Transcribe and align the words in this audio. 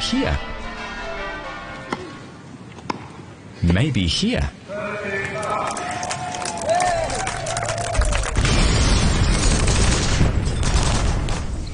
Here. 0.00 0.38
Maybe 3.62 4.06
here. 4.06 4.50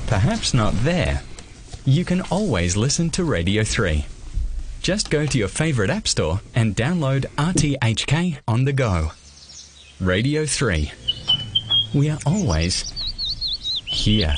Perhaps 0.07 0.55
not 0.55 0.75
there. 0.85 1.23
You 1.85 2.05
can 2.05 2.21
always 2.31 2.77
listen 2.77 3.11
to 3.11 3.25
Radio 3.25 3.65
3. 3.65 4.07
Just 4.81 5.11
go 5.11 5.27
to 5.27 5.39
your 5.39 5.49
favourite 5.49 5.91
app 5.91 6.07
store 6.07 6.41
and 6.55 6.77
download 6.77 7.27
RTHK 7.37 8.39
on 8.47 8.65
the 8.65 8.73
go. 8.73 9.11
Radio 10.01 10.47
3. 10.47 10.93
We 11.95 12.11
are 12.11 12.19
always 12.25 12.93
here. 13.87 14.35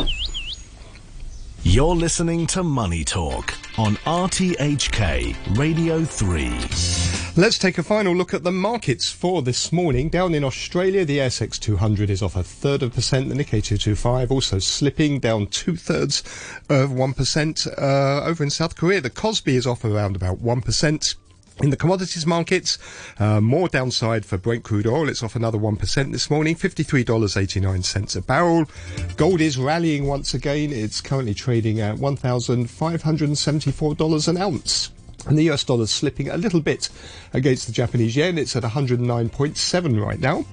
You're 1.62 1.94
listening 1.94 2.46
to 2.48 2.62
Money 2.62 3.04
Talk 3.04 3.54
on 3.82 3.96
RTHK 4.04 5.58
Radio 5.58 6.04
3. 6.04 6.50
Let's 7.34 7.58
take 7.58 7.78
a 7.78 7.82
final 7.82 8.14
look 8.14 8.32
at 8.32 8.44
the 8.44 8.52
markets 8.52 9.10
for 9.10 9.42
this 9.42 9.72
morning. 9.72 10.08
Down 10.08 10.36
in 10.36 10.44
Australia, 10.44 11.04
the 11.04 11.18
ASX 11.18 11.58
200 11.58 12.08
is 12.08 12.22
off 12.22 12.36
a 12.36 12.44
third 12.44 12.84
of 12.84 12.92
a 12.92 12.94
percent. 12.94 13.28
The 13.28 13.34
Nikkei 13.34 13.60
225 13.64 14.30
also 14.30 14.60
slipping 14.60 15.18
down 15.18 15.48
two 15.48 15.74
thirds 15.74 16.20
of 16.70 16.90
1%. 16.90 17.66
Uh, 17.76 18.24
over 18.24 18.44
in 18.44 18.50
South 18.50 18.76
Korea, 18.76 19.00
the 19.00 19.10
Kospi 19.10 19.54
is 19.54 19.66
off 19.66 19.84
around 19.84 20.14
about 20.14 20.38
1%. 20.38 21.14
In 21.60 21.70
the 21.70 21.76
commodities 21.76 22.26
markets, 22.26 22.78
uh, 23.18 23.40
more 23.40 23.68
downside 23.68 24.24
for 24.24 24.38
Brent 24.38 24.62
crude 24.64 24.86
oil. 24.86 25.08
It's 25.08 25.22
off 25.22 25.36
another 25.36 25.58
1% 25.58 26.12
this 26.12 26.30
morning, 26.30 26.56
$53.89 26.56 28.16
a 28.16 28.22
barrel. 28.22 28.64
Gold 29.16 29.40
is 29.40 29.58
rallying 29.58 30.06
once 30.06 30.34
again. 30.34 30.72
It's 30.72 31.00
currently 31.00 31.34
trading 31.34 31.80
at 31.80 31.96
$1,574 31.96 34.28
an 34.28 34.36
ounce. 34.38 34.90
And 35.26 35.38
the 35.38 35.48
US 35.50 35.62
dollar 35.62 35.84
is 35.84 35.90
slipping 35.90 36.30
a 36.30 36.36
little 36.36 36.60
bit 36.60 36.88
against 37.32 37.66
the 37.66 37.72
Japanese 37.72 38.16
yen. 38.16 38.38
It's 38.38 38.56
at 38.56 38.64
109.7 38.64 40.04
right 40.04 40.18
now. 40.18 40.44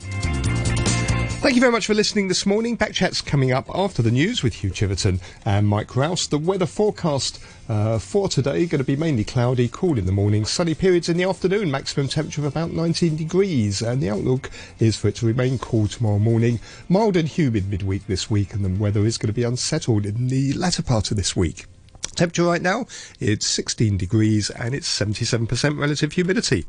Thank 1.41 1.55
you 1.55 1.61
very 1.61 1.71
much 1.71 1.87
for 1.87 1.93
listening 1.93 2.27
this 2.27 2.45
morning. 2.45 2.77
Backchat's 2.77 3.21
coming 3.21 3.53
up 3.53 3.69
after 3.73 4.01
the 4.01 4.11
news 4.11 4.43
with 4.43 4.55
Hugh 4.55 4.71
Chiverton 4.71 5.21
and 5.45 5.65
Mike 5.67 5.95
Rouse. 5.95 6.27
The 6.27 6.37
weather 6.37 6.65
forecast 6.65 7.39
uh, 7.69 7.99
for 7.99 8.27
today 8.27 8.65
going 8.65 8.79
to 8.79 8.83
be 8.83 8.95
mainly 8.95 9.23
cloudy, 9.23 9.69
cool 9.71 9.97
in 9.97 10.05
the 10.05 10.11
morning, 10.11 10.43
sunny 10.43 10.73
periods 10.73 11.07
in 11.07 11.15
the 11.17 11.23
afternoon, 11.23 11.69
maximum 11.69 12.07
temperature 12.07 12.41
of 12.41 12.45
about 12.45 12.71
19 12.71 13.15
degrees, 13.15 13.81
and 13.81 14.01
the 14.01 14.09
outlook 14.09 14.49
is 14.79 14.97
for 14.97 15.07
it 15.07 15.15
to 15.15 15.27
remain 15.27 15.59
cool 15.59 15.87
tomorrow 15.87 16.19
morning, 16.19 16.59
mild 16.89 17.15
and 17.15 17.27
humid 17.27 17.69
midweek 17.69 18.07
this 18.07 18.29
week, 18.29 18.53
and 18.53 18.65
the 18.65 18.81
weather 18.81 19.05
is 19.05 19.19
going 19.19 19.27
to 19.27 19.33
be 19.33 19.43
unsettled 19.43 20.05
in 20.05 20.27
the 20.27 20.51
latter 20.53 20.81
part 20.81 21.11
of 21.11 21.17
this 21.17 21.35
week. 21.35 21.65
Temperature 22.15 22.43
right 22.43 22.61
now, 22.61 22.85
it's 23.19 23.45
16 23.45 23.97
degrees 23.97 24.49
and 24.49 24.73
it's 24.73 24.89
77% 24.99 25.79
relative 25.79 26.11
humidity. 26.13 26.63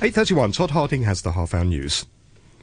8.31, 0.00 0.54
Todd 0.54 0.70
Harding 0.70 1.02
has 1.02 1.22
the 1.22 1.32
half 1.32 1.52
hour 1.52 1.64
news. 1.64 2.06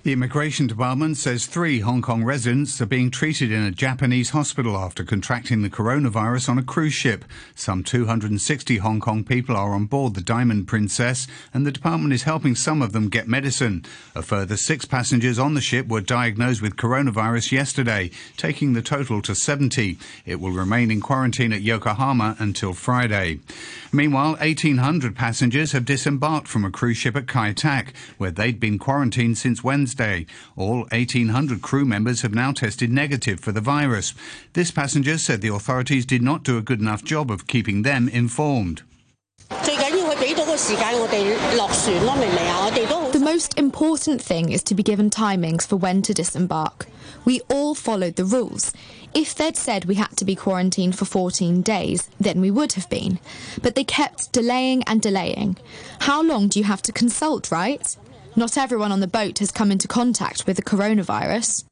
The 0.08 0.14
Immigration 0.14 0.68
Department 0.68 1.18
says 1.18 1.48
three 1.48 1.82
Hong 1.82 2.02
Kong 2.02 2.24
residents 2.24 2.80
are 2.80 2.86
being 2.86 3.12
treated 3.12 3.52
in 3.52 3.64
a 3.64 3.72
Japanese 3.72 4.30
hospital 4.30 4.78
after 4.78 5.04
contracting 5.04 5.64
the 5.64 5.70
coronavirus 5.70 6.48
on 6.48 6.58
a 6.58 6.64
cruise 6.64 6.94
ship. 6.94 7.26
Some 7.56 7.84
260 7.84 8.78
Hong 8.78 9.02
Kong 9.02 9.26
people 9.26 9.58
are 9.58 9.74
on 9.74 9.84
board 9.84 10.14
the 10.14 10.22
Diamond 10.22 10.66
Princess, 10.66 11.28
and 11.54 11.66
the 11.66 11.74
department 11.74 12.14
is 12.14 12.24
helping 12.24 12.56
some 12.56 12.82
of 12.82 12.94
them 12.94 13.10
get 13.10 13.28
medicine. 13.28 13.84
A 14.16 14.22
further 14.22 14.56
six 14.56 14.86
passengers 14.86 15.38
on 15.38 15.56
the 15.56 15.60
ship 15.60 15.90
were 15.90 16.00
diagnosed 16.00 16.62
with 16.62 16.78
coronavirus 16.78 17.52
yesterday, 17.52 18.10
taking 18.38 18.72
the 18.72 18.82
total 18.82 19.22
to 19.24 19.36
70. 19.36 19.98
It 20.26 20.40
will 20.40 20.52
remain 20.52 20.90
in 20.90 21.02
quarantine 21.02 21.52
at 21.52 21.64
Yokohama 21.64 22.38
until 22.40 22.72
Friday. 22.72 23.42
Meanwhile, 23.92 24.38
1,800 24.40 25.18
passengers 25.18 25.74
have 25.74 25.84
disembarked 25.84 26.48
from 26.48 26.64
a 26.64 26.72
cruise 26.72 26.96
ship 26.96 27.18
at 27.18 27.28
Kai 27.28 27.52
Tak, 27.52 27.94
where 28.18 28.32
they'd 28.32 28.58
been 28.58 28.80
quarantined 28.80 29.38
since 29.38 29.66
Wednesday. 29.66 29.97
All 30.56 30.80
1,800 30.92 31.62
crew 31.62 31.86
members 31.86 32.22
have 32.22 32.34
now 32.34 32.52
tested 32.52 32.92
negative 32.92 33.40
for 33.40 33.52
the 33.52 33.62
virus. 33.62 34.14
This 34.54 34.72
passenger 34.72 35.18
said 35.18 35.42
the 35.42 35.54
authorities 35.54 36.06
did 36.06 36.22
not 36.22 36.44
do 36.44 36.58
a 36.58 36.62
good 36.62 36.80
enough 36.80 37.04
job 37.04 37.32
of 37.32 37.48
keeping 37.48 37.82
them 37.82 38.08
informed. 38.10 38.84
The 43.12 43.22
most 43.22 43.58
important 43.58 44.22
thing 44.22 44.52
is 44.52 44.64
to 44.64 44.76
be 44.76 44.84
given 44.84 45.10
timings 45.10 45.66
for 45.66 45.76
when 45.76 46.02
to 46.02 46.14
disembark. 46.14 46.88
We 47.26 47.42
all 47.50 47.76
followed 47.76 48.16
the 48.16 48.26
rules. 48.26 48.74
If 49.14 49.36
they'd 49.36 49.58
said 49.58 49.86
we 49.86 49.96
had 49.96 50.16
to 50.18 50.26
be 50.26 50.36
quarantined 50.36 50.98
for 50.98 51.06
14 51.06 51.62
days, 51.62 52.10
then 52.20 52.42
we 52.42 52.52
would 52.52 52.74
have 52.74 52.90
been. 52.90 53.20
But 53.62 53.76
they 53.76 53.84
kept 53.84 54.32
delaying 54.32 54.84
and 54.84 55.02
delaying. 55.02 55.58
How 56.02 56.22
long 56.22 56.48
do 56.48 56.60
you 56.60 56.66
have 56.66 56.82
to 56.84 56.92
consult, 56.92 57.52
right? 57.52 57.96
Not 58.38 58.56
everyone 58.56 58.92
on 58.92 59.00
the 59.00 59.08
boat 59.08 59.40
has 59.40 59.52
come 59.52 59.72
into 59.72 59.88
contact 59.88 60.46
with 60.46 60.58
the 60.58 60.62
coronavirus. 60.62 61.64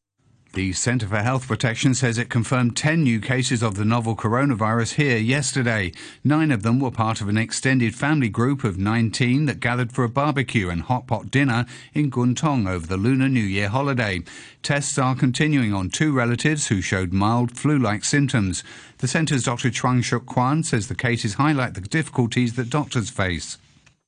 The 0.54 0.74
Centre 0.74 1.06
for 1.06 1.18
Health 1.18 1.48
Protection 1.48 1.94
says 1.94 2.18
it 2.18 2.32
confirmed 2.32 2.76
10 2.76 3.04
new 3.04 3.20
cases 3.20 3.62
of 3.62 3.76
the 3.76 3.86
novel 3.86 4.16
coronavirus 4.16 4.96
here 4.96 5.18
yesterday. 5.18 5.92
Nine 6.24 6.50
of 6.50 6.64
them 6.64 6.80
were 6.80 6.90
part 6.90 7.22
of 7.22 7.30
an 7.30 7.38
extended 7.38 7.94
family 7.94 8.30
group 8.30 8.64
of 8.64 8.80
19 8.80 9.46
that 9.46 9.60
gathered 9.60 9.92
for 9.92 10.04
a 10.04 10.10
barbecue 10.10 10.72
and 10.72 10.82
hot 10.82 11.06
pot 11.06 11.30
dinner 11.30 11.68
in 11.94 12.10
Kwun 12.10 12.36
Tong 12.36 12.66
over 12.66 12.88
the 12.88 12.98
Lunar 12.98 13.30
New 13.30 13.42
Year 13.42 13.70
holiday. 13.70 14.24
Tests 14.64 14.98
are 14.98 15.14
continuing 15.14 15.72
on 15.72 15.92
two 15.92 16.14
relatives 16.14 16.70
who 16.70 16.82
showed 16.82 17.14
mild 17.14 17.56
flu 17.56 17.78
like 17.78 18.04
symptoms. 18.04 18.64
The 18.98 19.08
centre's 19.08 19.44
Dr. 19.44 19.70
Chuang 19.70 20.02
Shuk 20.02 20.26
Kwan 20.26 20.64
says 20.64 20.88
the 20.88 20.96
cases 20.96 21.36
highlight 21.36 21.76
the 21.76 21.82
difficulties 21.82 22.56
that 22.56 22.72
doctors 22.72 23.12
face. 23.12 23.60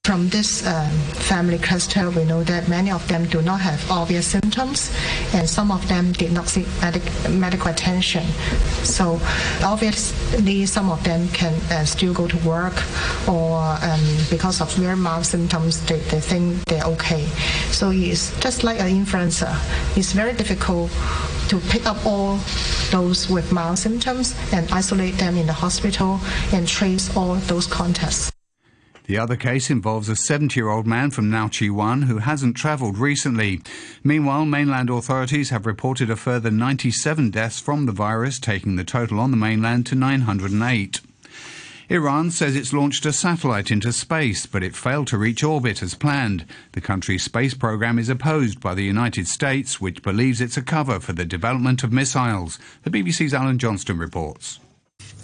From 0.07 0.29
this 0.29 0.65
um, 0.65 0.89
family 1.27 1.57
cluster, 1.57 2.09
we 2.09 2.23
know 2.23 2.41
that 2.45 2.69
many 2.69 2.91
of 2.91 3.05
them 3.09 3.25
do 3.25 3.41
not 3.41 3.59
have 3.59 3.91
obvious 3.91 4.25
symptoms, 4.25 4.89
and 5.33 5.49
some 5.49 5.69
of 5.69 5.85
them 5.89 6.13
did 6.13 6.31
not 6.31 6.47
seek 6.47 6.65
medic- 6.79 7.29
medical 7.29 7.67
attention. 7.67 8.23
So, 8.85 9.19
obviously, 9.61 10.65
some 10.65 10.89
of 10.89 11.03
them 11.03 11.27
can 11.33 11.53
uh, 11.69 11.83
still 11.83 12.13
go 12.13 12.25
to 12.25 12.37
work, 12.47 12.81
or 13.27 13.59
um, 13.81 13.99
because 14.29 14.61
of 14.61 14.73
very 14.75 14.95
mild 14.95 15.25
symptoms, 15.25 15.85
they, 15.87 15.99
they 15.99 16.21
think 16.21 16.63
they're 16.69 16.85
okay. 16.85 17.25
So, 17.71 17.91
it's 17.91 18.31
just 18.39 18.63
like 18.63 18.79
an 18.79 18.87
influenza. 18.87 19.59
It's 19.97 20.13
very 20.13 20.31
difficult 20.31 20.89
to 21.49 21.59
pick 21.67 21.85
up 21.85 21.97
all 22.05 22.39
those 22.91 23.29
with 23.29 23.51
mild 23.51 23.77
symptoms 23.77 24.35
and 24.53 24.71
isolate 24.71 25.17
them 25.17 25.35
in 25.35 25.47
the 25.47 25.53
hospital 25.53 26.21
and 26.53 26.65
trace 26.65 27.13
all 27.17 27.35
those 27.51 27.67
contacts. 27.67 28.31
The 29.07 29.17
other 29.17 29.37
case 29.37 29.69
involves 29.69 30.09
a 30.09 30.17
70 30.17 30.59
year 30.59 30.67
old 30.67 30.85
man 30.85 31.11
from 31.11 31.31
Ngau 31.31 31.47
Chi 31.57 31.69
Wan 31.69 32.03
who 32.03 32.17
hasn't 32.17 32.57
travelled 32.57 32.97
recently. 32.97 33.61
Meanwhile, 34.03 34.45
mainland 34.45 34.89
authorities 34.89 35.49
have 35.49 35.65
reported 35.65 36.09
a 36.09 36.17
further 36.17 36.51
97 36.51 37.31
deaths 37.31 37.61
from 37.61 37.85
the 37.85 37.93
virus, 37.93 38.37
taking 38.37 38.75
the 38.75 38.83
total 38.83 39.21
on 39.21 39.31
the 39.31 39.37
mainland 39.37 39.85
to 39.87 39.95
908. 39.95 40.99
Iran 41.89 42.31
says 42.31 42.57
it's 42.57 42.73
launched 42.73 43.05
a 43.05 43.13
satellite 43.13 43.71
into 43.71 43.93
space, 43.93 44.45
but 44.45 44.61
it 44.61 44.75
failed 44.75 45.07
to 45.07 45.17
reach 45.17 45.41
orbit 45.41 45.81
as 45.81 45.95
planned. 45.95 46.45
The 46.73 46.81
country's 46.81 47.23
space 47.23 47.53
program 47.53 47.97
is 47.97 48.09
opposed 48.09 48.59
by 48.59 48.73
the 48.73 48.83
United 48.83 49.29
States, 49.29 49.79
which 49.79 50.03
believes 50.03 50.41
it's 50.41 50.57
a 50.57 50.61
cover 50.61 50.99
for 50.99 51.13
the 51.13 51.23
development 51.23 51.81
of 51.81 51.93
missiles. 51.93 52.59
The 52.83 52.89
BBC's 52.89 53.33
Alan 53.33 53.57
Johnston 53.57 53.97
reports. 53.97 54.59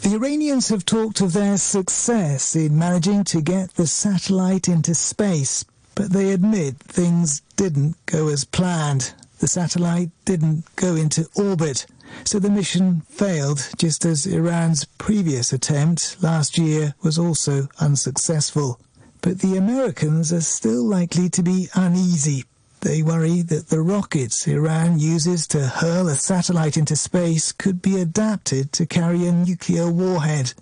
The 0.03 0.16
Iranians 0.16 0.68
have 0.68 0.84
talked 0.84 1.22
of 1.22 1.31
their 1.31 1.58
success 1.58 2.58
in 2.58 2.78
managing 2.78 3.24
to 3.24 3.40
get 3.40 3.75
the 3.75 3.88
satellite 3.88 4.68
into 4.68 4.94
space, 4.94 5.64
but 5.96 6.12
they 6.12 6.34
admit 6.34 6.75
things 6.80 7.41
didn't 7.56 7.96
go 8.06 8.28
as 8.28 8.44
planned. 8.44 9.13
The 9.40 9.47
satellite 9.47 10.12
didn't 10.25 10.66
go 10.75 10.97
into 10.97 11.30
orbit, 11.36 11.86
so 12.25 12.38
the 12.38 12.50
mission 12.50 13.03
failed, 13.08 13.69
just 13.78 14.03
as 14.03 14.28
Iran's 14.28 14.84
previous 14.84 15.53
attempt 15.53 16.18
last 16.22 16.58
year 16.58 16.95
was 17.01 17.18
also 17.18 17.69
unsuccessful. 17.80 18.81
But 19.22 19.39
the 19.39 19.56
Americans 19.56 20.33
are 20.33 20.42
still 20.42 20.83
likely 20.83 21.30
to 21.30 21.42
be 21.42 21.69
uneasy 21.75 22.44
they 22.83 23.01
worry 23.01 23.41
that 23.41 23.69
the 23.69 23.81
rockets 23.81 24.45
Iran 24.45 25.00
uses 25.00 25.47
to 25.47 25.68
hurl 25.68 26.09
a 26.09 26.15
satellite 26.15 26.77
into 26.77 26.95
space 26.95 27.51
could 27.53 27.81
be 27.81 28.00
adapted 28.00 28.74
to 28.74 28.85
carry 28.85 29.25
a 29.25 29.31
nuclear 29.31 29.89
warhead. 29.89 30.53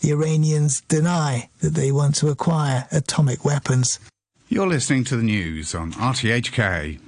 The 0.00 0.12
Iranians 0.12 0.80
deny 0.82 1.50
that 1.60 1.74
they 1.74 1.92
want 1.92 2.14
to 2.16 2.28
acquire 2.28 2.86
atomic 2.90 3.44
weapons. 3.44 3.98
You're 4.48 4.66
listening 4.66 5.04
to 5.04 5.16
the 5.16 5.22
news 5.22 5.74
on 5.74 5.92
RTHK. 5.92 6.98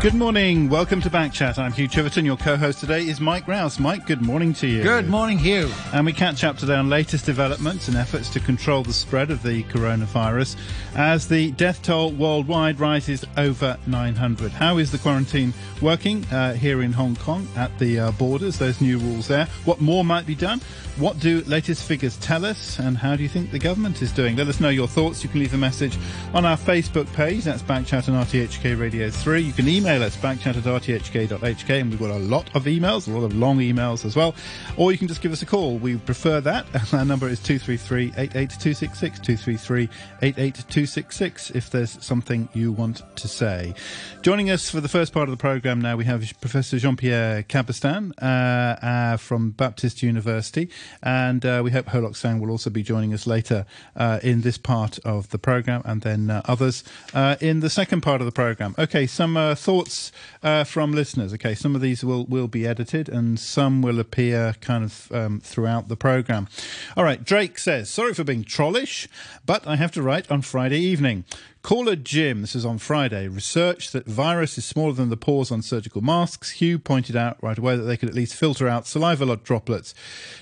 Good 0.00 0.14
morning. 0.14 0.68
Welcome 0.68 1.00
to 1.00 1.10
Backchat. 1.10 1.58
I'm 1.58 1.72
Hugh 1.72 1.88
Chiverton. 1.88 2.24
Your 2.24 2.36
co-host 2.36 2.78
today 2.78 3.08
is 3.08 3.20
Mike 3.20 3.48
Rouse. 3.48 3.80
Mike, 3.80 4.06
good 4.06 4.22
morning 4.22 4.52
to 4.54 4.68
you. 4.68 4.80
Good 4.80 5.08
morning, 5.08 5.38
Hugh. 5.38 5.68
And 5.92 6.06
we 6.06 6.12
catch 6.12 6.44
up 6.44 6.56
today 6.56 6.76
on 6.76 6.88
latest 6.88 7.26
developments 7.26 7.88
and 7.88 7.96
efforts 7.96 8.30
to 8.30 8.38
control 8.38 8.84
the 8.84 8.92
spread 8.92 9.32
of 9.32 9.42
the 9.42 9.64
coronavirus 9.64 10.54
as 10.94 11.26
the 11.26 11.50
death 11.50 11.82
toll 11.82 12.12
worldwide 12.12 12.78
rises 12.78 13.24
over 13.36 13.76
900. 13.88 14.52
How 14.52 14.78
is 14.78 14.92
the 14.92 14.98
quarantine 14.98 15.52
working 15.82 16.24
uh, 16.26 16.54
here 16.54 16.82
in 16.82 16.92
Hong 16.92 17.16
Kong 17.16 17.48
at 17.56 17.76
the 17.80 17.98
uh, 17.98 18.10
borders? 18.12 18.56
Those 18.56 18.80
new 18.80 18.98
rules 18.98 19.26
there. 19.26 19.46
What 19.64 19.80
more 19.80 20.04
might 20.04 20.28
be 20.28 20.36
done? 20.36 20.60
What 20.96 21.18
do 21.18 21.42
latest 21.42 21.84
figures 21.84 22.16
tell 22.18 22.44
us? 22.44 22.78
And 22.78 22.96
how 22.96 23.16
do 23.16 23.24
you 23.24 23.28
think 23.28 23.50
the 23.50 23.58
government 23.58 24.00
is 24.00 24.12
doing? 24.12 24.36
Let 24.36 24.46
us 24.46 24.60
know 24.60 24.68
your 24.68 24.88
thoughts. 24.88 25.24
You 25.24 25.28
can 25.28 25.40
leave 25.40 25.54
a 25.54 25.58
message 25.58 25.98
on 26.34 26.44
our 26.44 26.56
Facebook 26.56 27.12
page. 27.14 27.44
That's 27.44 27.62
Backchat 27.62 28.06
and 28.06 28.16
RTHK 28.16 28.78
Radio 28.78 29.10
3. 29.10 29.40
You 29.40 29.52
can 29.52 29.68
email 29.68 29.87
us 29.88 30.18
backchat 30.18 30.54
at 30.54 30.64
rthk.hk 30.64 31.80
and 31.80 31.90
we've 31.90 31.98
got 31.98 32.10
a 32.10 32.18
lot 32.18 32.54
of 32.54 32.64
emails, 32.64 33.08
a 33.08 33.10
lot 33.10 33.24
of 33.24 33.34
long 33.34 33.58
emails 33.58 34.04
as 34.04 34.14
well. 34.14 34.34
Or 34.76 34.92
you 34.92 34.98
can 34.98 35.08
just 35.08 35.22
give 35.22 35.32
us 35.32 35.40
a 35.40 35.46
call. 35.46 35.78
We 35.78 35.96
prefer 35.96 36.42
that. 36.42 36.66
Our 36.92 37.06
number 37.06 37.26
is 37.26 37.40
233 37.40 38.12
88266 38.14 39.18
233 39.20 39.88
88266 40.20 41.50
if 41.52 41.70
there's 41.70 42.04
something 42.04 42.50
you 42.52 42.70
want 42.70 43.02
to 43.16 43.28
say. 43.28 43.74
Joining 44.20 44.50
us 44.50 44.68
for 44.68 44.82
the 44.82 44.88
first 44.88 45.14
part 45.14 45.26
of 45.26 45.30
the 45.30 45.40
programme 45.40 45.80
now, 45.80 45.96
we 45.96 46.04
have 46.04 46.22
Professor 46.42 46.78
Jean 46.78 46.96
Pierre 46.96 47.42
Cabestan 47.44 48.12
uh, 48.20 48.24
uh, 48.24 49.16
from 49.16 49.52
Baptist 49.52 50.02
University. 50.02 50.68
And 51.02 51.46
uh, 51.46 51.62
we 51.64 51.70
hope 51.70 51.86
Ho 51.88 52.00
Lok 52.00 52.14
Sang 52.14 52.40
will 52.40 52.50
also 52.50 52.68
be 52.68 52.82
joining 52.82 53.14
us 53.14 53.26
later 53.26 53.64
uh, 53.96 54.20
in 54.22 54.42
this 54.42 54.58
part 54.58 54.98
of 55.06 55.30
the 55.30 55.38
programme 55.38 55.80
and 55.86 56.02
then 56.02 56.28
uh, 56.28 56.42
others 56.44 56.84
uh, 57.14 57.36
in 57.40 57.60
the 57.60 57.70
second 57.70 58.02
part 58.02 58.20
of 58.20 58.26
the 58.26 58.32
programme. 58.32 58.74
Okay, 58.78 59.06
some 59.06 59.38
uh, 59.38 59.54
thoughts 59.78 60.10
uh, 60.42 60.64
from 60.64 60.92
listeners. 60.92 61.32
Okay, 61.34 61.54
some 61.54 61.76
of 61.76 61.80
these 61.80 62.04
will, 62.04 62.24
will 62.26 62.48
be 62.48 62.66
edited 62.66 63.08
and 63.08 63.38
some 63.38 63.80
will 63.80 64.00
appear 64.00 64.54
kind 64.60 64.82
of 64.82 65.12
um, 65.12 65.40
throughout 65.40 65.88
the 65.88 65.96
programme. 65.96 66.48
All 66.96 67.04
right, 67.04 67.22
Drake 67.22 67.58
says, 67.58 67.88
Sorry 67.88 68.12
for 68.12 68.24
being 68.24 68.42
trollish, 68.42 69.08
but 69.46 69.66
I 69.68 69.76
have 69.76 69.92
to 69.92 70.02
write 70.02 70.28
on 70.30 70.42
Friday 70.42 70.80
evening. 70.80 71.24
Caller 71.62 71.96
Jim, 71.96 72.40
this 72.40 72.54
is 72.54 72.64
on 72.64 72.78
Friday, 72.78 73.26
researched 73.26 73.92
that 73.92 74.06
virus 74.06 74.56
is 74.56 74.64
smaller 74.64 74.92
than 74.92 75.10
the 75.10 75.16
pores 75.16 75.50
on 75.50 75.60
surgical 75.60 76.00
masks. 76.00 76.52
Hugh 76.52 76.78
pointed 76.78 77.16
out 77.16 77.36
right 77.42 77.58
away 77.58 77.76
that 77.76 77.82
they 77.82 77.96
could 77.96 78.08
at 78.08 78.14
least 78.14 78.34
filter 78.34 78.68
out 78.68 78.86
saliva 78.86 79.36
droplets. 79.36 79.92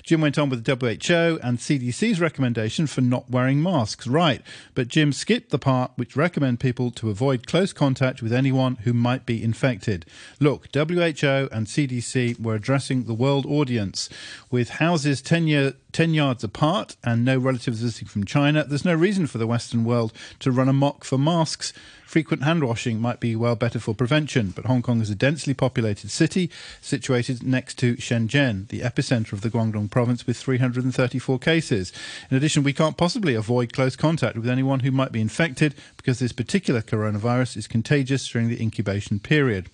Jim 0.03 0.21
went 0.21 0.37
on 0.37 0.49
with 0.49 0.63
the 0.63 0.75
WHO 0.75 1.39
and 1.43 1.57
CDC's 1.57 2.21
recommendation 2.21 2.85
for 2.85 3.01
not 3.01 3.29
wearing 3.29 3.61
masks. 3.61 4.05
Right, 4.05 4.41
but 4.75 4.87
Jim 4.87 5.11
skipped 5.11 5.49
the 5.49 5.59
part 5.59 5.91
which 5.95 6.15
recommend 6.15 6.59
people 6.59 6.91
to 6.91 7.09
avoid 7.09 7.47
close 7.47 7.73
contact 7.73 8.21
with 8.21 8.31
anyone 8.31 8.75
who 8.83 8.93
might 8.93 9.25
be 9.25 9.43
infected. 9.43 10.05
Look, 10.39 10.67
WHO 10.73 11.49
and 11.51 11.65
CDC 11.65 12.39
were 12.39 12.55
addressing 12.55 13.03
the 13.03 13.13
world 13.13 13.45
audience 13.47 14.07
with 14.51 14.69
houses 14.69 15.21
10 15.23 15.47
year 15.47 15.73
10 15.97 16.13
yards 16.13 16.43
apart 16.43 16.95
and 17.03 17.25
no 17.25 17.39
relatives 17.39 17.79
visiting 17.79 18.07
from 18.07 18.23
China, 18.23 18.63
there's 18.63 18.85
no 18.85 18.93
reason 18.93 19.25
for 19.25 19.39
the 19.39 19.47
Western 19.47 19.83
world 19.83 20.13
to 20.37 20.51
run 20.51 20.69
amok 20.69 21.03
for 21.07 21.17
masks. 21.17 21.73
Frequent 22.07 22.43
hand 22.43 22.63
washing 22.63 23.01
might 23.01 23.19
be 23.19 23.35
well 23.35 23.57
better 23.57 23.79
for 23.79 23.93
prevention, 23.93 24.53
but 24.55 24.63
Hong 24.63 24.81
Kong 24.81 25.01
is 25.01 25.09
a 25.09 25.15
densely 25.15 25.53
populated 25.53 26.09
city 26.09 26.49
situated 26.79 27.43
next 27.43 27.77
to 27.79 27.97
Shenzhen, 27.97 28.69
the 28.69 28.79
epicenter 28.79 29.33
of 29.33 29.41
the 29.41 29.49
Guangdong 29.49 29.91
province 29.91 30.25
with 30.25 30.37
334 30.37 31.37
cases. 31.37 31.91
In 32.31 32.37
addition, 32.37 32.63
we 32.63 32.71
can't 32.71 32.95
possibly 32.95 33.35
avoid 33.35 33.73
close 33.73 33.97
contact 33.97 34.37
with 34.37 34.47
anyone 34.47 34.79
who 34.79 34.89
might 34.89 35.11
be 35.11 35.19
infected 35.19 35.75
because 35.97 36.19
this 36.19 36.31
particular 36.31 36.81
coronavirus 36.81 37.57
is 37.57 37.67
contagious 37.67 38.25
during 38.25 38.47
the 38.47 38.61
incubation 38.61 39.19
period. 39.19 39.69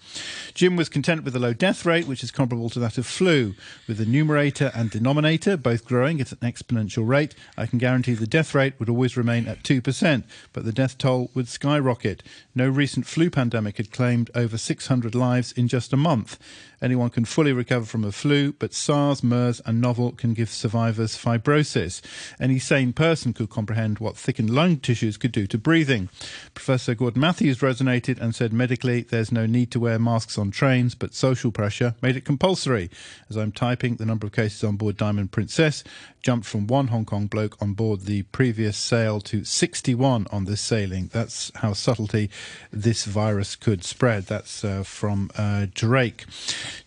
Jim 0.55 0.75
was 0.75 0.89
content 0.89 1.23
with 1.23 1.35
a 1.35 1.39
low 1.39 1.53
death 1.53 1.85
rate, 1.85 2.07
which 2.07 2.23
is 2.23 2.31
comparable 2.31 2.71
to 2.71 2.79
that 2.79 2.97
of 2.97 3.05
flu, 3.05 3.53
with 3.87 3.99
the 3.99 4.07
numerator 4.07 4.71
and 4.73 4.89
denominator 4.89 5.55
both 5.55 5.85
growing 5.85 6.19
at 6.19 6.31
an 6.31 6.39
exponential 6.39 7.07
rate. 7.07 7.35
I 7.55 7.67
can 7.67 7.77
guarantee 7.77 8.15
the 8.15 8.25
death 8.25 8.55
rate 8.55 8.73
would 8.79 8.89
always 8.89 9.15
remain 9.15 9.47
at 9.47 9.61
2%, 9.61 10.23
but 10.51 10.65
the 10.65 10.73
death 10.73 10.97
toll 10.97 11.29
would 11.35 11.47
skyrocket. 11.47 12.22
No 12.55 12.67
recent 12.67 13.05
flu 13.05 13.29
pandemic 13.29 13.77
had 13.77 13.91
claimed 13.91 14.29
over 14.35 14.57
600 14.57 15.15
lives 15.15 15.51
in 15.51 15.67
just 15.67 15.93
a 15.93 15.97
month. 15.97 16.37
Anyone 16.83 17.11
can 17.11 17.23
fully 17.23 17.53
recover 17.53 17.85
from 17.85 18.03
a 18.03 18.11
flu, 18.11 18.51
but 18.51 18.73
SARS, 18.73 19.23
MERS, 19.23 19.61
and 19.65 19.79
novel 19.79 20.11
can 20.11 20.33
give 20.33 20.49
survivors 20.49 21.15
fibrosis. 21.15 22.01
Any 22.41 22.59
sane 22.59 22.91
person 22.91 23.31
could 23.31 23.49
comprehend 23.49 23.99
what 23.99 24.17
thickened 24.17 24.49
lung 24.49 24.77
tissues 24.77 25.15
could 25.15 25.31
do 25.31 25.47
to 25.47 25.57
breathing. 25.57 26.09
Professor 26.53 26.93
Gordon 26.93 27.21
Mathews 27.21 27.59
resonated 27.59 28.19
and 28.19 28.35
said 28.35 28.51
medically 28.51 29.03
there's 29.03 29.31
no 29.31 29.45
need 29.45 29.71
to 29.71 29.79
wear 29.79 29.97
masks 29.97 30.37
on 30.37 30.51
trains, 30.51 30.93
but 30.93 31.13
social 31.13 31.53
pressure 31.53 31.95
made 32.01 32.17
it 32.17 32.25
compulsory. 32.25 32.89
As 33.29 33.37
I'm 33.37 33.53
typing, 33.53 33.95
the 33.95 34.05
number 34.05 34.27
of 34.27 34.33
cases 34.33 34.61
on 34.65 34.75
board 34.75 34.97
Diamond 34.97 35.31
Princess 35.31 35.85
jumped 36.23 36.47
from 36.47 36.67
one 36.67 36.87
Hong 36.87 37.05
Kong 37.05 37.27
bloke 37.27 37.61
on 37.61 37.73
board 37.73 38.01
the 38.01 38.23
previous 38.23 38.77
sail 38.77 39.19
to 39.21 39.43
61 39.43 40.25
on 40.31 40.45
this 40.45 40.61
sailing. 40.61 41.09
That's 41.11 41.51
how 41.55 41.73
subtlety 41.73 42.29
this 42.71 43.05
virus 43.05 43.55
could 43.55 43.83
spread. 43.83 44.23
That's 44.23 44.63
uh, 44.63 44.83
from 44.83 45.29
uh, 45.37 45.67
Drake. 45.73 46.25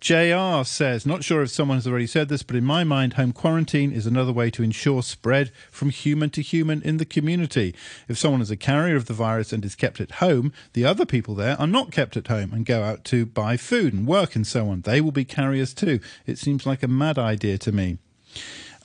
JR 0.01 0.65
says, 0.65 1.07
not 1.07 1.25
sure 1.25 1.43
if 1.43 1.51
someone 1.51 1.77
has 1.77 1.87
already 1.87 2.07
said 2.07 2.29
this, 2.29 2.43
but 2.43 2.57
in 2.57 2.65
my 2.65 2.85
mind, 2.85 3.15
home 3.15 3.33
quarantine 3.33 3.93
is 3.93 4.07
another 4.07 4.33
way 4.33 4.51
to 4.51 4.63
ensure 4.63 5.03
spread 5.03 5.53
from 5.71 5.91
human 5.91 6.31
to 6.31 6.43
human 6.43 6.83
in 6.83 6.97
the 6.97 7.05
community. 7.05 7.75
If 8.09 8.19
someone 8.19 8.41
is 8.41 8.51
a 8.51 8.57
carrier 8.57 8.97
of 8.97 9.07
the 9.07 9.15
virus 9.15 9.53
and 9.53 9.65
is 9.65 9.75
kept 9.75 10.01
at 10.01 10.13
home, 10.13 10.53
the 10.73 10.85
other 10.85 11.07
people 11.07 11.35
there 11.35 11.61
are 11.61 11.67
not 11.67 11.93
kept 11.93 12.17
at 12.17 12.29
home 12.29 12.53
and 12.53 12.67
go 12.67 12.83
out 12.83 13.05
to 13.07 13.27
buy 13.27 13.57
food 13.57 13.93
and 13.93 14.07
work 14.07 14.37
and 14.37 14.47
so 14.47 14.69
on. 14.69 14.83
They 14.83 15.01
will 15.01 15.13
be 15.13 15.25
carriers 15.25 15.75
too. 15.75 16.01
It 16.27 16.39
seems 16.39 16.67
like 16.67 16.83
a 16.83 16.89
mad 16.89 17.19
idea 17.19 17.59
to 17.59 17.73
me. 17.73 17.99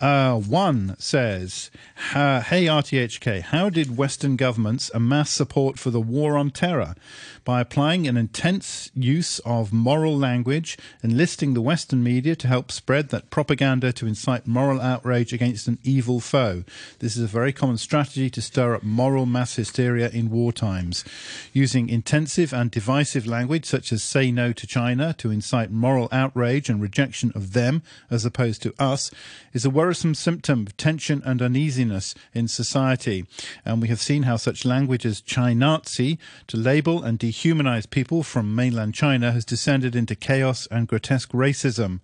Uh, 0.02 0.36
one 0.36 0.96
says, 0.98 1.70
Hey 2.14 2.66
RTHK, 2.66 3.42
how 3.42 3.70
did 3.70 3.96
Western 3.96 4.36
governments 4.36 4.90
amass 4.96 5.30
support 5.30 5.78
for 5.78 5.92
the 5.92 6.02
war 6.02 6.38
on 6.38 6.50
terror? 6.50 6.96
By 7.44 7.62
applying 7.62 8.08
an 8.08 8.18
intense 8.18 8.90
use 8.96 9.40
of 9.40 9.72
moral 9.72 10.18
language, 10.18 10.78
enlisting 11.04 11.54
the 11.54 11.62
Western 11.62 12.04
media 12.04 12.36
to 12.36 12.48
help 12.48 12.72
spread 12.72 13.10
that 13.10 13.30
propaganda 13.30 13.94
to 13.94 14.08
incite 14.08 14.48
moral 14.48 14.82
outrage 14.82 15.34
against 15.34 15.68
an 15.68 15.78
evil 15.84 16.20
foe. 16.20 16.64
This 17.00 17.16
is 17.16 17.24
a 17.24 17.28
very 17.28 17.54
common 17.54 17.78
strategy 17.78 18.30
to 18.32 18.42
stir 18.42 18.76
up 18.76 18.84
moral 18.84 19.28
mass 19.28 19.56
hysteria 19.56 20.10
in 20.10 20.32
war 20.32 20.52
times. 20.52 21.06
Using 21.54 21.90
intensive 21.90 22.54
and 22.54 22.72
divisive 22.72 23.28
language, 23.28 23.66
such 23.66 23.92
as 23.92 24.04
say 24.04 24.32
no 24.32 24.52
to 24.54 24.66
China, 24.66 25.14
to 25.20 25.32
incite 25.32 25.72
moral 25.72 26.10
outrage 26.12 26.70
and 26.70 26.82
rejection 26.82 27.32
of 27.36 27.54
them 27.54 27.84
as 28.10 28.26
opposed 28.26 28.64
to 28.64 28.74
us, 28.80 29.12
is 29.54 29.66
a 29.66 29.70
worrisome 29.92 30.16
symptom 30.16 30.62
of 30.66 30.78
tension 30.78 31.22
and 31.26 31.42
uneasiness 31.42 32.16
in 32.34 32.48
society. 32.48 33.26
And 33.66 33.82
we 33.82 33.90
have 33.90 34.00
seen 34.00 34.24
how 34.24 34.38
such 34.38 34.64
language 34.64 35.06
as 35.06 35.22
Chinazi 35.22 36.18
to 36.48 36.56
label 36.56 37.04
and 37.04 37.20
dehumanize 37.20 37.90
people 37.90 38.24
from 38.24 38.56
mainland 38.56 38.94
China 38.94 39.34
has 39.34 39.44
descended 39.44 39.94
into 39.94 40.16
chaos 40.16 40.66
and 40.72 40.88
grotesque 40.88 41.32
racism. 41.32 42.00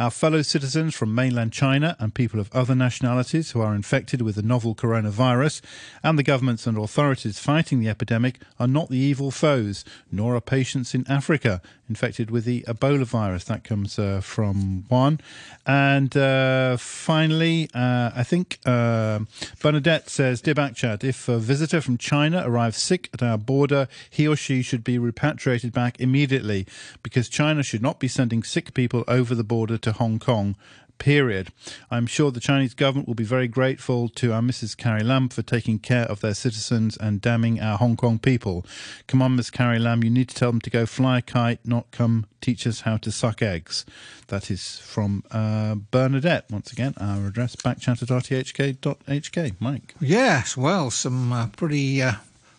Our 0.00 0.10
fellow 0.10 0.42
citizens 0.42 0.96
from 0.96 1.14
mainland 1.14 1.52
China 1.52 1.94
and 2.00 2.12
people 2.12 2.40
of 2.40 2.52
other 2.52 2.74
nationalities 2.74 3.52
who 3.52 3.60
are 3.60 3.72
infected 3.72 4.20
with 4.20 4.34
the 4.34 4.42
novel 4.42 4.74
coronavirus 4.74 5.62
and 6.02 6.18
the 6.18 6.24
governments 6.24 6.66
and 6.66 6.76
authorities 6.76 7.38
fighting 7.38 7.78
the 7.78 7.88
epidemic 7.88 8.40
are 8.58 8.66
not 8.66 8.88
the 8.88 8.98
evil 8.98 9.30
foes, 9.30 9.84
nor 10.10 10.34
are 10.34 10.40
patients 10.40 10.92
in 10.92 11.08
Africa 11.08 11.62
infected 11.88 12.32
with 12.32 12.44
the 12.44 12.62
Ebola 12.62 13.04
virus. 13.04 13.44
That 13.44 13.62
comes 13.62 13.96
uh, 13.96 14.20
from 14.22 14.86
one. 14.88 15.20
And 15.64 16.16
uh, 16.16 16.76
finally, 16.78 17.27
uh, 17.32 18.10
I 18.14 18.22
think 18.22 18.58
uh, 18.64 19.20
Bernadette 19.60 20.08
says, 20.08 20.40
Dear 20.40 20.54
Backchat, 20.54 21.04
if 21.04 21.28
a 21.28 21.38
visitor 21.38 21.80
from 21.80 21.98
China 21.98 22.42
arrives 22.44 22.78
sick 22.78 23.08
at 23.12 23.22
our 23.22 23.38
border, 23.38 23.88
he 24.10 24.26
or 24.26 24.36
she 24.36 24.62
should 24.62 24.84
be 24.84 24.98
repatriated 24.98 25.72
back 25.72 26.00
immediately 26.00 26.66
because 27.02 27.28
China 27.28 27.62
should 27.62 27.82
not 27.82 27.98
be 27.98 28.08
sending 28.08 28.42
sick 28.42 28.74
people 28.74 29.04
over 29.06 29.34
the 29.34 29.44
border 29.44 29.78
to 29.78 29.92
Hong 29.92 30.18
Kong 30.18 30.56
period. 30.98 31.48
I'm 31.90 32.06
sure 32.06 32.30
the 32.30 32.40
Chinese 32.40 32.74
government 32.74 33.08
will 33.08 33.14
be 33.14 33.24
very 33.24 33.48
grateful 33.48 34.08
to 34.10 34.32
our 34.32 34.40
Mrs. 34.40 34.76
Carrie 34.76 35.02
Lam 35.02 35.28
for 35.28 35.42
taking 35.42 35.78
care 35.78 36.04
of 36.04 36.20
their 36.20 36.34
citizens 36.34 36.96
and 36.96 37.20
damning 37.20 37.60
our 37.60 37.78
Hong 37.78 37.96
Kong 37.96 38.18
people. 38.18 38.64
Come 39.06 39.22
on, 39.22 39.36
Miss 39.36 39.50
Carrie 39.50 39.78
Lam, 39.78 40.04
you 40.04 40.10
need 40.10 40.28
to 40.28 40.34
tell 40.34 40.50
them 40.50 40.60
to 40.60 40.70
go 40.70 40.86
fly 40.86 41.18
a 41.18 41.22
kite, 41.22 41.60
not 41.64 41.90
come 41.90 42.26
teach 42.40 42.66
us 42.66 42.82
how 42.82 42.96
to 42.98 43.10
suck 43.10 43.42
eggs. 43.42 43.84
That 44.28 44.50
is 44.50 44.78
from 44.78 45.24
uh, 45.30 45.76
Bernadette. 45.76 46.50
Once 46.50 46.72
again, 46.72 46.94
our 47.00 47.26
address 47.26 47.56
backchat 47.56 48.02
at 48.02 48.08
rthk.hk. 48.08 49.54
Mike. 49.60 49.94
Yes, 50.00 50.56
well, 50.56 50.90
some 50.90 51.32
uh, 51.32 51.46
pretty. 51.48 52.02
Uh 52.02 52.12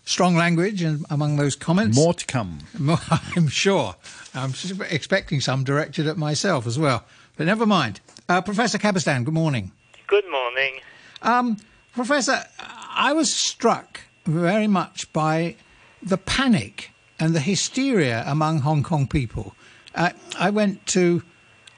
strong 0.06 0.36
language 0.36 0.84
among 1.12 1.36
those 1.36 1.56
comments. 1.56 1.96
More 1.96 2.16
to 2.16 2.26
come. 2.26 2.60
I'm 3.36 3.48
sure. 3.48 3.96
I'm 4.34 4.54
expecting 4.90 5.40
some 5.40 5.64
directed 5.64 6.08
at 6.08 6.18
myself 6.18 6.66
as 6.66 6.80
well. 6.80 7.06
But 7.38 7.46
never 7.46 7.66
mind. 7.66 8.02
Uh, 8.30 8.42
Professor 8.42 8.78
Cabestan, 8.78 9.24
good 9.24 9.34
morning. 9.34 9.72
Good 10.06 10.30
morning. 10.30 10.82
Um, 11.24 11.58
Professor, 11.94 12.46
I 12.60 13.12
was 13.12 13.34
struck 13.34 14.02
very 14.28 14.68
much 14.68 15.12
by 15.12 15.56
the 16.04 16.18
panic 16.18 16.92
and 17.20 17.34
the 17.34 17.40
hysteria 17.40 18.24
among 18.28 18.60
Hong 18.60 18.84
Kong 18.84 19.08
people. 19.08 19.56
Uh, 19.96 20.12
I 20.38 20.52
went 20.52 20.86
to 20.88 21.24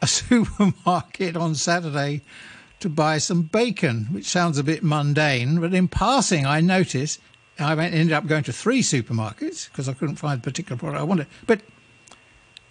a 0.01 0.07
supermarket 0.19 1.37
on 1.37 1.55
Saturday 1.55 2.21
to 2.81 2.89
buy 2.89 3.17
some 3.17 3.43
bacon, 3.43 4.07
which 4.11 4.25
sounds 4.25 4.57
a 4.57 4.63
bit 4.63 4.83
mundane, 4.83 5.61
but 5.61 5.73
in 5.73 5.87
passing, 5.87 6.45
I 6.45 6.59
noticed 6.59 7.21
I 7.59 7.71
ended 7.81 8.11
up 8.11 8.27
going 8.27 8.43
to 8.43 8.51
three 8.51 8.81
supermarkets 8.81 9.69
because 9.69 9.87
I 9.87 9.93
couldn't 9.93 10.17
find 10.17 10.41
the 10.41 10.43
particular 10.43 10.77
product 10.77 10.99
I 10.99 11.05
wanted. 11.05 11.27
But 11.47 11.61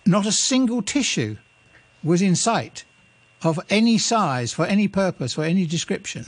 not 0.04 0.26
a 0.26 0.32
single 0.32 0.82
tissue 0.82 1.38
was 2.04 2.20
in 2.20 2.36
sight 2.36 2.84
of 3.42 3.58
any 3.70 3.98
size, 3.98 4.52
for 4.52 4.66
any 4.66 4.88
purpose, 4.88 5.34
for 5.34 5.44
any 5.44 5.66
description. 5.66 6.26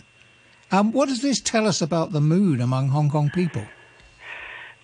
Um, 0.71 0.92
what 0.92 1.09
does 1.09 1.21
this 1.21 1.40
tell 1.40 1.66
us 1.66 1.83
about 1.83 2.12
the 2.12 2.21
mood 2.21 2.61
among 2.61 2.88
Hong 2.88 3.11
Kong 3.11 3.31
people? 3.31 3.66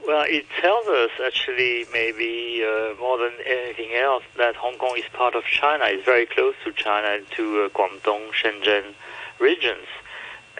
Well, 0.06 0.25
it 0.28 0.47
tells 0.61 0.87
us 0.87 1.11
actually 1.25 1.87
maybe 1.92 2.62
uh, 2.64 2.94
more 3.00 3.18
than 3.18 3.32
anything 3.47 3.92
else 3.94 4.25
that 4.37 4.56
Hong 4.56 4.76
Kong 4.78 4.97
is 4.97 5.04
part 5.12 5.35
of 5.35 5.44
China. 5.44 5.85
It's 5.87 6.04
very 6.04 6.26
close 6.26 6.54
to 6.64 6.73
China, 6.73 7.23
to 7.37 7.64
uh, 7.64 7.68
Guangdong, 7.70 8.32
Shenzhen 8.32 8.94
regions, 9.38 9.87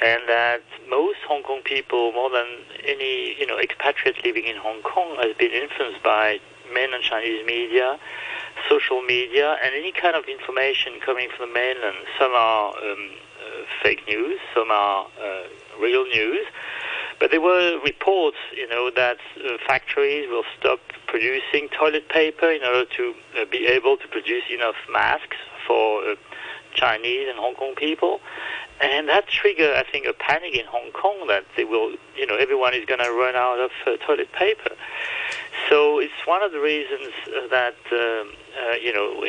and 0.03 0.23
that 0.29 0.63
most 0.89 1.19
Hong 1.27 1.43
Kong 1.43 1.61
people, 1.65 2.13
more 2.13 2.31
than 2.31 2.47
any 2.85 3.35
you 3.39 3.47
know 3.47 3.59
expatriate 3.59 4.23
living 4.25 4.45
in 4.45 4.57
Hong 4.57 4.83
Kong, 4.83 5.17
has 5.17 5.35
been 5.37 5.51
influenced 5.51 6.03
by 6.03 6.41
mainland 6.73 7.05
Chinese 7.05 7.45
media, 7.47 7.99
social 8.69 9.03
media, 9.03 9.57
and 9.63 9.75
any 9.75 9.93
kind 9.93 10.17
of 10.17 10.25
information 10.27 11.01
coming 11.05 11.29
from 11.37 11.49
the 11.49 11.55
mainland. 11.55 11.97
Some 12.19 12.33
are 12.33 12.69
um, 12.77 13.11
uh, 13.41 13.65
fake 13.83 14.07
news, 14.07 14.39
some 14.55 14.71
are 14.71 15.07
uh, 15.21 15.43
real 15.81 16.05
news. 16.07 16.47
But 17.21 17.33
there 17.33 17.41
were 17.41 17.81
reports, 17.85 18.37
you 18.57 18.69
know, 18.69 18.91
that 18.95 19.19
uh, 19.37 19.59
factories 19.67 20.29
will 20.29 20.45
stop 20.59 20.79
producing 21.09 21.69
toilet 21.71 22.09
paper 22.09 22.51
in 22.51 22.63
order 22.63 22.85
to 22.97 23.15
uh, 23.37 23.45
be 23.51 23.67
able 23.67 23.97
to 23.97 24.07
produce 24.09 24.45
enough 24.51 24.77
masks 24.91 25.37
for 25.67 26.03
uh, 26.03 26.15
Chinese 26.75 27.29
and 27.29 27.39
Hong 27.39 27.55
Kong 27.55 27.75
people. 27.77 28.21
And 28.81 29.09
that 29.09 29.27
triggered, 29.27 29.77
I 29.77 29.83
think, 29.83 30.07
a 30.07 30.13
panic 30.13 30.55
in 30.55 30.65
Hong 30.67 30.93
Kong 30.93 31.27
that 31.29 31.45
they 31.57 31.65
will, 31.65 31.97
you 32.17 32.27
know, 32.27 32.37
everyone 32.37 32.75
is 32.75 32.85
going 32.85 33.01
to 33.01 33.11
run 33.11 33.35
out 33.35 33.59
of 33.59 33.71
uh, 33.87 33.97
toilet 34.07 34.31
paper. 34.33 34.71
So 35.69 35.99
it's 35.99 36.27
one 36.27 36.43
of 36.43 36.53
the 36.53 36.61
reasons 36.61 37.13
that, 37.51 37.77
um, 37.93 38.33
uh, 38.63 38.75
you 38.81 38.93
know, 38.93 39.21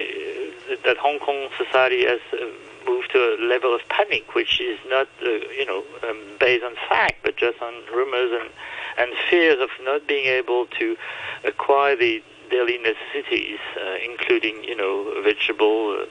that 0.86 0.98
Hong 0.98 1.20
Kong 1.20 1.50
society 1.58 2.06
has 2.06 2.20
uh, 2.32 2.46
moved 2.86 3.12
to 3.12 3.18
a 3.18 3.38
level 3.44 3.74
of 3.74 3.82
panic, 3.90 4.36
which 4.36 4.62
is 4.62 4.80
not, 4.88 5.08
uh, 5.24 5.30
you 5.30 5.66
know, 5.66 5.84
um, 6.08 6.22
based 6.40 6.64
on 6.64 6.76
fact, 6.88 7.16
but 7.24 7.36
just 7.36 7.62
on 7.62 7.74
rumors 7.94 8.32
and, 8.40 8.50
and 8.98 9.18
fears 9.30 9.60
of 9.60 9.70
not 9.84 10.08
being 10.08 10.26
able 10.26 10.68
to 10.80 10.96
acquire 11.44 11.96
the 11.96 12.24
daily 12.50 12.78
necessities, 12.78 13.60
uh, 13.78 13.96
including, 14.04 14.64
you 14.64 14.76
know, 14.76 15.22
vegetable, 15.24 15.98
uh, 16.00 16.04
uh, 16.04 16.08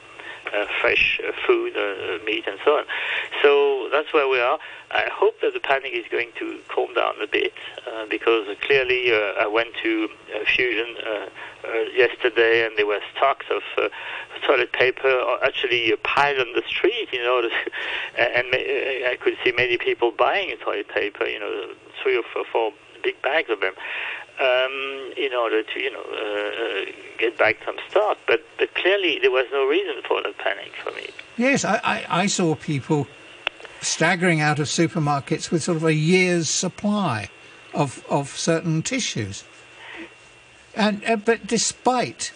fresh 0.81 1.19
uh, 1.27 1.31
food, 1.45 1.75
uh, 1.75 2.23
meat, 2.25 2.45
and 2.47 2.59
so 2.63 2.77
on. 2.77 2.85
So 3.41 3.89
that's 3.91 4.13
where 4.13 4.27
we 4.27 4.39
are. 4.39 4.59
I 4.91 5.07
hope 5.11 5.39
that 5.41 5.53
the 5.53 5.59
panic 5.59 5.93
is 5.93 6.05
going 6.11 6.31
to 6.39 6.59
calm 6.67 6.93
down 6.93 7.15
a 7.21 7.27
bit 7.27 7.53
uh, 7.85 8.05
because 8.09 8.47
clearly 8.61 9.11
uh, 9.11 9.33
I 9.39 9.47
went 9.47 9.69
to 9.83 10.09
uh, 10.35 10.45
Fusion 10.45 10.95
yesterday 11.93 12.65
and 12.65 12.77
there 12.77 12.87
were 12.87 12.99
stocks 13.15 13.45
of 13.51 13.61
toilet 14.45 14.71
paper 14.71 15.37
actually 15.43 15.93
piled 16.03 16.39
on 16.39 16.53
the 16.53 16.63
street 16.67 17.09
order 17.27 17.49
to, 17.49 17.71
and 18.17 18.47
I 18.53 19.17
could 19.19 19.35
see 19.43 19.51
many 19.51 19.77
people 19.77 20.11
buying 20.11 20.55
toilet 20.57 20.87
paper, 20.87 21.25
you 21.25 21.39
know, 21.39 21.73
three 22.01 22.17
or 22.17 22.23
four 22.51 22.71
big 23.03 23.21
bags 23.21 23.49
of 23.49 23.59
them. 23.59 23.73
Um, 24.39 25.11
in 25.17 25.33
order 25.33 25.63
to, 25.63 25.79
you 25.81 25.91
know, 25.91 25.99
uh, 25.99 26.91
get 27.17 27.37
back 27.37 27.57
some 27.65 27.75
stock. 27.89 28.17
But 28.25 28.41
but 28.57 28.73
clearly 28.73 29.19
there 29.19 29.31
was 29.31 29.45
no 29.51 29.65
reason 29.67 30.01
for 30.07 30.21
the 30.23 30.33
panic 30.37 30.71
for 30.81 30.91
me. 30.91 31.07
Yes, 31.35 31.65
I, 31.65 31.81
I, 31.83 32.05
I 32.21 32.27
saw 32.27 32.55
people 32.55 33.05
staggering 33.81 34.39
out 34.39 34.59
of 34.59 34.67
supermarkets 34.67 35.51
with 35.51 35.63
sort 35.63 35.75
of 35.75 35.83
a 35.83 35.93
year's 35.93 36.49
supply 36.49 37.29
of 37.73 38.05
of 38.09 38.29
certain 38.29 38.81
tissues. 38.81 39.43
And 40.73 41.03
uh, 41.05 41.17
but 41.17 41.45
despite 41.45 42.31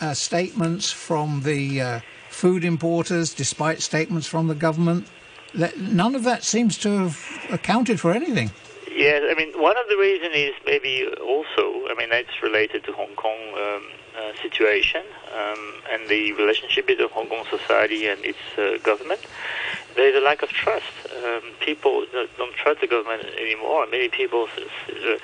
uh, 0.00 0.14
statements 0.14 0.92
from 0.92 1.42
the 1.42 1.80
uh, 1.80 2.00
food 2.28 2.64
importers, 2.64 3.34
despite 3.34 3.82
statements 3.82 4.28
from 4.28 4.46
the 4.46 4.54
government, 4.54 5.08
that 5.54 5.78
none 5.78 6.14
of 6.14 6.22
that 6.24 6.44
seems 6.44 6.78
to 6.78 6.90
have 6.98 7.48
accounted 7.50 7.98
for 7.98 8.12
anything. 8.12 8.52
Yes, 8.98 9.22
I 9.30 9.34
mean 9.34 9.52
one 9.62 9.76
of 9.78 9.86
the 9.88 9.96
reasons 9.96 10.34
is 10.34 10.54
maybe 10.66 11.06
also, 11.22 11.86
I 11.88 11.94
mean 11.96 12.10
that's 12.10 12.42
related 12.42 12.82
to 12.84 12.92
Hong 12.92 13.14
Kong 13.14 13.38
um, 13.54 13.82
uh, 14.18 14.32
situation 14.42 15.02
um, 15.32 15.74
and 15.92 16.08
the 16.08 16.32
relationship 16.32 16.88
between 16.88 17.08
Hong 17.10 17.28
Kong 17.28 17.44
society 17.48 18.08
and 18.08 18.18
its 18.24 18.42
uh, 18.58 18.78
government 18.82 19.20
there's 19.98 20.14
a 20.14 20.24
lack 20.24 20.42
of 20.42 20.50
trust. 20.50 20.86
Um, 21.10 21.42
people 21.60 22.06
don't 22.12 22.54
trust 22.54 22.80
the 22.80 22.86
government 22.86 23.24
anymore. 23.36 23.84
Many 23.90 24.08
people 24.08 24.46
uh, 24.54 25.16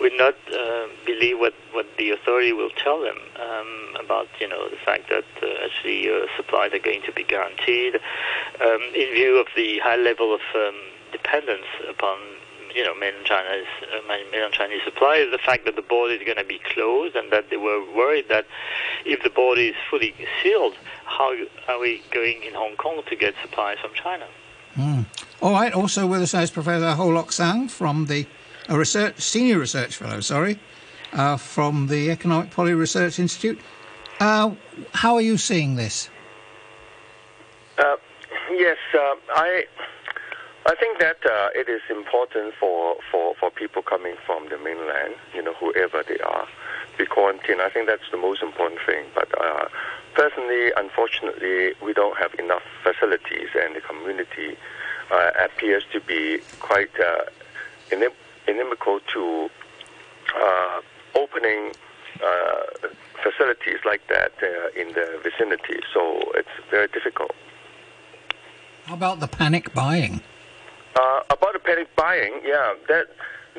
will 0.00 0.16
not 0.16 0.34
uh, 0.50 0.86
believe 1.04 1.38
what, 1.38 1.52
what 1.72 1.86
the 1.98 2.10
authority 2.10 2.54
will 2.54 2.70
tell 2.70 3.00
them 3.02 3.18
um, 3.38 3.96
about, 4.02 4.28
you 4.40 4.48
know, 4.48 4.68
the 4.70 4.76
fact 4.76 5.10
that 5.10 5.26
uh, 5.42 5.46
actually 5.64 6.08
uh, 6.08 6.26
supplies 6.36 6.72
are 6.72 6.78
going 6.78 7.02
to 7.02 7.12
be 7.12 7.22
guaranteed. 7.22 7.96
Um, 8.60 8.80
in 8.94 9.12
view 9.12 9.36
of 9.38 9.48
the 9.54 9.78
high 9.80 9.96
level 9.96 10.34
of 10.34 10.40
um, 10.54 10.74
dependence 11.12 11.66
upon 11.88 12.18
you 12.74 12.84
know, 12.84 12.94
mainland 12.94 13.24
China's 13.24 13.66
uh, 13.82 14.06
mainland 14.06 14.52
Chinese 14.52 14.82
supply 14.84 15.26
the 15.30 15.38
fact 15.38 15.64
that 15.64 15.76
the 15.76 15.82
border 15.82 16.14
is 16.14 16.22
going 16.24 16.38
to 16.38 16.44
be 16.44 16.60
closed 16.72 17.16
and 17.16 17.32
that 17.32 17.50
they 17.50 17.56
were 17.56 17.84
worried 17.94 18.26
that 18.28 18.46
if 19.04 19.22
the 19.22 19.30
border 19.30 19.60
is 19.60 19.74
fully 19.90 20.14
sealed, 20.42 20.74
how 21.04 21.34
are 21.68 21.78
we 21.78 22.02
going 22.10 22.42
in 22.42 22.54
Hong 22.54 22.76
Kong 22.76 23.02
to 23.08 23.16
get 23.16 23.34
supplies 23.42 23.78
from 23.80 23.92
China? 23.94 24.26
Mm. 24.76 25.06
All 25.42 25.52
right. 25.52 25.72
Also 25.72 26.06
with 26.06 26.22
us 26.22 26.34
is 26.34 26.50
Professor 26.50 26.94
Ho 26.94 27.08
Lok 27.08 27.32
Sang 27.32 27.68
from 27.68 28.06
the 28.06 28.26
a 28.68 28.78
research 28.78 29.20
senior 29.20 29.58
research 29.58 29.96
fellow, 29.96 30.20
sorry, 30.20 30.58
uh, 31.12 31.36
from 31.36 31.86
the 31.86 32.10
Economic 32.10 32.50
Policy 32.50 32.74
Research 32.74 33.18
Institute. 33.18 33.58
Uh, 34.20 34.52
how 34.92 35.14
are 35.14 35.22
you 35.22 35.36
seeing 35.38 35.76
this? 35.76 36.10
Uh, 37.78 37.96
yes, 38.50 38.76
uh, 38.94 39.14
I 39.30 39.64
I 40.68 40.74
think 40.74 40.98
that 40.98 41.24
uh, 41.24 41.48
it 41.54 41.66
is 41.66 41.80
important 41.88 42.52
for, 42.60 42.96
for, 43.10 43.34
for 43.36 43.50
people 43.50 43.80
coming 43.80 44.16
from 44.26 44.50
the 44.50 44.58
mainland, 44.58 45.14
you 45.34 45.42
know, 45.42 45.54
whoever 45.54 46.04
they 46.06 46.18
are, 46.18 46.46
be 46.98 47.06
quarantined. 47.06 47.62
I 47.62 47.70
think 47.70 47.86
that's 47.86 48.10
the 48.10 48.18
most 48.18 48.42
important 48.42 48.78
thing. 48.84 49.06
But 49.14 49.32
uh, 49.40 49.68
personally, 50.12 50.70
unfortunately, 50.76 51.72
we 51.82 51.94
don't 51.94 52.18
have 52.18 52.34
enough 52.38 52.60
facilities, 52.82 53.48
and 53.58 53.76
the 53.76 53.80
community 53.80 54.58
uh, 55.10 55.30
appears 55.42 55.84
to 55.94 56.02
be 56.02 56.40
quite 56.60 56.92
uh, 57.00 57.24
inimical 58.46 59.00
to 59.14 59.48
uh, 60.36 60.80
opening 61.14 61.72
uh, 62.22 62.88
facilities 63.22 63.78
like 63.86 64.06
that 64.08 64.32
in 64.76 64.88
the 64.88 65.18
vicinity. 65.22 65.80
So 65.94 66.30
it's 66.34 66.56
very 66.70 66.88
difficult. 66.88 67.34
How 68.84 68.92
about 68.92 69.20
the 69.20 69.28
panic 69.28 69.72
buying? 69.72 70.20
Uh, 70.96 71.20
about 71.30 71.52
the 71.52 71.58
panic 71.58 71.88
buying, 71.96 72.40
yeah, 72.44 72.74
that 72.88 73.06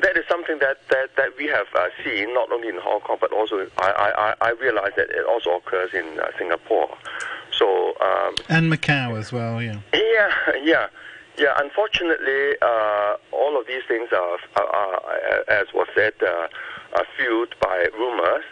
that 0.02 0.16
is 0.16 0.24
something 0.28 0.58
that, 0.60 0.78
that, 0.88 1.14
that 1.16 1.36
we 1.36 1.46
have 1.46 1.66
uh, 1.74 1.88
seen 2.02 2.32
not 2.32 2.50
only 2.50 2.68
in 2.68 2.78
Hong 2.78 3.00
Kong 3.00 3.18
but 3.20 3.32
also 3.32 3.66
I, 3.78 4.34
I, 4.40 4.48
I 4.48 4.50
realize 4.52 4.92
that 4.96 5.10
it 5.10 5.26
also 5.26 5.56
occurs 5.56 5.92
in 5.92 6.18
uh, 6.18 6.30
Singapore. 6.38 6.96
So 7.52 7.94
um, 8.00 8.34
and 8.48 8.72
Macau 8.72 9.18
as 9.18 9.32
well, 9.32 9.62
yeah. 9.62 9.80
Yeah, 9.92 10.30
yeah, 10.62 10.86
yeah. 11.36 11.54
Unfortunately, 11.58 12.56
uh, 12.62 13.16
all 13.32 13.60
of 13.60 13.66
these 13.66 13.82
things 13.86 14.08
are, 14.12 14.38
are, 14.56 14.66
are 14.66 15.44
as 15.48 15.66
was 15.74 15.88
said, 15.94 16.14
uh, 16.22 16.48
are 16.96 17.06
fueled 17.16 17.54
by 17.60 17.86
rumors, 17.96 18.44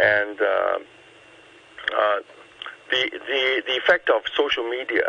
and 0.00 0.40
uh, 0.40 0.78
uh, 1.96 2.16
the 2.90 3.10
the 3.10 3.62
the 3.66 3.76
effect 3.76 4.10
of 4.10 4.22
social 4.36 4.64
media 4.68 5.04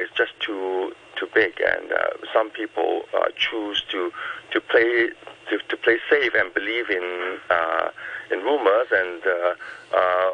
is 0.00 0.08
just 0.16 0.32
too 0.40 0.92
too 1.16 1.28
big, 1.34 1.60
and 1.60 1.92
uh, 1.92 2.08
some 2.32 2.50
people 2.50 3.02
uh, 3.14 3.26
choose 3.36 3.82
to 3.90 4.12
to 4.52 4.60
play 4.60 5.10
to, 5.50 5.58
to 5.68 5.76
play 5.76 5.98
safe 6.08 6.32
and 6.34 6.52
believe 6.54 6.90
in 6.90 7.38
uh, 7.50 7.90
in 8.30 8.38
rumors, 8.40 8.88
and 8.92 9.22
uh, 9.26 9.54
uh, 9.96 10.30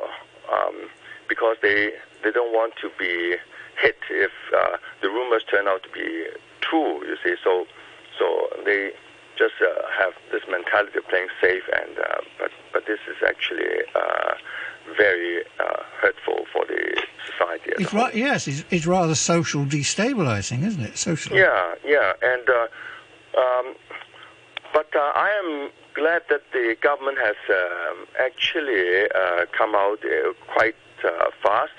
um, 0.53 0.89
because 1.29 1.57
they 1.63 1.93
they 2.23 2.31
don't 2.31 2.53
want 2.53 2.75
to 2.77 2.91
be 2.99 3.37
hit 3.81 3.99
if 4.11 4.31
uh, 4.57 4.77
the 5.03 5.09
rumors 5.09 5.43
turn 5.51 5.67
out 5.69 5.83
to 5.83 5.91
be 5.91 6.27
true. 6.61 7.05
You 7.07 7.17
see, 7.25 7.35
so 7.43 7.67
so 8.19 8.49
they 8.65 8.93
just 9.37 9.55
have 9.99 10.15
this 10.33 10.43
mentality 10.49 10.99
of 10.99 11.09
playing 11.09 11.29
safe, 11.41 11.65
and 11.75 11.97
but 12.39 12.51
but 12.73 12.87
this 12.87 13.01
is 13.09 13.17
actually 13.27 13.83
very 14.97 15.43
uh, 15.61 15.83
hurtful 16.01 16.47
for 16.53 16.65
the 16.67 17.03
society. 17.31 17.73
It's 17.79 17.93
right, 17.93 18.15
yes, 18.15 18.49
it's, 18.49 18.65
it's, 18.71 18.87
rather 18.87 19.15
social 19.15 19.65
destabilizing, 19.65 20.65
isn't 20.65 20.83
it? 20.83 20.99
Social. 20.99 21.37
Yeah, 21.37 21.75
yeah, 21.85 22.13
and 22.23 22.49
uh, 22.49 22.67
um, 23.41 23.75
but 24.73 24.95
uh, 24.95 25.13
I 25.15 25.31
am 25.45 25.71
glad 25.95 26.23
that 26.29 26.43
the 26.53 26.77
government 26.81 27.19
has 27.19 27.37
um, 27.51 28.07
actually 28.21 29.09
uh, 29.15 29.47
come 29.57 29.75
out 29.75 29.99
uh, 30.05 30.33
quite 30.53 30.77
uh, 31.05 31.31
fast 31.43 31.73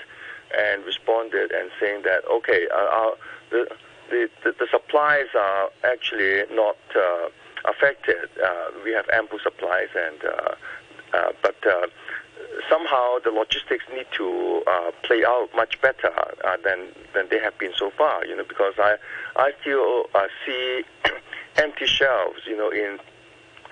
and 0.56 0.84
responded 0.84 1.52
and 1.52 1.70
saying 1.80 2.02
that 2.02 2.24
okay, 2.30 2.66
uh, 2.72 2.76
our, 2.76 3.16
the, 3.50 3.68
the, 4.10 4.28
the 4.44 4.52
the 4.58 4.66
supplies 4.70 5.26
are 5.34 5.70
actually 5.84 6.42
not 6.54 6.76
uh, 6.96 7.28
affected. 7.64 8.28
Uh, 8.42 8.70
we 8.84 8.92
have 8.92 9.08
ample 9.12 9.38
supplies, 9.38 9.88
and 9.94 10.24
uh, 10.24 10.54
uh, 11.14 11.32
but 11.42 11.56
uh, 11.66 11.86
somehow 12.68 13.18
the 13.24 13.30
logistics 13.30 13.84
need 13.94 14.06
to 14.16 14.62
uh, 14.66 14.90
play 15.02 15.24
out 15.24 15.48
much 15.54 15.80
better 15.80 16.12
uh, 16.44 16.56
than 16.64 16.88
than 17.14 17.28
they 17.30 17.38
have 17.38 17.56
been 17.58 17.72
so 17.76 17.90
far. 17.96 18.24
You 18.26 18.36
know, 18.36 18.44
because 18.44 18.74
I 18.78 18.96
I 19.36 19.52
still 19.60 20.06
uh, 20.14 20.28
see 20.44 20.84
empty 21.56 21.86
shelves. 21.86 22.40
You 22.46 22.56
know, 22.56 22.70
in 22.70 22.98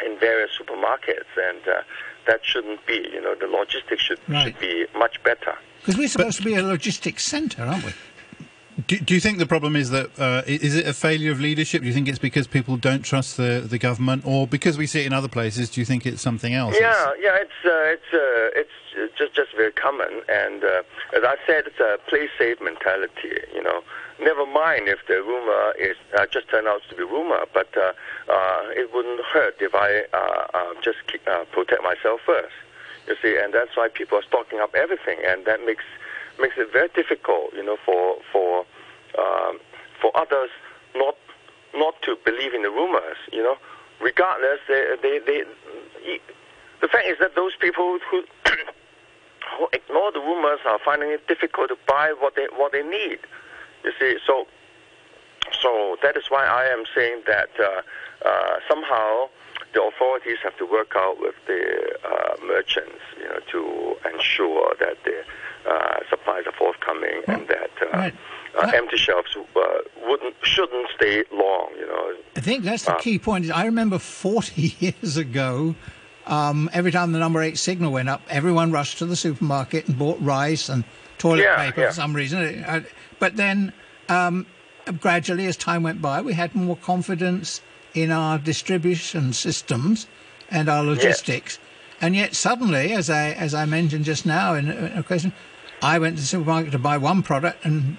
in 0.04 0.18
various 0.18 0.50
supermarkets, 0.61 1.33
and 1.40 1.66
uh, 1.68 1.83
that 2.26 2.40
shouldn't 2.45 2.85
be. 2.87 3.09
You 3.12 3.21
know, 3.23 3.35
the 3.35 3.47
logistics 3.47 4.02
should 4.02 4.21
Right. 4.28 4.45
should 4.45 4.59
be 4.61 4.87
much 4.99 5.23
better. 5.23 5.56
Because 5.80 5.97
we're 5.99 6.09
supposed 6.09 6.38
to 6.38 6.45
be 6.45 6.54
a 6.54 6.62
logistics 6.62 7.25
centre, 7.25 7.62
aren't 7.62 7.85
we? 7.85 7.92
Do, 8.87 8.99
do 8.99 9.14
you 9.14 9.21
think 9.21 9.38
the 9.38 9.47
problem 9.47 9.75
is 9.75 9.88
that 9.90 10.11
uh, 10.18 10.42
is 10.47 10.75
it 10.75 10.87
a 10.87 10.92
failure 10.92 11.33
of 11.33 11.40
leadership? 11.40 11.80
Do 11.80 11.88
you 11.88 11.95
think 11.95 12.09
it's 12.09 12.18
because 12.18 12.47
people 12.47 12.76
don't 12.76 13.02
trust 13.02 13.38
the, 13.38 13.64
the 13.66 13.78
government, 13.78 14.25
or 14.26 14.47
because 14.47 14.76
we 14.76 14.87
see 14.87 15.00
it 15.00 15.06
in 15.06 15.14
other 15.14 15.28
places? 15.28 15.71
Do 15.71 15.80
you 15.80 15.87
think 15.87 16.04
it's 16.04 16.21
something 16.21 16.52
else? 16.52 16.76
Yeah, 16.78 17.12
yeah, 17.18 17.37
it's 17.40 17.64
uh, 17.64 17.97
it's 17.97 18.12
uh, 18.12 18.61
it's 18.61 19.16
just 19.16 19.35
just 19.35 19.56
very 19.56 19.73
common, 19.73 20.21
and 20.28 20.62
uh, 20.62 20.83
as 21.16 21.25
I 21.25 21.37
said, 21.47 21.66
it's 21.66 21.80
a 21.80 21.99
play 22.06 22.28
safe 22.38 22.61
mentality. 22.61 23.40
You 23.54 23.62
know, 23.62 23.80
never 24.21 24.45
mind 24.45 24.88
if 24.88 24.99
the 25.09 25.23
rumor 25.23 25.73
is 25.78 25.97
uh, 26.18 26.26
just 26.26 26.50
turn 26.50 26.66
out 26.66 26.83
to 26.90 26.97
be 26.97 27.02
rumor, 27.02 27.47
but 27.54 27.75
uh, 27.78 27.92
it 28.76 28.92
wouldn't 28.92 29.25
hurt 29.25 29.56
if 29.61 29.75
I 29.75 30.04
just 30.83 30.99
keep, 31.06 31.25
protect 31.25 31.83
myself 31.83 32.21
first. 32.26 32.52
You 33.09 33.16
see, 33.23 33.38
and 33.38 33.54
that's 33.54 33.75
why 33.75 33.88
people 33.88 34.18
are 34.18 34.23
stocking 34.23 34.61
up 34.61 34.75
everything, 34.75 35.18
and 35.25 35.47
that 35.47 35.64
makes 35.64 35.85
makes 36.40 36.55
it 36.59 36.73
very 36.73 36.88
difficult. 36.95 37.52
You 37.55 37.64
know, 37.64 37.76
for 37.85 38.16
for 38.33 38.64
um, 39.19 39.59
for 40.00 40.11
others 40.16 40.50
not 40.95 41.16
not 41.75 42.00
to 42.02 42.16
believe 42.25 42.55
in 42.55 42.62
the 42.62 42.71
rumors. 42.71 43.16
You 43.33 43.43
know, 43.43 43.57
regardless, 44.00 44.61
they 44.69 44.97
they, 45.02 45.19
they 45.19 45.45
the 46.81 46.88
fact 46.88 47.07
is 47.07 47.19
that 47.21 47.35
those 47.35 47.52
people 47.57 47.99
who 48.11 48.25
who 49.59 49.69
ignore 49.73 50.12
the 50.12 50.21
rumors 50.21 50.61
are 50.66 50.78
finding 50.85 51.11
it 51.11 51.26
difficult 51.28 51.69
to 51.69 51.76
buy 51.87 52.14
what 52.19 52.37
they 52.37 52.47
what 52.57 52.73
they 52.73 52.83
need. 52.83 53.19
You 53.85 53.93
see, 53.99 54.19
so 54.26 54.47
so 55.62 55.97
that 56.02 56.16
is 56.16 56.25
why 56.28 56.45
I 56.45 56.66
am 56.66 56.85
saying 56.95 57.23
that 57.26 57.50
uh, 57.59 57.83
uh, 58.26 58.57
somehow 58.69 59.28
the 59.73 59.83
authorities 59.83 60.38
have 60.43 60.57
to 60.59 60.66
work 60.66 60.93
out 60.97 61.16
with 61.21 61.35
the 61.47 61.99
uh, 62.05 62.37
merchants, 62.47 63.02
you 63.19 63.28
know, 63.28 63.40
to 63.52 63.97
ensure 64.12 64.75
that 64.81 64.97
the 65.05 65.23
uh, 65.68 66.00
supplies 66.11 66.44
are 66.46 66.52
forthcoming 66.58 67.23
and 67.28 67.46
that 67.49 67.70
uh, 67.82 67.96
Right. 67.96 68.14
uh, 68.62 68.70
empty 68.75 68.96
shelves 68.96 69.37
uh, 69.37 69.61
wouldn't 70.06 70.35
shouldn't 70.42 70.88
stay 70.96 71.25
long. 71.32 71.68
You 71.78 71.87
know, 71.87 72.14
I 72.37 72.40
think 72.40 72.64
that's 72.64 72.85
the 72.85 72.94
Uh, 72.94 72.99
key 73.00 73.18
point. 73.18 73.50
I 73.50 73.64
remember 73.66 73.99
40 73.99 74.75
years 74.80 75.16
ago, 75.16 75.75
um, 76.26 76.70
every 76.73 76.90
time 76.92 77.12
the 77.12 77.18
number 77.18 77.42
eight 77.42 77.58
signal 77.58 77.92
went 77.92 78.08
up, 78.08 78.23
everyone 78.28 78.73
rushed 78.73 78.99
to 78.99 79.06
the 79.06 79.16
supermarket 79.16 79.87
and 79.88 79.99
bought 79.99 80.18
rice 80.20 80.68
and 80.68 80.85
toilet 81.18 81.42
Yeah, 81.42 81.64
paper 81.66 81.80
yeah. 81.82 81.88
for 81.88 81.94
some 81.94 82.14
reason. 82.14 82.64
But 83.18 83.37
then, 83.37 83.73
um, 84.08 84.46
gradually, 85.00 85.46
as 85.46 85.56
time 85.56 85.82
went 85.82 86.00
by, 86.02 86.20
we 86.20 86.35
had 86.35 86.54
more 86.54 86.76
confidence 86.76 87.61
in 87.94 88.11
our 88.12 88.38
distribution 88.38 89.32
systems 89.32 90.06
and 90.50 90.68
our 90.68 90.82
logistics. 90.85 91.58
And 92.00 92.14
yet, 92.14 92.35
suddenly, 92.35 92.92
as 92.92 93.08
I 93.08 93.30
as 93.30 93.54
I 93.54 93.64
mentioned 93.64 94.04
just 94.04 94.26
now 94.26 94.52
in 94.54 94.68
a 94.68 95.02
question, 95.02 95.32
I 95.83 95.99
went 95.99 96.16
to 96.16 96.23
the 96.23 96.26
supermarket 96.26 96.73
to 96.73 96.78
buy 96.78 96.97
one 96.99 97.23
product 97.23 97.64
and 97.64 97.99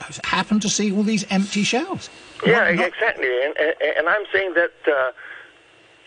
I 0.00 0.06
happened 0.26 0.62
to 0.62 0.68
see 0.68 0.92
all 0.92 1.02
these 1.02 1.24
empty 1.30 1.62
shelves. 1.62 2.10
Yeah, 2.44 2.70
not- 2.72 2.86
exactly. 2.88 3.28
And, 3.44 3.56
and, 3.58 3.74
and 3.98 4.08
I'm 4.08 4.24
saying 4.32 4.54
that 4.54 4.72
uh, 4.86 5.12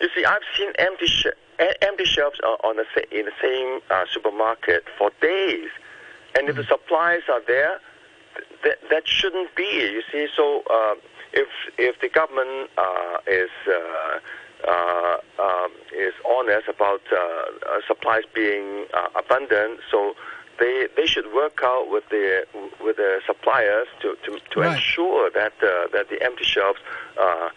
you 0.01 0.09
see, 0.15 0.23
I've 0.25 0.41
seen 0.57 0.71
empty 0.77 1.07
sh- 1.07 1.25
empty 1.81 2.05
shelves 2.05 2.39
on 2.63 2.75
the 2.77 2.85
in 3.19 3.25
the 3.25 3.31
same 3.41 3.79
uh, 3.89 4.05
supermarket 4.11 4.83
for 4.97 5.09
days, 5.21 5.69
and 6.37 6.47
if 6.49 6.55
the 6.55 6.63
supplies 6.63 7.21
are 7.29 7.41
there, 7.47 7.79
th- 8.35 8.45
that 8.63 8.77
that 8.91 9.07
shouldn't 9.07 9.55
be. 9.55 9.63
You 9.63 10.03
see, 10.11 10.27
so 10.35 10.61
uh, 10.69 10.93
if 11.33 11.47
if 11.79 11.99
the 11.99 12.09
government 12.09 12.69
uh, 12.77 13.17
is 13.25 13.49
uh, 13.67 14.19
uh, 14.69 15.17
um, 15.39 15.71
is 15.95 16.13
honest 16.29 16.67
about 16.67 17.01
uh, 17.11 17.15
uh, 17.17 17.79
supplies 17.87 18.23
being 18.35 18.85
uh, 18.93 19.07
abundant, 19.15 19.79
so 19.89 20.13
they 20.59 20.87
they 20.95 21.05
should 21.05 21.31
work 21.33 21.59
out 21.63 21.89
with 21.89 22.07
the 22.09 22.45
with 22.83 22.97
the 22.97 23.21
suppliers 23.25 23.87
to 24.01 24.15
to, 24.25 24.39
to 24.51 24.59
Right. 24.61 24.75
ensure 24.75 25.29
that 25.31 25.53
uh, 25.61 25.87
that 25.93 26.09
the 26.09 26.21
empty 26.23 26.43
shelves. 26.43 26.79
Uh, 27.19 27.49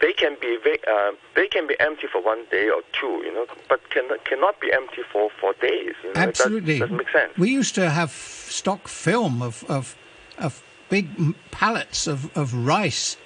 they 0.00 0.12
can 0.12 0.36
be 0.40 0.58
uh, 0.90 1.12
they 1.36 1.46
can 1.46 1.68
be 1.68 1.76
empty 1.78 2.08
for 2.08 2.20
one 2.20 2.44
day 2.50 2.68
or 2.68 2.82
two, 2.92 3.22
you 3.24 3.32
know, 3.32 3.46
but 3.68 3.88
can 3.90 4.08
cannot 4.24 4.60
be 4.60 4.72
empty 4.72 5.02
for, 5.12 5.30
for 5.40 5.52
days. 5.60 5.94
You 6.02 6.12
know? 6.12 6.20
Absolutely. 6.22 6.80
doesn't 6.80 6.96
make 6.96 7.10
sense. 7.10 7.36
We 7.38 7.50
used 7.50 7.76
to 7.76 7.88
have 7.88 8.10
stock 8.10 8.88
film 8.88 9.40
of 9.42 9.62
of, 9.68 9.96
of 10.38 10.60
big 10.88 11.06
pallets 11.52 12.08
of, 12.08 12.36
of 12.36 12.52
rice 12.52 13.16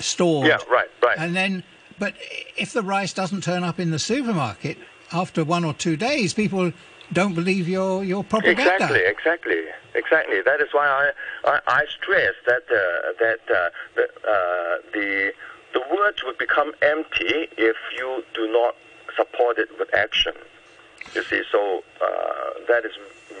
stored. 0.00 0.48
Yeah, 0.48 0.58
right, 0.68 0.88
right. 1.00 1.16
And 1.16 1.36
then, 1.36 1.62
but 1.98 2.14
if 2.56 2.72
the 2.72 2.82
rice 2.82 3.12
doesn't 3.12 3.42
turn 3.44 3.62
up 3.62 3.78
in 3.78 3.92
the 3.92 3.98
supermarket 4.00 4.78
after 5.12 5.44
one 5.44 5.64
or 5.64 5.74
two 5.74 5.96
days, 5.96 6.34
people 6.34 6.72
don't 7.12 7.34
believe 7.34 7.68
your 7.68 8.04
your 8.04 8.24
propaganda. 8.24 8.74
Exactly, 8.74 9.00
exactly, 9.04 9.62
exactly. 9.94 10.40
That 10.42 10.60
is 10.60 10.68
why 10.72 10.86
I 10.86 11.10
I, 11.50 11.60
I 11.66 11.84
stress 11.86 12.34
that 12.46 12.64
uh, 12.70 13.12
that 13.20 13.40
uh, 13.50 13.70
the, 13.94 14.04
uh, 14.28 14.76
the 14.92 15.32
the 15.72 15.82
words 15.94 16.24
would 16.24 16.38
become 16.38 16.72
empty 16.82 17.48
if 17.56 17.76
you 17.96 18.24
do 18.34 18.50
not 18.50 18.76
support 19.16 19.58
it 19.58 19.68
with 19.78 19.92
action. 19.94 20.34
You 21.14 21.22
see, 21.22 21.42
so 21.50 21.82
uh, 22.02 22.06
that 22.68 22.84
is 22.84 22.92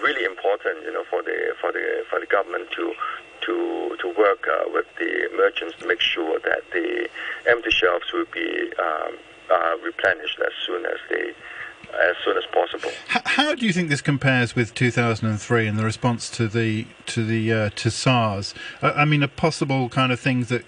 really 0.02 0.24
important, 0.24 0.84
you 0.84 0.92
know, 0.92 1.04
for 1.10 1.22
the 1.22 1.54
for 1.60 1.72
the 1.72 2.04
for 2.08 2.20
the 2.20 2.26
government 2.26 2.70
to 2.72 2.94
to 3.42 3.96
to 4.00 4.08
work 4.16 4.46
uh, 4.48 4.64
with 4.72 4.86
the 4.98 5.28
merchants 5.36 5.76
to 5.80 5.86
make 5.86 6.00
sure 6.00 6.38
that 6.40 6.62
the 6.72 7.08
empty 7.46 7.70
shelves 7.70 8.12
will 8.12 8.26
be 8.32 8.72
um, 8.78 9.16
uh, 9.50 9.76
replenished 9.84 10.38
as 10.40 10.52
soon 10.66 10.86
as 10.86 10.98
they 11.10 11.32
as 11.94 12.16
soon 12.24 12.36
as 12.36 12.44
possible. 12.52 12.90
H- 13.14 13.22
how 13.24 13.54
do 13.54 13.66
you 13.66 13.72
think 13.72 13.88
this 13.88 14.00
compares 14.02 14.54
with 14.54 14.74
2003 14.74 15.66
and 15.66 15.78
the 15.78 15.84
response 15.84 16.28
to 16.30 16.48
the 16.48 16.86
to 17.06 17.24
the 17.24 17.52
uh, 17.52 17.70
to 17.76 17.90
SARS? 17.90 18.54
I, 18.82 18.90
I 18.92 19.04
mean, 19.04 19.22
a 19.22 19.28
possible 19.28 19.88
kind 19.88 20.12
of 20.12 20.20
things 20.20 20.48
that 20.48 20.64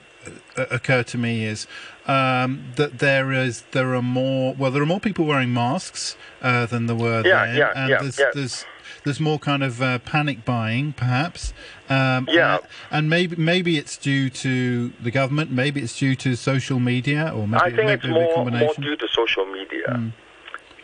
uh, 0.56 0.66
occur 0.70 1.02
to 1.04 1.18
me 1.18 1.44
is 1.44 1.66
um, 2.06 2.72
that 2.76 2.98
there 2.98 3.32
is 3.32 3.62
there 3.72 3.94
are 3.94 4.02
more 4.02 4.54
well 4.58 4.70
there 4.70 4.82
are 4.82 4.86
more 4.86 5.00
people 5.00 5.24
wearing 5.26 5.52
masks 5.52 6.16
uh, 6.42 6.66
than 6.66 6.86
there 6.86 6.96
were 6.96 7.22
Yeah, 7.26 7.46
then, 7.46 7.56
yeah, 7.56 7.72
and 7.76 7.90
yeah, 7.90 7.98
there's, 8.02 8.18
yeah. 8.18 8.30
there's 8.34 8.64
there's 9.04 9.20
more 9.20 9.38
kind 9.38 9.62
of 9.62 9.80
uh, 9.80 9.98
panic 10.00 10.44
buying, 10.44 10.92
perhaps. 10.92 11.54
Um, 11.88 12.26
Yeah. 12.30 12.54
and, 12.56 12.62
and 12.90 13.10
maybe 13.10 13.36
maybe 13.36 13.78
it's 13.78 13.96
due 13.96 14.28
to 14.30 14.92
the 15.00 15.10
government, 15.10 15.50
maybe 15.50 15.80
it's 15.80 15.96
due 15.98 16.16
to 16.16 16.34
social 16.36 16.80
media, 16.80 17.32
or 17.34 17.46
maybe 17.46 17.62
I 17.62 17.66
think 17.70 17.76
maybe 17.86 17.92
it's 17.94 18.04
a 18.04 18.08
more, 18.08 18.22
more 18.24 18.34
combination. 18.34 18.82
due 18.82 18.96
to 18.96 19.08
social 19.08 19.46
media. 19.46 20.12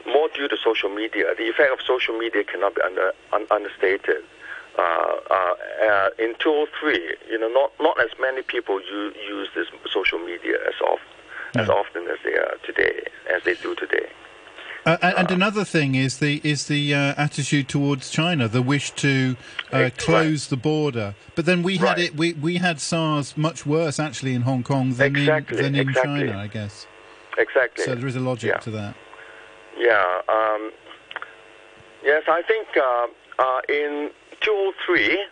More 0.06 0.28
due 0.34 0.48
to 0.48 0.56
social 0.62 0.90
media. 0.90 1.34
The 1.36 1.48
effect 1.48 1.72
of 1.72 1.78
social 1.86 2.16
media 2.18 2.44
cannot 2.44 2.74
be 2.74 2.82
under, 2.82 3.12
un, 3.32 3.46
understated. 3.50 4.22
Uh, 4.76 4.82
uh, 5.30 5.54
uh, 5.86 6.08
in 6.18 6.34
203, 6.40 7.16
you 7.30 7.38
know, 7.38 7.48
not, 7.48 7.72
not 7.80 7.98
as 8.00 8.10
many 8.20 8.42
people 8.42 8.80
u- 8.80 9.12
use 9.26 9.48
this 9.54 9.68
social 9.92 10.18
media 10.18 10.56
as 10.66 10.74
often, 10.82 11.60
as 11.60 11.68
often 11.68 12.08
as 12.08 12.18
they 12.24 12.34
are 12.34 12.56
today, 12.66 13.02
as 13.34 13.42
they 13.44 13.54
do 13.54 13.74
today. 13.76 14.06
Uh, 14.84 14.98
and, 15.00 15.16
and 15.18 15.30
another 15.30 15.64
thing 15.64 15.94
is 15.94 16.18
the 16.18 16.42
is 16.44 16.66
the 16.66 16.92
uh, 16.92 17.14
attitude 17.16 17.68
towards 17.70 18.10
China, 18.10 18.48
the 18.48 18.60
wish 18.60 18.90
to 18.90 19.34
uh, 19.72 19.88
close 19.96 20.48
the 20.48 20.58
border. 20.58 21.14
But 21.36 21.46
then 21.46 21.62
we 21.62 21.78
had 21.78 21.96
Right. 21.96 21.98
it. 22.00 22.16
We, 22.16 22.34
we 22.34 22.56
had 22.56 22.80
SARS 22.80 23.34
much 23.34 23.64
worse 23.64 23.98
actually 23.98 24.34
in 24.34 24.42
Hong 24.42 24.62
Kong 24.62 24.92
than 24.92 25.16
Exactly, 25.16 25.56
in 25.56 25.62
than 25.62 25.74
in 25.76 25.88
exactly. 25.88 26.26
China, 26.26 26.38
I 26.38 26.48
guess. 26.48 26.86
Exactly. 27.38 27.84
So 27.84 27.94
there 27.94 28.06
is 28.06 28.16
a 28.16 28.20
logic 28.20 28.50
Yeah. 28.50 28.58
to 28.58 28.70
that. 28.72 28.94
Yeah. 29.76 30.20
Um, 30.28 30.72
yes, 32.04 32.24
I 32.28 32.42
think 32.42 32.68
uh, 32.76 33.06
uh, 33.38 33.60
in 33.68 34.10
203, 34.40 35.24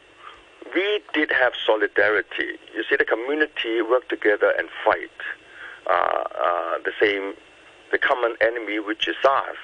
we 0.75 1.01
did 1.13 1.31
have 1.31 1.53
solidarity. 1.65 2.59
You 2.75 2.85
see, 2.89 2.97
the 2.97 3.05
community 3.05 3.83
work 3.83 4.09
together 4.09 4.53
and 4.59 4.69
fight 4.85 5.11
uh, 5.89 5.93
uh, 5.93 6.79
the 6.85 6.93
same, 7.01 7.35
the 7.91 7.99
common 7.99 8.37
enemy, 8.41 8.79
which 8.79 9.07
is 9.07 9.17
us. 9.25 9.57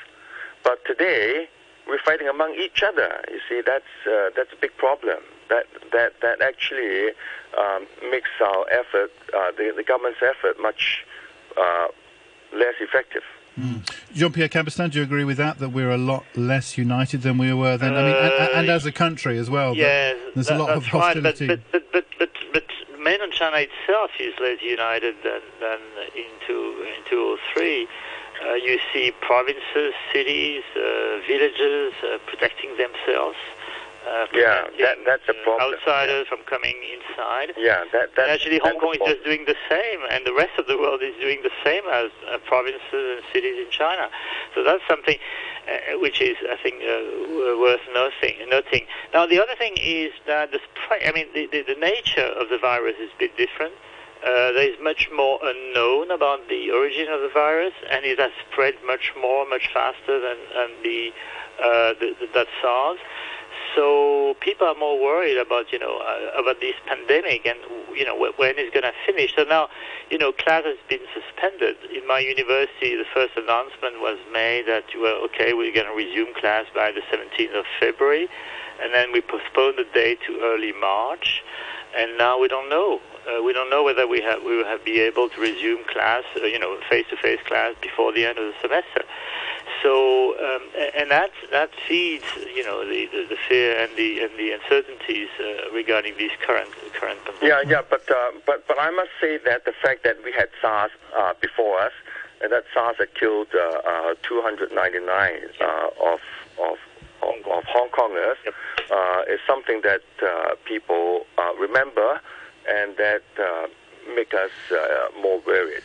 But 0.62 0.84
today, 0.84 1.48
we're 1.88 1.98
fighting 2.04 2.28
among 2.28 2.54
each 2.54 2.82
other. 2.82 3.24
You 3.30 3.40
see, 3.48 3.62
that's 3.64 3.84
uh, 4.06 4.30
that's 4.36 4.52
a 4.52 4.56
big 4.60 4.76
problem. 4.76 5.18
That 5.48 5.66
that 5.92 6.20
that 6.20 6.42
actually 6.42 7.12
um, 7.56 7.86
makes 8.10 8.30
our 8.44 8.66
effort, 8.70 9.10
uh, 9.34 9.52
the 9.56 9.72
the 9.74 9.82
government's 9.82 10.20
effort, 10.22 10.60
much 10.60 11.04
less 12.52 12.74
effective. 12.80 13.22
Mm. 13.58 13.90
Jean 14.14 14.32
Pierre 14.32 14.48
Cabestan, 14.48 14.90
do 14.90 14.98
you 14.98 15.04
agree 15.04 15.24
with 15.24 15.36
that? 15.38 15.58
That 15.58 15.70
we're 15.70 15.90
a 15.90 15.98
lot 15.98 16.24
less 16.36 16.78
united 16.78 17.22
than 17.22 17.38
we 17.38 17.52
were 17.52 17.76
then? 17.76 17.94
Uh, 17.94 17.98
I 17.98 18.02
mean, 18.02 18.14
and, 18.14 18.50
and, 18.60 18.70
as 18.70 18.86
a 18.86 18.92
country 18.92 19.36
as 19.38 19.50
well. 19.50 19.76
Yeah, 19.76 20.14
there's 20.34 20.46
that, 20.46 20.56
a 20.56 20.62
lot 20.62 20.70
of 20.70 20.86
hostility. 20.86 21.48
Right, 21.48 21.60
but, 21.72 21.92
but, 21.92 22.06
but, 22.18 22.30
but, 22.52 22.64
but 22.92 23.02
mainland 23.02 23.32
China 23.32 23.58
itself 23.58 24.10
is 24.20 24.34
less 24.40 24.62
united 24.62 25.16
than, 25.24 25.40
than 25.60 25.78
in, 26.14 26.30
two, 26.46 26.86
in 26.86 27.02
203. 27.10 27.88
Uh, 28.40 28.54
you 28.54 28.78
see 28.92 29.10
provinces, 29.20 29.94
cities, 30.12 30.62
uh, 30.76 31.18
villages 31.26 31.92
uh, 32.04 32.18
protecting 32.26 32.76
themselves. 32.76 33.36
Uh, 34.08 34.26
yeah, 34.32 34.64
that, 34.80 34.96
that's 35.04 35.28
a 35.28 35.34
problem. 35.44 35.74
Outsiders 35.74 36.24
yeah. 36.24 36.30
from 36.32 36.40
coming 36.46 36.76
inside. 36.96 37.52
Yeah, 37.58 37.84
that, 37.92 38.16
that 38.16 38.30
actually 38.30 38.58
Hong 38.58 38.80
Kong 38.80 38.94
is 38.94 39.04
just 39.04 39.24
doing 39.24 39.44
the 39.44 39.56
same, 39.68 40.00
and 40.10 40.24
the 40.24 40.32
rest 40.32 40.56
of 40.58 40.66
the 40.66 40.78
world 40.78 41.02
is 41.02 41.12
doing 41.20 41.42
the 41.42 41.52
same 41.62 41.82
as 41.92 42.10
uh, 42.24 42.38
provinces 42.46 42.80
and 42.92 43.22
cities 43.32 43.58
in 43.60 43.70
China. 43.70 44.08
So 44.54 44.64
that's 44.64 44.82
something 44.88 45.18
uh, 45.68 45.98
which 46.00 46.22
is, 46.22 46.36
I 46.48 46.56
think, 46.56 46.80
uh, 46.80 47.60
worth 47.60 47.84
noting. 47.92 48.48
Noting. 48.48 48.86
Now, 49.12 49.26
the 49.26 49.42
other 49.42 49.54
thing 49.58 49.74
is 49.76 50.12
that 50.26 50.52
the 50.52 50.60
spread, 50.64 51.02
I 51.04 51.12
mean, 51.12 51.26
the, 51.34 51.46
the, 51.52 51.74
the 51.74 51.78
nature 51.78 52.32
of 52.40 52.48
the 52.48 52.56
virus 52.56 52.96
is 53.00 53.10
a 53.14 53.18
bit 53.18 53.36
different. 53.36 53.74
Uh, 54.24 54.52
there 54.56 54.68
is 54.72 54.76
much 54.82 55.08
more 55.14 55.38
unknown 55.42 56.10
about 56.10 56.48
the 56.48 56.70
origin 56.70 57.08
of 57.12 57.20
the 57.20 57.30
virus, 57.32 57.74
and 57.90 58.04
it 58.04 58.18
has 58.18 58.32
spread 58.50 58.74
much 58.86 59.12
more, 59.20 59.46
much 59.48 59.68
faster 59.72 60.18
than, 60.18 60.38
than 60.56 60.70
the, 60.82 61.12
uh, 61.62 61.92
the, 62.00 62.16
the 62.18 62.26
that 62.34 62.48
SARS. 62.62 62.98
So 63.78 64.34
people 64.40 64.66
are 64.66 64.74
more 64.74 64.98
worried 64.98 65.38
about 65.38 65.70
you 65.70 65.78
know 65.78 66.02
uh, 66.02 66.42
about 66.42 66.58
this 66.58 66.74
pandemic 66.88 67.46
and 67.46 67.60
you 67.94 68.04
know 68.04 68.18
when 68.18 68.58
it's 68.58 68.74
going 68.74 68.82
to 68.82 68.92
finish. 69.06 69.36
So 69.36 69.44
now, 69.44 69.68
you 70.10 70.18
know, 70.18 70.32
class 70.32 70.64
has 70.64 70.78
been 70.88 71.06
suspended. 71.14 71.76
In 71.94 72.04
my 72.04 72.18
university, 72.18 72.96
the 72.96 73.06
first 73.14 73.36
announcement 73.36 74.02
was 74.02 74.18
made 74.32 74.66
that 74.66 74.82
well, 74.98 75.22
okay, 75.26 75.54
we're 75.54 75.72
going 75.72 75.86
to 75.86 75.94
resume 75.94 76.34
class 76.34 76.66
by 76.74 76.90
the 76.90 77.02
17th 77.06 77.56
of 77.56 77.66
February, 77.78 78.26
and 78.82 78.92
then 78.92 79.12
we 79.12 79.20
postponed 79.20 79.78
the 79.78 79.86
date 79.94 80.18
to 80.26 80.40
early 80.42 80.72
March, 80.72 81.44
and 81.96 82.18
now 82.18 82.36
we 82.36 82.48
don't 82.48 82.68
know. 82.68 82.98
Uh, 83.30 83.44
we 83.44 83.52
don't 83.52 83.70
know 83.70 83.84
whether 83.84 84.08
we 84.08 84.20
have 84.20 84.42
we 84.42 84.56
will 84.56 84.66
have 84.66 84.84
be 84.84 84.98
able 84.98 85.28
to 85.28 85.40
resume 85.40 85.84
class, 85.86 86.24
uh, 86.34 86.46
you 86.46 86.58
know, 86.58 86.76
face-to-face 86.90 87.46
class 87.46 87.76
before 87.80 88.12
the 88.12 88.26
end 88.26 88.38
of 88.38 88.46
the 88.46 88.54
semester. 88.60 89.06
So, 89.82 90.34
um, 90.38 90.62
and 90.96 91.10
that 91.10 91.30
that 91.50 91.70
feeds, 91.86 92.24
you 92.54 92.64
know, 92.64 92.84
the, 92.84 93.06
the, 93.06 93.26
the, 93.28 93.36
fear 93.48 93.78
and 93.78 93.94
the 93.96 94.20
and 94.20 94.30
the 94.38 94.52
uncertainties 94.52 95.28
uh, 95.38 95.70
regarding 95.72 96.16
these 96.18 96.30
current 96.40 96.70
current 96.92 97.18
pandemic. 97.24 97.42
Yeah, 97.42 97.62
yeah, 97.66 97.82
but 97.88 98.10
uh, 98.10 98.32
but 98.46 98.66
but 98.66 98.78
I 98.78 98.90
must 98.90 99.10
say 99.20 99.38
that 99.38 99.64
the 99.64 99.72
fact 99.82 100.04
that 100.04 100.16
we 100.24 100.32
had 100.32 100.48
SARS 100.60 100.90
uh, 101.16 101.34
before 101.40 101.78
us, 101.78 101.92
and 102.42 102.52
that 102.52 102.64
SARS 102.74 102.96
had 102.98 103.14
killed 103.14 103.48
uh, 103.54 104.12
uh, 104.12 104.14
299 104.22 104.70
uh, 105.60 105.90
of 106.00 106.20
of 106.58 106.78
of, 107.22 107.34
of 107.46 107.64
Hong 107.64 107.88
Kongers, 107.90 108.36
yep. 108.44 108.54
is 109.28 109.40
something 109.46 109.82
that 109.82 110.02
people 110.64 111.26
remember, 111.58 112.20
and 112.68 112.96
that 112.96 113.22
make 114.14 114.34
us 114.34 114.50
more 115.20 115.40
worried. 115.46 115.82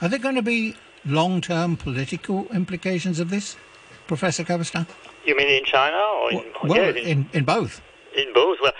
Are 0.00 0.08
there 0.08 0.18
going 0.18 0.34
to 0.34 0.42
be 0.42 0.74
long-term 1.04 1.76
political 1.76 2.46
implications 2.52 3.20
of 3.20 3.30
this, 3.30 3.56
Professor 4.06 4.44
Cabestan? 4.44 4.86
You 5.24 5.36
mean 5.36 5.48
in 5.48 5.64
China 5.64 5.96
or 5.96 6.32
in, 6.32 6.44
well, 6.64 6.76
yeah, 6.76 6.90
in, 6.90 6.96
in, 6.96 7.30
in 7.32 7.44
both? 7.44 7.80
In 8.16 8.32
both. 8.32 8.58
Well, 8.60 8.72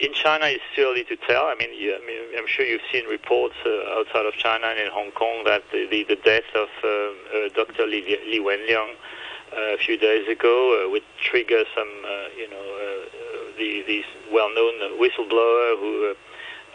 in 0.00 0.12
China, 0.12 0.46
it's 0.46 0.62
too 0.74 0.82
early 0.82 1.04
to 1.04 1.16
tell. 1.16 1.46
I 1.46 1.54
mean, 1.54 1.72
you, 1.72 1.94
I 1.94 2.04
mean 2.06 2.38
I'm 2.38 2.46
sure 2.46 2.64
you've 2.66 2.82
seen 2.92 3.06
reports 3.06 3.54
uh, 3.64 3.98
outside 3.98 4.26
of 4.26 4.34
China 4.34 4.66
and 4.66 4.78
in 4.78 4.90
Hong 4.90 5.12
Kong 5.12 5.44
that 5.44 5.62
the, 5.72 5.86
the, 5.90 6.04
the 6.04 6.16
death 6.16 6.50
of 6.54 6.68
uh, 6.82 6.88
uh, 6.88 7.48
Dr. 7.54 7.86
Li, 7.86 8.18
Li 8.28 8.40
Wenliang 8.40 8.94
uh, 9.52 9.74
a 9.74 9.78
few 9.78 9.96
days 9.96 10.26
ago 10.28 10.82
uh, 10.84 10.90
would 10.90 11.04
trigger 11.22 11.62
some, 11.76 11.88
uh, 12.04 12.28
you 12.36 12.50
know, 12.50 13.04
the, 13.56 13.84
these 13.86 14.04
well-known 14.32 14.98
whistleblower 14.98 15.78
who 15.78 16.14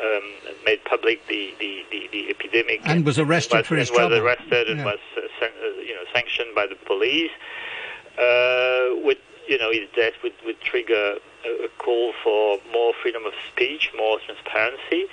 um, 0.02 0.56
made 0.66 0.84
public 0.86 1.26
the, 1.28 1.54
the, 1.60 1.84
the, 1.92 2.10
the, 2.12 2.30
epidemic 2.30 2.82
and 2.86 3.06
was 3.06 3.20
arrested 3.20 3.58
was, 3.58 3.68
for 3.68 3.76
his 3.76 3.90
and 3.90 3.98
trouble. 3.98 4.16
was 4.16 4.20
arrested 4.20 4.70
and 4.70 4.80
yeah. 4.80 4.86
was 4.86 5.00
uh, 5.18 5.22
san- 5.40 5.50
uh, 5.62 5.82
you 5.82 5.94
know 5.94 6.04
sanctioned 6.14 6.56
by 6.56 6.66
the 6.68 6.76
police. 6.76 7.32
Uh, 8.18 9.00
with 9.06 9.18
you 9.48 9.58
know 9.58 9.72
his 9.72 9.88
death 9.96 10.14
would, 10.24 10.34
would 10.46 10.60
trigger 10.62 11.18
a, 11.46 11.66
a, 11.66 11.70
call 11.78 12.14
for 12.24 12.60
more 12.72 12.94
freedom 13.02 13.26
of 13.26 13.34
speech, 13.52 13.92
more 13.98 14.20
transparency. 14.26 15.06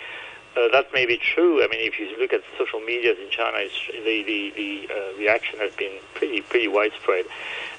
Uh, 0.56 0.68
that 0.72 0.92
may 0.94 1.04
be 1.04 1.18
true. 1.18 1.62
I 1.62 1.68
mean, 1.68 1.80
if 1.80 1.98
you 1.98 2.08
look 2.18 2.32
at 2.32 2.40
social 2.56 2.80
media 2.80 3.12
in 3.12 3.30
China, 3.30 3.58
the 3.92 4.22
the, 4.22 4.52
the 4.56 4.88
uh, 4.90 5.18
reaction 5.18 5.58
has 5.58 5.74
been 5.74 5.98
pretty 6.14 6.40
pretty 6.40 6.68
widespread. 6.68 7.26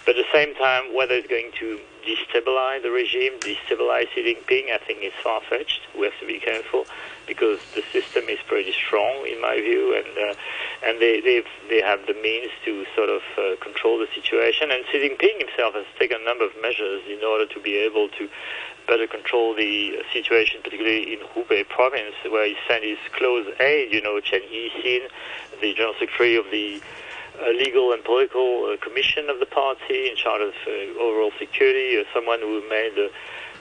But 0.07 0.15
at 0.15 0.23
the 0.23 0.31
same 0.31 0.55
time, 0.55 0.95
whether 0.95 1.15
it's 1.15 1.27
going 1.27 1.51
to 1.59 1.81
destabilize 2.07 2.81
the 2.81 2.91
regime, 2.91 3.33
destabilize 3.43 4.07
Xi 4.15 4.23
Jinping, 4.23 4.71
I 4.71 4.77
think 4.77 5.03
is 5.03 5.11
far-fetched. 5.21 5.81
We 5.99 6.05
have 6.05 6.17
to 6.21 6.25
be 6.25 6.39
careful 6.39 6.85
because 7.27 7.59
the 7.75 7.83
system 7.91 8.23
is 8.29 8.39
pretty 8.47 8.71
strong, 8.71 9.27
in 9.27 9.41
my 9.41 9.59
view, 9.59 9.99
and 9.99 10.07
uh, 10.17 10.33
and 10.87 11.01
they 11.01 11.43
they 11.67 11.81
have 11.81 12.07
the 12.07 12.13
means 12.13 12.51
to 12.63 12.85
sort 12.95 13.09
of 13.09 13.21
uh, 13.37 13.59
control 13.59 13.99
the 13.99 14.07
situation. 14.15 14.71
And 14.71 14.85
Xi 14.89 15.09
Jinping 15.09 15.43
himself 15.43 15.75
has 15.75 15.85
taken 15.99 16.21
a 16.21 16.23
number 16.23 16.45
of 16.45 16.53
measures 16.61 17.03
in 17.11 17.19
order 17.27 17.45
to 17.45 17.59
be 17.59 17.75
able 17.75 18.07
to 18.15 18.29
better 18.87 19.07
control 19.07 19.55
the 19.55 19.99
situation, 20.13 20.61
particularly 20.63 21.11
in 21.11 21.19
Hubei 21.35 21.67
province, 21.67 22.15
where 22.31 22.47
he 22.47 22.55
sent 22.65 22.85
his 22.85 22.97
close 23.11 23.45
aide, 23.59 23.91
you 23.91 24.01
know, 24.01 24.21
Chen 24.21 24.39
Yixin, 24.47 25.09
the 25.59 25.73
general 25.73 25.95
secretary 25.99 26.37
of 26.37 26.45
the 26.49 26.81
legal 27.53 27.93
and 27.93 28.03
political 28.03 28.65
uh, 28.65 28.77
commission 28.77 29.29
of 29.29 29.39
the 29.39 29.45
party 29.45 30.09
in 30.09 30.15
charge 30.15 30.41
of 30.41 30.53
uh, 30.67 30.99
overall 30.99 31.31
security, 31.39 32.03
someone 32.13 32.39
who 32.41 32.61
made 32.69 32.97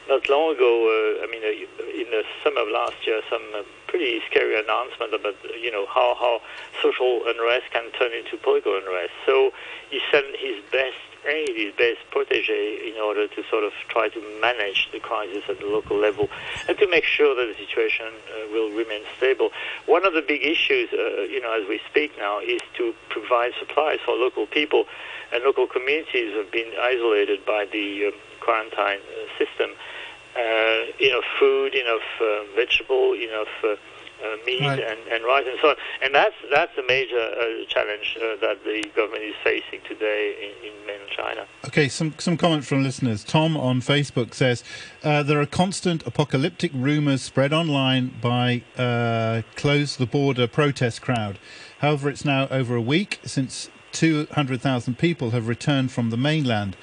not 0.09 0.29
long 0.29 0.55
ago, 0.55 0.87
uh, 0.87 1.25
I 1.25 1.31
mean, 1.31 1.43
in 1.43 2.11
the 2.11 2.23
summer 2.45 2.61
of 2.61 2.69
last 2.69 3.07
year, 3.07 3.21
some 3.29 3.43
pretty 3.89 4.23
scary 4.31 4.59
announcement 4.59 5.15
about, 5.15 5.35
you 5.59 5.71
know, 5.71 5.87
how, 5.87 6.15
how 6.19 6.41
social 6.81 7.23
unrest 7.27 7.71
can 7.73 7.91
turn 7.99 8.12
into 8.12 8.37
political 8.37 8.77
unrest. 8.79 9.12
So 9.25 9.51
he 9.91 10.01
sent 10.11 10.37
his 10.37 10.62
best 10.71 10.95
aid, 11.27 11.51
his 11.57 11.75
best 11.75 11.99
protege, 12.11 12.91
in 12.91 13.01
order 13.01 13.29
to 13.29 13.43
sort 13.51 13.65
of 13.65 13.73
try 13.89 14.09
to 14.09 14.41
manage 14.41 14.89
the 14.93 15.01
crisis 15.01 15.43
at 15.49 15.59
the 15.61 15.67
local 15.67 15.97
level 15.97 16.29
and 16.69 16.79
to 16.79 16.89
make 16.89 17.05
sure 17.05 17.35
that 17.35 17.47
the 17.47 17.59
situation 17.65 18.07
uh, 18.07 18.53
will 18.53 18.71
remain 18.71 19.03
stable. 19.17 19.51
One 19.87 20.07
of 20.07 20.15
the 20.15 20.23
big 20.23 20.43
issues, 20.43 20.89
uh, 20.93 21.23
you 21.23 21.41
know, 21.41 21.53
as 21.61 21.69
we 21.69 21.81
speak 21.91 22.12
now, 22.19 22.41
is 22.41 22.61
to 22.79 22.95
provide 23.09 23.53
supplies 23.59 23.99
for 24.05 24.15
local 24.15 24.47
people. 24.47 24.87
And 25.33 25.43
local 25.43 25.67
communities 25.67 26.35
have 26.35 26.53
been 26.53 26.73
isolated 26.81 27.45
by 27.45 27.67
the 27.67 28.07
um, 28.07 28.12
quarantine 28.41 29.01
uh, 29.03 29.39
system. 29.39 29.71
Uh, 30.37 30.87
enough 31.01 31.25
food, 31.39 31.75
enough 31.75 32.09
uh, 32.21 32.45
vegetable, 32.55 33.15
enough 33.15 33.79
uh, 34.22 34.37
meat 34.46 34.61
right. 34.61 34.79
and, 34.79 34.98
and 35.11 35.24
rice 35.24 35.44
and 35.46 35.59
so 35.61 35.70
on. 35.70 35.76
And 36.02 36.14
that's 36.14 36.35
that's 36.50 36.76
a 36.79 36.83
major 36.87 37.18
uh, 37.18 37.64
challenge 37.68 38.16
uh, 38.16 38.37
that 38.40 38.64
the 38.64 38.85
government 38.94 39.24
is 39.24 39.35
facing 39.42 39.81
today 39.88 40.37
in, 40.40 40.68
in, 40.68 40.87
mainland 40.87 41.11
China. 41.16 41.46
Okay, 41.66 41.88
some 41.88 42.14
some 42.18 42.37
comments 42.37 42.68
from 42.68 42.83
listeners. 42.83 43.24
Tom 43.24 43.57
on 43.57 43.81
Facebook 43.81 44.35
says 44.35 44.62
uh, 45.02 45.22
there 45.22 45.40
are 45.40 45.46
constant 45.46 46.07
apocalyptic 46.07 46.70
rumours 46.74 47.22
spread 47.22 47.52
online 47.52 48.14
by 48.20 48.62
uh, 48.76 49.42
close 49.57 49.96
the 49.96 50.07
border 50.07 50.46
protest 50.46 51.02
crowd. 51.02 51.38
However, 51.79 52.09
it's 52.09 52.24
now 52.24 52.48
over 52.50 52.74
a 52.74 52.81
week 52.81 53.20
since 53.24 53.70
200,000 53.92 54.98
people 54.98 55.31
have 55.31 55.48
returned 55.48 55.90
from 55.90 56.11
the 56.11 56.16
mainland. 56.16 56.76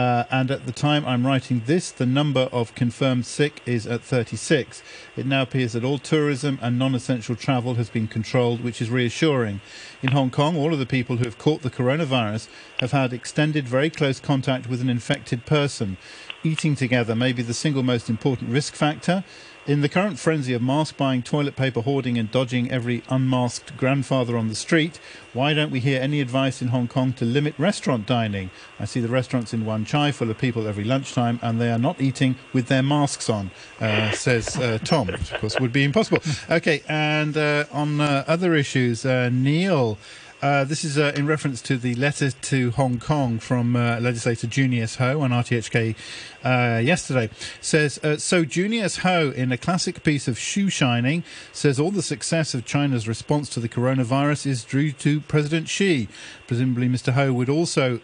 Uh, 0.00 0.24
and 0.30 0.50
at 0.50 0.64
the 0.64 0.72
time 0.72 1.04
I'm 1.04 1.26
writing 1.26 1.60
this, 1.66 1.90
the 1.90 2.06
number 2.06 2.48
of 2.52 2.74
confirmed 2.74 3.26
sick 3.26 3.60
is 3.66 3.86
at 3.86 4.00
36. 4.00 4.82
It 5.14 5.26
now 5.26 5.42
appears 5.42 5.74
that 5.74 5.84
all 5.84 5.98
tourism 5.98 6.58
and 6.62 6.78
non 6.78 6.94
essential 6.94 7.36
travel 7.36 7.74
has 7.74 7.90
been 7.90 8.08
controlled, 8.08 8.64
which 8.64 8.80
is 8.80 8.88
reassuring. 8.88 9.60
In 10.00 10.12
Hong 10.12 10.30
Kong, 10.30 10.56
all 10.56 10.72
of 10.72 10.78
the 10.78 10.86
people 10.86 11.18
who 11.18 11.24
have 11.24 11.36
caught 11.36 11.60
the 11.60 11.68
coronavirus 11.68 12.48
have 12.78 12.92
had 12.92 13.12
extended, 13.12 13.68
very 13.68 13.90
close 13.90 14.20
contact 14.20 14.70
with 14.70 14.80
an 14.80 14.88
infected 14.88 15.44
person. 15.44 15.98
Eating 16.42 16.74
together 16.74 17.14
may 17.14 17.34
be 17.34 17.42
the 17.42 17.52
single 17.52 17.82
most 17.82 18.08
important 18.08 18.48
risk 18.48 18.74
factor. 18.74 19.22
In 19.66 19.82
the 19.82 19.90
current 19.90 20.18
frenzy 20.18 20.54
of 20.54 20.62
mask 20.62 20.96
buying, 20.96 21.22
toilet 21.22 21.54
paper 21.54 21.82
hoarding, 21.82 22.16
and 22.16 22.30
dodging 22.30 22.70
every 22.70 23.02
unmasked 23.10 23.76
grandfather 23.76 24.38
on 24.38 24.48
the 24.48 24.54
street, 24.54 24.98
why 25.34 25.52
don't 25.52 25.70
we 25.70 25.80
hear 25.80 26.00
any 26.00 26.22
advice 26.22 26.62
in 26.62 26.68
Hong 26.68 26.88
Kong 26.88 27.12
to 27.14 27.26
limit 27.26 27.54
restaurant 27.58 28.06
dining? 28.06 28.50
I 28.80 28.86
see 28.86 29.00
the 29.00 29.08
restaurants 29.08 29.52
in 29.52 29.66
Wan 29.66 29.84
Chai 29.84 30.12
full 30.12 30.30
of 30.30 30.38
people 30.38 30.66
every 30.66 30.84
lunchtime, 30.84 31.38
and 31.42 31.60
they 31.60 31.70
are 31.70 31.78
not 31.78 32.00
eating 32.00 32.36
with 32.54 32.68
their 32.68 32.82
masks 32.82 33.28
on, 33.28 33.50
uh, 33.80 34.12
says 34.12 34.56
uh, 34.56 34.78
Tom, 34.82 35.08
which 35.08 35.30
of 35.30 35.40
course 35.40 35.60
would 35.60 35.74
be 35.74 35.84
impossible. 35.84 36.22
Okay, 36.50 36.82
and 36.88 37.36
uh, 37.36 37.66
on 37.70 38.00
uh, 38.00 38.24
other 38.26 38.54
issues, 38.54 39.04
uh, 39.04 39.28
Neil 39.30 39.98
Uh, 40.42 40.64
this 40.64 40.84
is 40.84 40.96
uh, 40.96 41.12
in 41.16 41.26
reference 41.26 41.60
to 41.60 41.76
the 41.76 41.94
letter 41.96 42.30
to 42.30 42.70
Hong 42.70 42.98
Kong 42.98 43.38
from 43.38 43.76
uh, 43.76 44.00
legislator 44.00 44.46
Junius 44.46 44.96
Ho 44.96 45.20
on 45.20 45.32
RTHK 45.32 45.94
uh, 46.42 46.78
yesterday. 46.78 47.28
Says 47.60 47.98
uh, 47.98 48.16
so. 48.16 48.46
Junius 48.46 48.98
Ho, 48.98 49.32
in 49.36 49.52
a 49.52 49.58
classic 49.58 50.02
piece 50.02 50.26
of 50.26 50.38
shoe 50.38 50.70
shining, 50.70 51.24
says 51.52 51.78
all 51.78 51.90
the 51.90 52.02
success 52.02 52.54
of 52.54 52.64
China's 52.64 53.06
response 53.06 53.50
to 53.50 53.60
the 53.60 53.68
coronavirus 53.68 54.46
is 54.46 54.64
due 54.64 54.92
to 54.92 55.20
President 55.20 55.68
Xi. 55.68 56.08
Presumably, 56.46 56.88
Mr. 56.88 57.12
Ho 57.12 57.34
would 57.34 57.50
also 57.50 57.98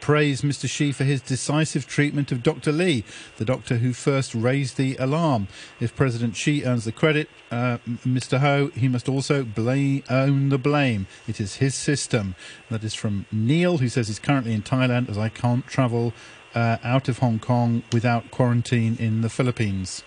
praise 0.00 0.42
Mr. 0.42 0.70
Xi 0.70 0.92
for 0.92 1.04
his 1.04 1.20
decisive 1.20 1.86
treatment 1.86 2.30
of 2.30 2.42
Dr. 2.42 2.72
Li, 2.72 3.04
the 3.38 3.44
doctor 3.44 3.78
who 3.78 3.92
first 3.92 4.34
raised 4.34 4.76
the 4.76 4.96
alarm. 4.96 5.48
If 5.80 5.94
President 5.94 6.36
Xi 6.36 6.64
earns 6.64 6.84
the 6.84 6.92
credit, 6.92 7.28
Mr. 7.50 8.38
Ho, 8.38 8.68
he 8.68 8.88
must 8.88 9.08
also 9.08 9.42
blame, 9.44 10.04
own 10.08 10.48
the 10.48 10.58
blame. 10.58 11.06
It 11.28 11.40
is 11.40 11.55
his 11.56 11.74
system. 11.74 12.34
That 12.70 12.84
is 12.84 12.94
from 12.94 13.26
Neil, 13.30 13.78
who 13.78 13.88
says 13.88 14.08
he's 14.08 14.18
currently 14.18 14.54
in 14.54 14.62
Thailand 14.62 15.08
as 15.08 15.18
I 15.18 15.28
can't 15.28 15.66
travel 15.66 16.12
uh, 16.54 16.78
out 16.82 17.08
of 17.08 17.18
Hong 17.18 17.38
Kong 17.38 17.82
without 17.92 18.30
quarantine 18.30 18.96
in 18.98 19.20
the 19.20 19.28
Philippines 19.28 20.02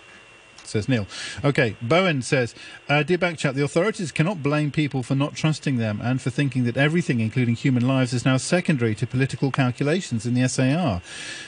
says 0.69 0.87
Neil. 0.87 1.07
Okay, 1.43 1.75
Bowen 1.81 2.21
says, 2.21 2.55
uh, 2.87 3.03
Dear 3.03 3.17
Backchat, 3.17 3.53
the 3.53 3.63
authorities 3.63 4.11
cannot 4.11 4.43
blame 4.43 4.71
people 4.71 5.03
for 5.03 5.15
not 5.15 5.35
trusting 5.35 5.77
them 5.77 5.99
and 6.01 6.21
for 6.21 6.29
thinking 6.29 6.63
that 6.63 6.77
everything, 6.77 7.19
including 7.19 7.55
human 7.55 7.87
lives, 7.87 8.13
is 8.13 8.25
now 8.25 8.37
secondary 8.37 8.95
to 8.95 9.07
political 9.07 9.51
calculations 9.51 10.25
in 10.25 10.33
the 10.33 10.47
SAR. 10.47 11.01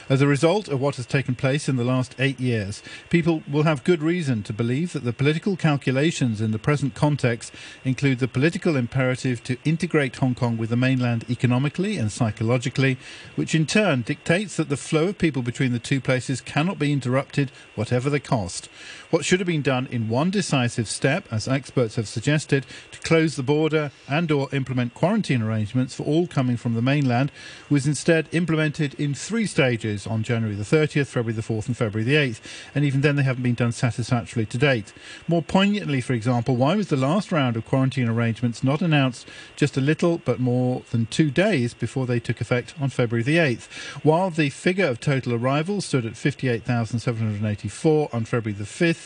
As 0.10 0.22
a 0.22 0.28
result 0.28 0.68
of 0.68 0.82
what 0.82 0.98
has 0.98 1.06
taken 1.06 1.36
place 1.36 1.70
in 1.70 1.76
the 1.78 1.84
last 1.84 2.16
eight 2.20 2.40
years, 2.40 2.84
people 3.10 3.44
will 3.50 3.64
have 3.64 3.84
good 3.84 4.02
reason 4.02 4.44
to 4.44 4.54
believe 4.54 4.94
that 4.94 5.04
the 5.04 5.14
political 5.14 5.56
calculations 5.56 6.42
in 6.42 6.52
the 6.52 6.60
present 6.60 6.96
context 6.96 7.54
include 7.86 8.20
the 8.20 8.28
political 8.28 8.76
imperative 8.76 9.44
to 9.44 9.58
integrate 9.64 10.16
Hong 10.18 10.36
Kong 10.36 10.58
with 10.58 10.70
the 10.70 10.76
mainland 10.76 11.26
economically 11.30 11.98
and 11.98 12.12
psychologically, 12.12 12.98
which 13.36 13.56
in 13.56 13.66
turn 13.66 14.02
dictates 14.02 14.58
that 14.58 14.70
the 14.70 14.78
flow 14.78 15.10
of 15.10 15.18
people 15.18 15.42
between 15.42 15.72
the 15.72 15.80
two 15.80 16.02
places 16.02 16.42
cannot 16.42 16.80
be 16.80 16.92
interrupted, 16.92 17.52
whatever 17.76 18.10
the 18.10 18.20
cost. 18.20 18.70
What 19.12 19.26
should 19.26 19.41
have 19.41 19.47
been 19.47 19.62
done 19.62 19.88
in 19.91 20.08
one 20.08 20.30
decisive 20.30 20.88
step, 20.88 21.28
as 21.30 21.45
experts 21.45 21.97
have 21.97 22.08
suggested, 22.08 22.65
to 22.91 23.00
close 23.02 23.36
the 23.36 23.43
border 23.43 23.91
and 24.08 24.32
or 24.32 24.47
implement 24.54 24.93
quarantine 24.93 25.41
arrangements 25.41 25.93
for 25.93 26.04
all 26.04 26.28
coming 26.28 26.56
from 26.56 26.76
the 26.76 26.82
mainland, 26.82 27.30
was 27.69 27.86
instead 27.86 28.30
implemented 28.32 28.93
in 28.93 29.13
three 29.13 29.45
stages 29.45 30.08
on 30.08 30.24
January 30.24 30.56
the 30.56 30.63
30th, 30.63 31.08
February 31.08 31.34
the 31.34 31.41
4th 31.41 31.67
and 31.67 31.76
February 31.76 32.06
the 32.06 32.15
8th, 32.15 32.39
and 32.74 32.86
even 32.86 33.02
then 33.02 33.17
they 33.17 33.24
haven't 33.24 33.43
been 33.43 33.54
done 33.54 33.74
satisfactorily 33.74 34.45
to 34.45 34.58
date. 34.58 34.93
More 35.28 35.41
poignantly, 35.41 36.00
for 36.00 36.13
example, 36.13 36.56
why 36.56 36.78
was 36.78 36.88
the 36.88 36.95
last 36.95 37.34
round 37.34 37.58
of 37.58 37.65
quarantine 37.65 38.08
arrangements 38.08 38.63
not 38.63 38.82
announced 38.82 39.28
just 39.58 39.76
a 39.76 39.82
little 39.82 40.19
but 40.19 40.39
more 40.39 40.84
than 40.91 41.06
two 41.08 41.30
days 41.30 41.74
before 41.74 42.06
they 42.06 42.21
took 42.21 42.39
effect 42.39 42.76
on 42.80 42.88
February 42.88 43.24
the 43.24 43.36
8th? 43.36 43.67
While 44.06 44.30
the 44.30 44.50
figure 44.52 44.88
of 44.88 45.02
total 45.02 45.34
arrivals 45.34 45.86
stood 45.86 46.06
at 46.06 46.15
58,784 46.15 48.10
on 48.13 48.24
February 48.24 48.58
the 48.58 48.63
5th, 48.63 49.01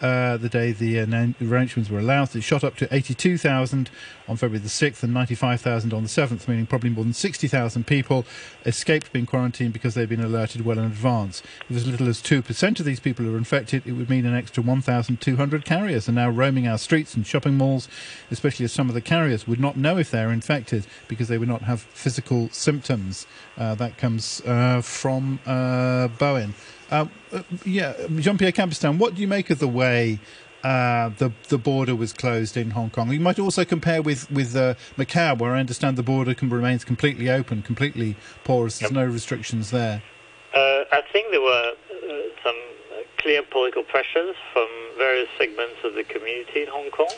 uh, 0.00 0.36
the 0.36 0.48
day 0.48 0.72
the 0.72 1.00
arrangements 1.40 1.90
were 1.90 1.98
announced. 1.98 2.36
It 2.36 2.42
shot 2.42 2.62
up 2.62 2.76
to 2.76 2.94
82,000 2.94 3.90
on 4.28 4.36
February 4.36 4.60
the 4.60 4.68
6th 4.68 5.02
and 5.02 5.12
95,000 5.12 5.92
on 5.92 6.02
the 6.02 6.08
7th, 6.08 6.46
meaning 6.46 6.66
probably 6.66 6.90
more 6.90 7.04
than 7.04 7.12
60,000 7.12 7.86
people 7.86 8.24
escaped 8.64 9.12
being 9.12 9.26
quarantined 9.26 9.72
because 9.72 9.94
they'd 9.94 10.08
been 10.08 10.22
alerted 10.22 10.64
well 10.64 10.78
in 10.78 10.84
advance. 10.84 11.42
If 11.68 11.76
as 11.76 11.86
little 11.86 12.08
as 12.08 12.22
2% 12.22 12.78
of 12.78 12.86
these 12.86 13.00
people 13.00 13.26
are 13.26 13.36
infected, 13.36 13.86
it 13.86 13.92
would 13.92 14.10
mean 14.10 14.26
an 14.26 14.36
extra 14.36 14.62
1,200 14.62 15.64
carriers 15.64 16.08
are 16.08 16.12
now 16.12 16.28
roaming 16.28 16.68
our 16.68 16.78
streets 16.78 17.14
and 17.14 17.26
shopping 17.26 17.56
malls, 17.56 17.88
especially 18.30 18.64
as 18.64 18.72
some 18.72 18.88
of 18.88 18.94
the 18.94 19.00
carriers 19.00 19.48
would 19.48 19.60
not 19.60 19.76
know 19.76 19.98
if 19.98 20.10
they're 20.10 20.30
infected 20.30 20.86
because 21.08 21.28
they 21.28 21.38
would 21.38 21.48
not 21.48 21.62
have 21.62 21.80
physical 21.80 22.48
symptoms. 22.50 23.26
Uh, 23.56 23.74
that 23.74 23.98
comes 23.98 24.40
uh, 24.42 24.80
from 24.80 25.40
uh, 25.46 26.08
Bowen. 26.08 26.54
Uh, 26.90 27.06
uh, 27.32 27.42
yeah, 27.64 27.94
Jean 28.16 28.38
Pierre 28.38 28.52
Cabestan, 28.52 28.98
what 28.98 29.14
do 29.14 29.20
you 29.20 29.28
make 29.28 29.50
of 29.50 29.58
the 29.58 29.68
way 29.68 30.18
uh, 30.64 31.10
the 31.18 31.32
the 31.48 31.58
border 31.58 31.94
was 31.94 32.12
closed 32.12 32.56
in 32.56 32.70
Hong 32.70 32.90
Kong? 32.90 33.12
You 33.12 33.20
might 33.20 33.38
also 33.38 33.64
compare 33.64 34.00
with 34.02 34.30
with 34.30 34.56
uh, 34.56 34.74
Macau, 34.96 35.38
where 35.38 35.52
I 35.54 35.60
understand 35.60 35.96
the 35.96 36.02
border 36.02 36.34
can, 36.34 36.48
remains 36.48 36.84
completely 36.84 37.28
open, 37.30 37.62
completely 37.62 38.16
porous. 38.44 38.78
There's 38.78 38.90
yep. 38.92 39.06
no 39.06 39.06
restrictions 39.06 39.70
there. 39.70 40.02
Uh, 40.54 40.84
I 40.92 41.02
think 41.12 41.30
there 41.30 41.42
were 41.42 41.72
uh, 41.92 42.12
some 42.42 42.56
clear 43.18 43.42
political 43.42 43.82
pressures 43.82 44.36
from 44.52 44.68
various 44.96 45.28
segments 45.36 45.76
of 45.84 45.94
the 45.94 46.04
community 46.04 46.62
in 46.62 46.68
Hong 46.68 46.90
Kong. 46.90 47.12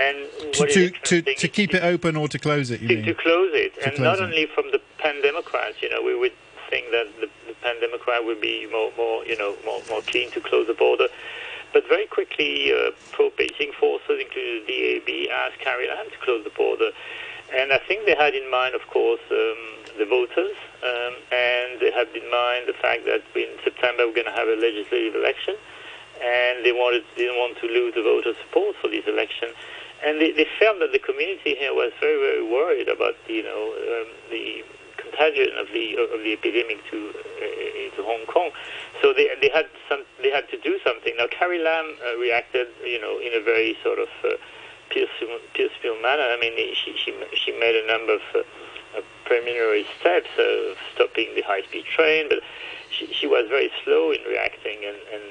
And 0.00 0.16
to 0.54 0.66
to, 0.66 0.90
to, 0.90 1.34
to, 1.34 1.48
keep 1.48 1.74
it 1.74 1.82
open 1.84 2.16
or 2.16 2.26
to 2.26 2.38
close 2.38 2.70
it, 2.70 2.78
to, 2.80 3.02
to, 3.02 3.14
close 3.14 3.50
it, 3.52 3.74
to 3.74 3.84
and 3.84 3.94
close 3.94 4.18
not 4.18 4.18
it. 4.20 4.22
only 4.22 4.46
from 4.46 4.70
the 4.72 4.80
pan 4.98 5.20
Democrats. 5.20 5.82
You 5.82 5.90
know, 5.90 6.02
we 6.02 6.18
would 6.18 6.32
think 6.70 6.86
that 6.90 7.08
the, 7.20 7.28
pan 7.62 7.80
Democrat 7.80 8.24
would 8.24 8.40
be 8.40 8.68
more, 8.70 8.92
more, 8.96 9.24
you 9.24 9.38
know, 9.38 9.56
more, 9.64 9.80
more 9.88 10.02
keen 10.02 10.30
to 10.32 10.40
close 10.40 10.66
the 10.66 10.74
border. 10.74 11.08
But 11.72 11.88
very 11.88 12.06
quickly, 12.06 12.72
uh, 12.72 12.90
pro-Beijing 13.12 13.72
forces, 13.74 14.20
including 14.20 14.66
the 14.66 15.00
DAB, 15.00 15.30
asked 15.32 15.58
Carrie 15.60 15.88
Lam 15.88 16.10
to 16.10 16.18
close 16.18 16.44
the 16.44 16.50
border. 16.50 16.90
And 17.54 17.72
I 17.72 17.78
think 17.78 18.06
they 18.06 18.14
had 18.14 18.34
in 18.34 18.50
mind, 18.50 18.74
of 18.74 18.86
course, 18.88 19.20
um, 19.30 19.82
the 19.98 20.06
voters, 20.06 20.56
um, 20.82 21.14
and 21.32 21.80
they 21.80 21.92
had 21.92 22.08
in 22.16 22.28
mind 22.30 22.68
the 22.68 22.76
fact 22.80 23.04
that 23.04 23.22
in 23.36 23.48
September 23.62 24.06
we're 24.06 24.16
going 24.16 24.26
to 24.26 24.32
have 24.32 24.48
a 24.48 24.56
legislative 24.56 25.14
election, 25.14 25.54
and 26.22 26.64
they 26.64 26.72
wanted 26.72 27.04
didn't 27.16 27.36
want 27.36 27.58
to 27.58 27.66
lose 27.66 27.94
the 27.94 28.02
voter 28.02 28.32
support 28.40 28.76
for 28.80 28.88
this 28.88 29.04
election, 29.06 29.52
and 30.04 30.20
they, 30.20 30.32
they 30.32 30.46
felt 30.58 30.78
that 30.80 30.92
the 30.92 30.98
community 30.98 31.54
here 31.54 31.74
was 31.74 31.92
very 32.00 32.16
very 32.16 32.44
worried 32.44 32.88
about 32.88 33.14
you 33.28 33.42
know 33.42 33.62
um, 33.76 34.08
the 34.30 34.64
contagion 35.12 35.52
of 35.58 35.68
the 35.72 35.96
of 35.96 36.20
the 36.24 36.32
epidemic 36.32 36.78
to 36.90 37.12
uh, 37.12 37.96
to 37.96 38.02
Hong 38.02 38.24
Kong. 38.26 38.50
So 39.00 39.12
they 39.12 39.28
they 39.40 39.50
had 39.52 39.66
some 39.88 40.04
they 40.22 40.30
had 40.30 40.48
to 40.50 40.58
do 40.60 40.78
something. 40.84 41.14
Now 41.16 41.26
Carrie 41.30 41.62
Lam 41.62 41.96
uh, 42.04 42.18
reacted, 42.18 42.68
you 42.84 43.00
know, 43.00 43.18
in 43.18 43.32
a 43.34 43.42
very 43.44 43.76
sort 43.82 43.98
of 43.98 44.08
uh, 44.24 44.36
piecemeal 44.90 46.00
manner. 46.02 46.24
I 46.24 46.38
mean, 46.40 46.56
she 46.74 46.96
she 46.96 47.14
she 47.34 47.52
made 47.52 47.76
a 47.76 47.86
number 47.86 48.14
of 48.14 48.22
uh, 48.34 49.00
preliminary 49.24 49.86
steps 50.00 50.28
of 50.38 50.76
stopping 50.94 51.34
the 51.34 51.42
high-speed 51.42 51.84
train, 51.84 52.28
but 52.28 52.40
she, 52.90 53.06
she 53.12 53.26
was 53.26 53.48
very 53.48 53.70
slow 53.84 54.12
in 54.12 54.20
reacting 54.28 54.84
and, 54.84 54.96
and 55.12 55.22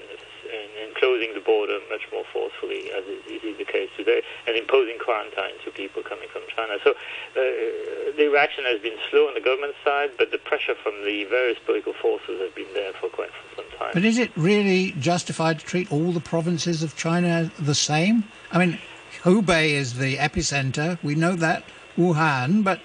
and, 0.51 0.69
and 0.83 0.95
closing 0.95 1.33
the 1.33 1.39
border 1.39 1.79
much 1.89 2.05
more 2.11 2.23
forcefully, 2.31 2.91
as 2.91 3.03
is, 3.05 3.43
is 3.43 3.57
the 3.57 3.65
case 3.65 3.89
today, 3.97 4.21
and 4.47 4.55
imposing 4.55 4.97
quarantine 4.99 5.55
to 5.63 5.71
people 5.71 6.03
coming 6.03 6.27
from 6.31 6.43
China. 6.55 6.77
So 6.83 6.91
uh, 6.91 8.15
the 8.17 8.29
reaction 8.31 8.63
has 8.65 8.81
been 8.81 8.97
slow 9.09 9.27
on 9.27 9.33
the 9.33 9.41
government 9.41 9.75
side, 9.83 10.11
but 10.17 10.31
the 10.31 10.37
pressure 10.37 10.75
from 10.75 10.93
the 11.03 11.25
various 11.25 11.59
political 11.65 11.93
forces 11.93 12.39
has 12.39 12.51
been 12.53 12.71
there 12.73 12.93
for 12.93 13.09
quite 13.09 13.31
some 13.55 13.65
time. 13.77 13.91
But 13.93 14.05
is 14.05 14.17
it 14.17 14.31
really 14.35 14.91
justified 14.99 15.59
to 15.59 15.65
treat 15.65 15.91
all 15.91 16.11
the 16.11 16.19
provinces 16.21 16.83
of 16.83 16.95
China 16.95 17.51
the 17.59 17.75
same? 17.75 18.25
I 18.51 18.57
mean, 18.57 18.79
Hubei 19.23 19.71
is 19.71 19.97
the 19.97 20.17
epicenter. 20.17 21.01
We 21.03 21.15
know 21.15 21.35
that 21.35 21.63
Wuhan, 21.97 22.63
but 22.63 22.81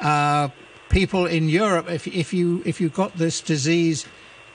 uh, 0.00 0.48
people 0.88 1.26
in 1.26 1.48
Europe, 1.48 1.90
if 1.90 2.06
if 2.06 2.32
you 2.32 2.62
if 2.64 2.80
you 2.80 2.88
got 2.88 3.16
this 3.16 3.40
disease 3.40 4.06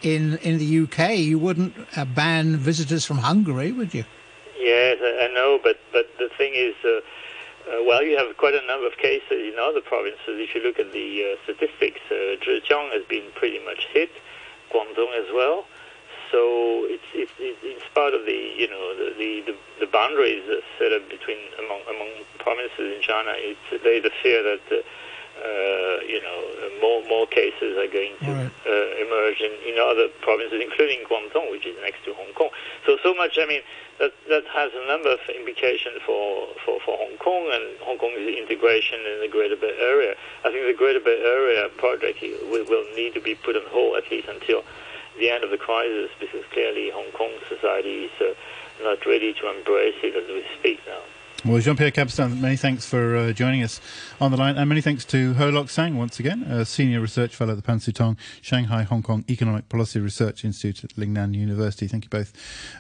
in 0.06 0.38
in 0.38 0.60
the 0.60 0.84
UK, 0.84 1.18
you 1.18 1.40
wouldn't 1.40 1.74
uh, 1.98 2.06
ban 2.06 2.56
visitors 2.58 3.04
from 3.04 3.18
Hungary, 3.18 3.72
would 3.72 3.94
you? 3.94 4.06
Yes, 4.60 4.98
I 5.02 5.34
know, 5.34 5.60
but 5.62 5.78
but 5.92 6.08
the 6.20 6.30
thing 6.38 6.54
is, 6.54 6.76
uh, 6.86 6.90
uh, 6.90 7.84
well, 7.84 8.04
you 8.04 8.16
have 8.18 8.38
quite 8.38 8.54
a 8.54 8.66
number 8.68 8.86
of 8.86 8.96
cases 8.98 9.32
in 9.32 9.56
other 9.60 9.82
provinces. 9.82 10.38
If 10.38 10.54
you 10.54 10.62
look 10.62 10.80
at 10.80 10.94
the 10.94 11.10
uh, 11.26 11.44
statistics, 11.44 12.02
uh, 12.12 12.38
Zhejiang 12.46 12.94
has 12.94 13.04
been 13.06 13.26
pretty 13.34 13.60
much 13.66 13.88
hit, 13.92 14.12
Guangdong 14.72 15.12
as 15.18 15.34
well. 15.34 15.66
So 16.32 16.86
it's, 16.90 17.10
it's, 17.14 17.32
it's 17.40 17.64
in 17.64 17.80
spite 17.90 18.14
of 18.14 18.26
the 18.26 18.54
you 18.58 18.70
know 18.70 18.94
the 18.94 19.10
the, 19.18 19.56
the, 19.80 19.88
boundaries 19.88 20.44
set 20.78 20.92
up 20.94 21.10
between 21.10 21.38
among 21.58 21.82
among 21.90 22.12
provinces 22.38 22.94
in 22.94 23.02
China, 23.02 23.34
it's 23.36 23.66
a 23.74 24.14
fear 24.22 24.44
that 24.44 24.62
uh, 24.70 24.82
you 26.08 26.22
know, 26.22 26.40
more 26.82 27.04
more 27.08 27.28
cases 27.28 27.78
are 27.78 27.92
going 27.92 28.14
to 28.24 28.32
right. 28.32 28.52
uh, 28.66 29.04
emerge 29.04 29.42
in, 29.42 29.52
in 29.68 29.76
other 29.80 30.08
provinces, 30.22 30.62
including 30.62 31.04
Guangdong, 31.10 31.52
which 31.52 31.66
is 31.66 31.76
next 31.82 32.04
to 32.06 32.14
Hong 32.14 32.34
Kong. 32.34 32.50
So 32.86 32.98
so 33.04 33.14
much. 33.14 33.38
I 33.40 33.46
mean, 33.46 33.62
that 34.00 34.14
that 34.30 34.46
has 34.54 34.72
a 34.74 34.88
number 34.88 35.12
of 35.12 35.20
implications 35.30 36.02
for, 36.06 36.48
for, 36.64 36.80
for 36.82 36.98
Hong 36.98 37.18
Kong 37.18 37.50
and 37.52 37.80
Hong 37.82 37.98
Kong's 37.98 38.28
integration 38.28 39.00
in 39.00 39.22
the 39.22 39.28
Greater 39.28 39.56
Bay 39.56 39.76
Area. 39.80 40.16
I 40.44 40.52
think 40.52 40.66
the 40.66 40.78
Greater 40.78 41.00
Bay 41.00 41.20
Area 41.24 41.70
project 41.78 42.22
will, 42.22 42.66
will 42.66 42.88
need 42.96 43.14
to 43.14 43.22
be 43.22 43.36
put 43.36 43.56
on 43.56 43.64
hold 43.70 43.98
at 43.98 44.10
least 44.12 44.28
until 44.28 44.64
the 45.18 45.30
end 45.30 45.44
of 45.44 45.50
the 45.50 45.58
crisis, 45.58 46.12
because 46.20 46.44
clearly 46.52 46.92
Hong 46.92 47.12
Kong 47.12 47.32
society 47.48 48.06
is 48.06 48.12
uh, 48.20 48.34
not 48.84 49.06
ready 49.06 49.34
to 49.34 49.50
embrace 49.50 49.96
it 50.04 50.16
as 50.16 50.28
we 50.28 50.44
speak 50.60 50.80
now. 50.86 51.00
Well, 51.46 51.60
Jean 51.60 51.78
Pierre 51.78 51.92
Cabestan, 51.92 52.42
many 52.42 52.58
thanks 52.58 52.88
for 52.88 53.16
uh, 53.16 53.32
joining 53.32 53.62
us 53.62 53.80
on 54.20 54.32
the 54.32 54.38
line, 54.38 54.58
and 54.58 54.68
many 54.68 54.82
thanks 54.82 55.06
to 55.06 55.36
Ho 55.36 55.50
Lok 55.50 55.70
Sang 55.70 55.96
once 55.96 56.20
again, 56.20 56.42
a 56.42 56.66
senior 56.66 57.00
research 57.00 57.36
fellow 57.36 57.52
at 57.52 57.58
the 57.58 57.62
Pan 57.62 57.78
Sutong 57.78 58.18
Shanghai 58.42 58.82
Hong 58.82 59.04
Kong 59.04 59.24
Economic 59.30 59.70
Policy 59.70 60.00
Research 60.00 60.44
Institute 60.44 60.84
at 60.84 60.96
Lingnan 60.96 61.36
University. 61.36 61.88
Thank 61.88 62.06
you 62.06 62.10
both 62.10 62.34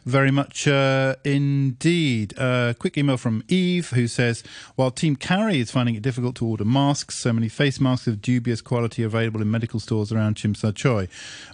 very 0.03 0.31
much 0.31 0.67
uh, 0.67 1.13
indeed. 1.23 2.33
Uh, 2.39 2.73
quick 2.79 2.97
email 2.97 3.17
from 3.17 3.43
Eve 3.47 3.91
who 3.91 4.07
says, 4.07 4.43
while 4.75 4.89
Team 4.89 5.15
Carrie 5.15 5.59
is 5.59 5.69
finding 5.69 5.93
it 5.93 6.01
difficult 6.01 6.35
to 6.37 6.47
order 6.47 6.65
masks, 6.65 7.13
so 7.13 7.31
many 7.31 7.49
face 7.49 7.79
masks 7.79 8.07
of 8.07 8.19
dubious 8.19 8.61
quality 8.61 9.03
available 9.03 9.43
in 9.43 9.51
medical 9.51 9.79
stores 9.79 10.11
around 10.11 10.37
Tsim 10.37 10.57
Sha 10.57 10.71
Tsui. 10.71 11.07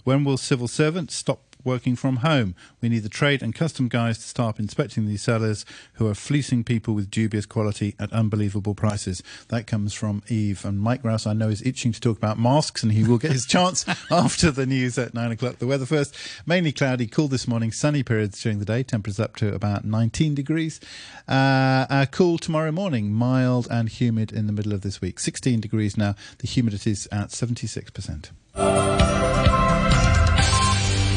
When 0.04 0.24
will 0.24 0.38
civil 0.38 0.66
servants 0.66 1.14
stop 1.14 1.51
working 1.64 1.96
from 1.96 2.16
home. 2.16 2.54
We 2.80 2.88
need 2.88 3.00
the 3.00 3.08
trade 3.08 3.42
and 3.42 3.54
custom 3.54 3.88
guys 3.88 4.18
to 4.18 4.24
start 4.24 4.58
inspecting 4.58 5.06
these 5.06 5.22
sellers 5.22 5.64
who 5.94 6.08
are 6.08 6.14
fleecing 6.14 6.64
people 6.64 6.94
with 6.94 7.10
dubious 7.10 7.46
quality 7.46 7.94
at 7.98 8.12
unbelievable 8.12 8.74
prices. 8.74 9.22
That 9.48 9.66
comes 9.66 9.94
from 9.94 10.22
Eve. 10.28 10.64
And 10.64 10.80
Mike 10.80 11.04
Rouse, 11.04 11.26
I 11.26 11.32
know, 11.32 11.48
is 11.48 11.62
itching 11.62 11.92
to 11.92 12.00
talk 12.00 12.16
about 12.16 12.38
masks, 12.38 12.82
and 12.82 12.92
he 12.92 13.04
will 13.04 13.18
get 13.18 13.32
his 13.32 13.46
chance 13.46 13.84
after 14.10 14.50
the 14.50 14.66
news 14.66 14.98
at 14.98 15.14
nine 15.14 15.32
o'clock. 15.32 15.58
The 15.58 15.66
weather 15.66 15.86
first 15.86 16.16
mainly 16.46 16.72
cloudy, 16.72 17.06
cool 17.06 17.28
this 17.28 17.48
morning, 17.48 17.72
sunny 17.72 18.02
periods 18.02 18.42
during 18.42 18.58
the 18.58 18.64
day, 18.64 18.82
temperatures 18.82 19.20
up 19.20 19.36
to 19.36 19.54
about 19.54 19.84
19 19.84 20.34
degrees. 20.34 20.80
Uh, 21.28 21.86
uh, 21.88 22.06
cool 22.10 22.38
tomorrow 22.38 22.72
morning, 22.72 23.12
mild 23.12 23.68
and 23.70 23.88
humid 23.88 24.32
in 24.32 24.46
the 24.46 24.52
middle 24.52 24.72
of 24.72 24.82
this 24.82 25.00
week. 25.00 25.18
16 25.18 25.60
degrees 25.60 25.96
now, 25.96 26.14
the 26.38 26.46
humidity 26.46 26.90
is 26.90 27.08
at 27.12 27.28
76%. 27.28 29.71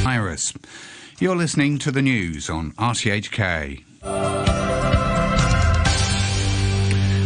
Iris. 0.05 0.53
You're 1.19 1.35
listening 1.35 1.79
to 1.79 1.91
the 1.91 2.01
news 2.01 2.49
on 2.49 2.73
RTHK. 2.73 4.64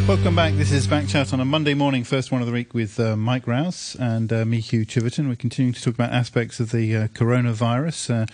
Welcome 0.09 0.35
back. 0.35 0.55
This 0.55 0.71
is 0.71 0.87
Back 0.87 1.07
Chat 1.07 1.33
on 1.33 1.39
a 1.39 1.45
Monday 1.45 1.75
morning, 1.75 2.03
first 2.03 2.31
one 2.31 2.41
of 2.41 2.47
the 2.47 2.51
week 2.51 2.73
with 2.73 2.99
uh, 2.99 3.15
Mike 3.15 3.45
Rowse 3.45 3.95
and 3.99 4.33
uh, 4.33 4.43
me, 4.43 4.59
Hugh 4.59 4.83
Chiverton. 4.83 5.29
We're 5.29 5.35
continuing 5.35 5.75
to 5.75 5.81
talk 5.83 5.93
about 5.93 6.11
aspects 6.11 6.59
of 6.59 6.71
the 6.71 6.95
uh, 6.95 7.07
coronavirus 7.09 8.25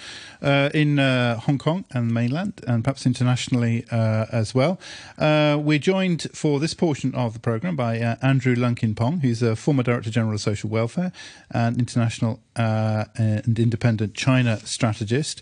uh, 0.42 0.46
uh, 0.46 0.70
in 0.74 1.00
uh, 1.00 1.38
Hong 1.38 1.58
Kong 1.58 1.84
and 1.92 2.14
mainland, 2.14 2.62
and 2.66 2.82
perhaps 2.82 3.06
internationally 3.06 3.84
as 3.92 4.56
well. 4.56 4.80
we're 5.20 5.78
joined 5.78 6.28
for 6.32 6.62
this 6.62 6.74
portion 6.74 7.14
of 7.14 7.34
the 7.34 7.40
programme 7.40 7.76
by 7.76 7.98
Andrew 8.22 8.56
Leung 8.56 8.78
Kin-pong, 8.78 9.20
who's 9.20 9.44
a 9.44 9.58
former 9.58 9.84
Director 9.84 10.10
General 10.10 10.36
of 10.36 10.40
Social 10.40 10.70
Welfare 10.70 11.12
and 11.52 11.78
international 11.78 12.40
and 12.56 13.60
independent 13.60 14.14
China 14.14 14.66
strategist 14.66 15.42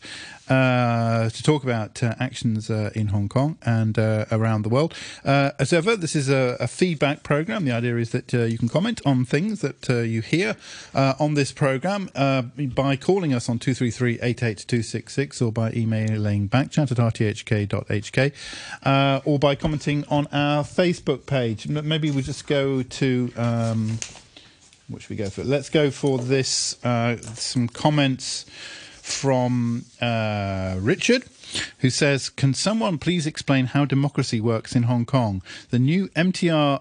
uh, 0.49 1.29
to 1.29 1.41
talk 1.41 1.63
about 1.63 2.03
uh, 2.03 2.15
actions 2.19 2.69
uh, 2.69 2.91
in 2.93 3.07
Hong 3.07 3.29
Kong 3.29 3.57
and 3.65 3.97
uh, 3.97 4.25
around 4.29 4.63
the 4.63 4.69
world. 4.69 4.93
Uh, 5.23 5.51
as 5.57 5.71
ever, 5.71 5.95
this 5.95 6.17
is 6.17 6.29
a, 6.29 6.57
a, 6.59 6.67
feedback 6.67 7.23
program. 7.23 7.63
The 7.63 7.71
idea 7.71 7.95
is 7.95 8.09
that 8.11 8.33
you 8.33 8.57
can 8.57 8.67
comment 8.67 8.99
on 9.05 9.23
things 9.23 9.61
that 9.61 9.87
you 9.87 10.21
hear 10.21 10.57
on 10.93 11.35
this 11.35 11.53
program 11.53 12.09
by 12.13 12.95
calling 12.97 13.33
us 13.33 13.47
on 13.47 13.59
233 13.59 14.15
88266 14.21 15.41
or 15.41 15.51
by 15.51 15.71
emailing 15.71 16.49
backchat 16.49 16.91
at 16.91 16.97
rthk.hk 16.97 18.33
or 19.25 19.39
by 19.39 19.55
commenting 19.55 20.03
on 20.09 20.27
our 20.27 20.63
Facebook 20.63 21.25
page. 21.25 21.67
Maybe 21.69 22.11
we 22.11 22.21
just 22.21 22.47
go 22.47 22.83
to. 22.83 23.31
Um, 23.37 23.99
what 24.89 25.01
should 25.01 25.11
we 25.11 25.15
go 25.15 25.29
for? 25.29 25.43
Let's 25.43 25.69
go 25.69 25.89
for 25.89 26.17
this. 26.17 26.77
some 26.81 27.69
comments 27.69 28.45
from 29.03 29.83
uh, 29.99 30.77
Richard, 30.79 31.25
who 31.79 31.89
says, 31.89 32.29
Can 32.29 32.53
someone 32.53 32.97
please 32.97 33.27
explain 33.27 33.65
how 33.65 33.83
democracy 33.83 34.39
works 34.39 34.77
in 34.77 34.83
Hong 34.83 35.05
Kong? 35.05 35.43
The 35.71 35.79
new 35.79 36.07
MTR 36.09 36.79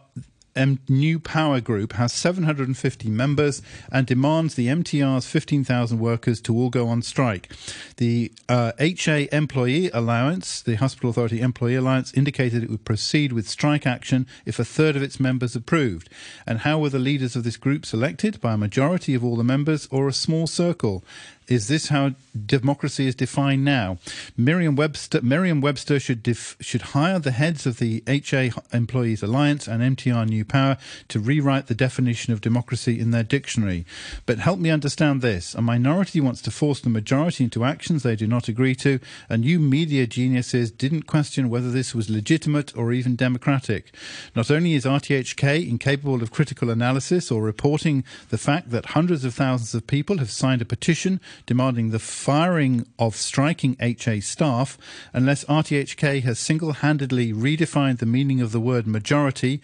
M- 0.54 0.78
New 0.88 1.18
Power 1.18 1.60
Group 1.60 1.94
has 1.94 2.12
750 2.12 3.08
members 3.08 3.62
and 3.90 4.06
demands 4.06 4.54
the 4.54 4.68
MTR's 4.68 5.26
15,000 5.26 5.98
workers 5.98 6.40
to 6.42 6.54
all 6.54 6.70
go 6.70 6.88
on 6.88 7.02
strike. 7.02 7.50
The 7.96 8.32
uh, 8.48 8.72
HA 8.78 9.28
Employee 9.32 9.90
Alliance, 9.92 10.60
the 10.62 10.76
Hospital 10.76 11.10
Authority 11.10 11.40
Employee 11.40 11.76
Alliance, 11.76 12.12
indicated 12.12 12.62
it 12.62 12.70
would 12.70 12.84
proceed 12.84 13.32
with 13.32 13.48
strike 13.48 13.86
action 13.86 14.26
if 14.44 14.58
a 14.58 14.64
third 14.64 14.94
of 14.94 15.02
its 15.02 15.18
members 15.18 15.56
approved. 15.56 16.08
And 16.46 16.60
how 16.60 16.78
were 16.78 16.90
the 16.90 16.98
leaders 16.98 17.34
of 17.34 17.44
this 17.44 17.56
group 17.56 17.86
selected? 17.86 18.40
By 18.40 18.54
a 18.54 18.58
majority 18.58 19.14
of 19.14 19.24
all 19.24 19.36
the 19.36 19.44
members 19.44 19.88
or 19.90 20.06
a 20.06 20.12
small 20.12 20.46
circle? 20.46 21.02
Is 21.48 21.68
this 21.68 21.88
how 21.88 22.12
democracy 22.46 23.06
is 23.06 23.14
defined 23.14 23.64
now? 23.64 23.98
Merriam-Webster, 24.36 25.22
Merriam-Webster 25.22 25.98
should 25.98 26.22
def, 26.22 26.56
should 26.60 26.82
hire 26.82 27.18
the 27.18 27.32
heads 27.32 27.66
of 27.66 27.78
the 27.78 28.02
HA 28.06 28.52
Employees 28.72 29.22
Alliance 29.22 29.66
and 29.66 29.96
MTR 29.96 30.28
New 30.28 30.44
Power 30.44 30.78
to 31.08 31.20
rewrite 31.20 31.66
the 31.66 31.74
definition 31.74 32.32
of 32.32 32.40
democracy 32.40 32.98
in 32.98 33.10
their 33.10 33.22
dictionary. 33.22 33.84
But 34.24 34.38
help 34.38 34.60
me 34.60 34.70
understand 34.70 35.20
this: 35.20 35.54
a 35.54 35.60
minority 35.60 36.20
wants 36.20 36.40
to 36.42 36.50
force 36.50 36.80
the 36.80 36.88
majority 36.88 37.44
into 37.44 37.64
actions 37.64 38.02
they 38.02 38.16
do 38.16 38.26
not 38.26 38.48
agree 38.48 38.74
to, 38.76 39.00
and 39.28 39.44
you 39.44 39.58
media 39.58 40.06
geniuses 40.06 40.70
didn't 40.70 41.02
question 41.02 41.50
whether 41.50 41.70
this 41.70 41.94
was 41.94 42.08
legitimate 42.08 42.76
or 42.76 42.92
even 42.92 43.16
democratic. 43.16 43.94
Not 44.34 44.50
only 44.50 44.74
is 44.74 44.84
RTHK 44.84 45.68
incapable 45.68 46.22
of 46.22 46.30
critical 46.30 46.70
analysis 46.70 47.30
or 47.30 47.42
reporting 47.42 48.04
the 48.30 48.38
fact 48.38 48.70
that 48.70 48.86
hundreds 48.86 49.24
of 49.24 49.34
thousands 49.34 49.74
of 49.74 49.86
people 49.86 50.18
have 50.18 50.30
signed 50.30 50.62
a 50.62 50.64
petition 50.64 51.20
demanding 51.46 51.90
the 51.90 51.98
firing 51.98 52.86
of 52.98 53.16
striking 53.16 53.76
HA 53.80 54.20
staff 54.20 54.78
unless 55.12 55.44
RTHK 55.44 56.22
has 56.22 56.38
single 56.38 56.72
handedly 56.72 57.32
redefined 57.32 57.98
the 57.98 58.06
meaning 58.06 58.40
of 58.40 58.52
the 58.52 58.60
word 58.60 58.86
majority 58.86 59.60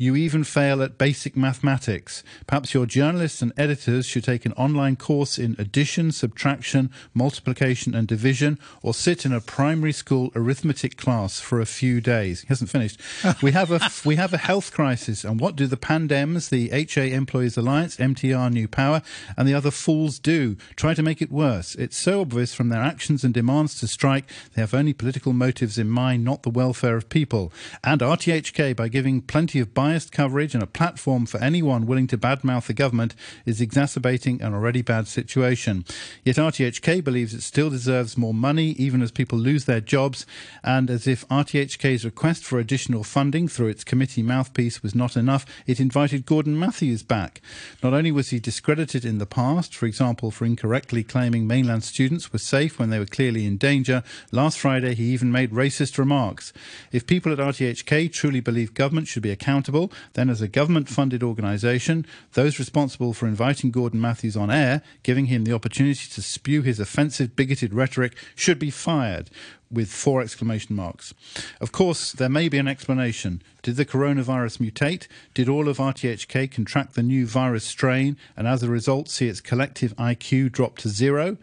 you 0.00 0.14
even 0.14 0.44
fail 0.44 0.80
at 0.80 0.96
basic 0.96 1.36
mathematics. 1.36 2.22
Perhaps 2.46 2.72
your 2.72 2.86
journalists 2.86 3.42
and 3.42 3.52
editors 3.56 4.06
should 4.06 4.22
take 4.22 4.46
an 4.46 4.52
online 4.52 4.94
course 4.94 5.38
in 5.38 5.56
addition, 5.58 6.12
subtraction, 6.12 6.88
multiplication, 7.12 7.96
and 7.96 8.06
division, 8.06 8.60
or 8.80 8.94
sit 8.94 9.26
in 9.26 9.32
a 9.32 9.40
primary 9.40 9.92
school 9.92 10.30
arithmetic 10.36 10.96
class 10.96 11.40
for 11.40 11.60
a 11.60 11.66
few 11.66 12.00
days. 12.00 12.42
He 12.42 12.46
hasn't 12.46 12.70
finished. 12.70 13.00
we 13.42 13.50
have 13.50 13.72
a 13.72 13.80
we 14.04 14.14
have 14.14 14.32
a 14.32 14.38
health 14.38 14.72
crisis, 14.72 15.24
and 15.24 15.40
what 15.40 15.56
do 15.56 15.66
the 15.66 15.76
Pandems, 15.76 16.48
the 16.48 16.70
HA 16.70 17.12
Employees 17.12 17.56
Alliance, 17.56 17.96
MTR 17.96 18.52
New 18.52 18.68
Power, 18.68 19.02
and 19.36 19.48
the 19.48 19.54
other 19.54 19.72
fools 19.72 20.20
do? 20.20 20.56
Try 20.76 20.94
to 20.94 21.02
make 21.02 21.20
it 21.20 21.32
worse. 21.32 21.74
It's 21.74 21.96
so 21.96 22.20
obvious 22.20 22.54
from 22.54 22.68
their 22.68 22.82
actions 22.82 23.24
and 23.24 23.34
demands 23.34 23.80
to 23.80 23.88
strike, 23.88 24.30
they 24.54 24.62
have 24.62 24.74
only 24.74 24.92
political 24.92 25.32
motives 25.32 25.76
in 25.76 25.88
mind, 25.88 26.24
not 26.24 26.44
the 26.44 26.50
welfare 26.50 26.96
of 26.96 27.08
people. 27.08 27.52
And 27.82 28.00
RTHK, 28.00 28.76
by 28.76 28.86
giving 28.86 29.22
plenty 29.22 29.58
of 29.58 29.74
buy 29.74 29.87
biased 29.88 30.12
coverage 30.12 30.52
and 30.52 30.62
a 30.62 30.66
platform 30.66 31.24
for 31.24 31.40
anyone 31.40 31.86
willing 31.86 32.06
to 32.06 32.18
badmouth 32.18 32.66
the 32.66 32.74
government 32.74 33.14
is 33.46 33.58
exacerbating 33.58 34.42
an 34.42 34.52
already 34.52 34.82
bad 34.82 35.08
situation. 35.08 35.82
Yet 36.22 36.36
RTHK 36.36 37.02
believes 37.02 37.32
it 37.32 37.40
still 37.40 37.70
deserves 37.70 38.18
more 38.18 38.34
money, 38.34 38.72
even 38.72 39.00
as 39.00 39.10
people 39.10 39.38
lose 39.38 39.64
their 39.64 39.80
jobs, 39.80 40.26
and 40.62 40.90
as 40.90 41.06
if 41.06 41.26
RTHK's 41.28 42.04
request 42.04 42.44
for 42.44 42.58
additional 42.58 43.02
funding 43.02 43.48
through 43.48 43.68
its 43.68 43.82
committee 43.82 44.22
mouthpiece 44.22 44.82
was 44.82 44.94
not 44.94 45.16
enough, 45.16 45.46
it 45.66 45.80
invited 45.80 46.26
Gordon 46.26 46.58
Mathews 46.58 47.02
back. 47.02 47.40
Not 47.82 47.94
only 47.94 48.12
was 48.12 48.28
he 48.28 48.38
discredited 48.38 49.06
in 49.06 49.16
the 49.16 49.24
past, 49.24 49.74
for 49.74 49.86
example, 49.86 50.30
for 50.30 50.44
incorrectly 50.44 51.02
claiming 51.02 51.46
mainland 51.46 51.82
students 51.82 52.30
were 52.30 52.38
safe 52.38 52.78
when 52.78 52.90
they 52.90 52.98
were 52.98 53.06
clearly 53.06 53.46
in 53.46 53.56
danger, 53.56 54.02
last 54.32 54.58
Friday 54.58 54.94
he 54.94 55.04
even 55.04 55.32
made 55.32 55.50
racist 55.52 55.96
remarks. 55.96 56.52
If 56.92 57.06
people 57.06 57.32
at 57.32 57.38
RTHK 57.38 58.12
truly 58.12 58.40
believe 58.40 58.74
government 58.74 59.08
should 59.08 59.22
be 59.22 59.30
accountable, 59.30 59.77
then 60.14 60.30
as 60.30 60.40
a 60.40 60.48
government 60.48 60.88
funded 60.88 61.22
organisation, 61.22 62.04
those 62.32 62.58
responsible 62.58 63.12
for 63.12 63.26
inviting 63.26 63.70
Gordon 63.70 64.00
Mathews 64.00 64.36
on 64.36 64.50
air, 64.50 64.82
giving 65.02 65.26
him 65.26 65.44
the 65.44 65.52
opportunity 65.52 66.08
to 66.10 66.22
spew 66.22 66.62
his 66.62 66.80
offensive, 66.80 67.36
bigoted 67.36 67.72
rhetoric, 67.72 68.16
should 68.34 68.58
be 68.58 68.70
fired 68.70 69.30
with 69.70 69.90
four 69.90 70.22
exclamation 70.22 70.74
marks. 70.74 71.14
Of 71.60 71.72
course, 71.72 72.12
there 72.12 72.28
may 72.28 72.48
be 72.48 72.58
an 72.58 72.68
explanation. 72.68 73.42
Did 73.62 73.76
the 73.76 73.84
coronavirus 73.84 74.58
mutate? 74.58 75.06
Did 75.34 75.48
all 75.48 75.68
of 75.68 75.78
RTHK 75.78 76.50
contract 76.50 76.94
the 76.94 77.02
new 77.02 77.26
virus 77.26 77.64
strain 77.64 78.16
and 78.36 78.46
as 78.46 78.62
a 78.62 78.68
result 78.68 79.08
see 79.08 79.28
its 79.28 79.40
collective 79.40 79.94
IQ 79.96 80.52
drop 80.52 80.78
to 80.78 80.88
zero? 80.88 81.36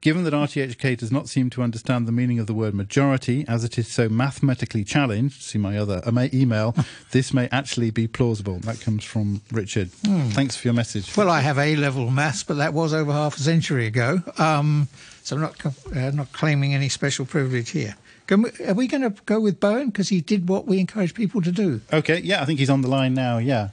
Given 0.00 0.24
that 0.24 0.32
RTHK 0.32 0.96
does 0.96 1.12
not 1.12 1.28
seem 1.28 1.50
to 1.50 1.62
understand 1.62 2.08
the 2.08 2.12
meaning 2.12 2.38
of 2.38 2.46
the 2.46 2.54
word 2.54 2.72
majority, 2.72 3.44
as 3.46 3.64
it 3.64 3.76
is 3.76 3.86
so 3.86 4.08
mathematically 4.08 4.82
challenged, 4.82 5.42
see 5.42 5.58
my 5.58 5.76
other 5.76 6.00
uh, 6.06 6.28
email, 6.32 6.74
this 7.10 7.34
may 7.34 7.50
actually 7.52 7.90
be 7.90 8.08
plausible. 8.08 8.60
That 8.60 8.80
comes 8.80 9.04
from 9.04 9.42
Richard. 9.52 9.88
Mm. 10.04 10.32
Thanks 10.32 10.56
for 10.56 10.68
your 10.68 10.74
message. 10.74 11.14
Well, 11.14 11.28
I 11.28 11.40
have 11.40 11.58
A 11.58 11.76
level 11.76 12.10
maths, 12.10 12.42
but 12.44 12.54
that 12.54 12.72
was 12.72 12.94
over 12.94 13.12
half 13.12 13.36
a 13.36 13.40
century 13.40 13.86
ago. 13.86 14.22
Um, 14.38 14.88
so 15.22 15.36
I'm 15.36 15.42
not, 15.42 15.66
uh, 15.94 16.10
not 16.12 16.32
claiming 16.32 16.72
any 16.72 16.88
special 16.88 17.26
privilege 17.26 17.68
here. 17.70 17.94
We, 18.30 18.50
are 18.66 18.74
we 18.74 18.86
going 18.86 19.02
to 19.02 19.10
go 19.26 19.38
with 19.38 19.60
Bowen 19.60 19.88
because 19.88 20.08
he 20.08 20.22
did 20.22 20.48
what 20.48 20.66
we 20.66 20.78
encourage 20.78 21.12
people 21.12 21.42
to 21.42 21.52
do? 21.52 21.82
Okay, 21.92 22.20
yeah, 22.20 22.40
I 22.40 22.46
think 22.46 22.58
he's 22.58 22.70
on 22.70 22.80
the 22.80 22.88
line 22.88 23.12
now. 23.12 23.36
Yeah, 23.36 23.70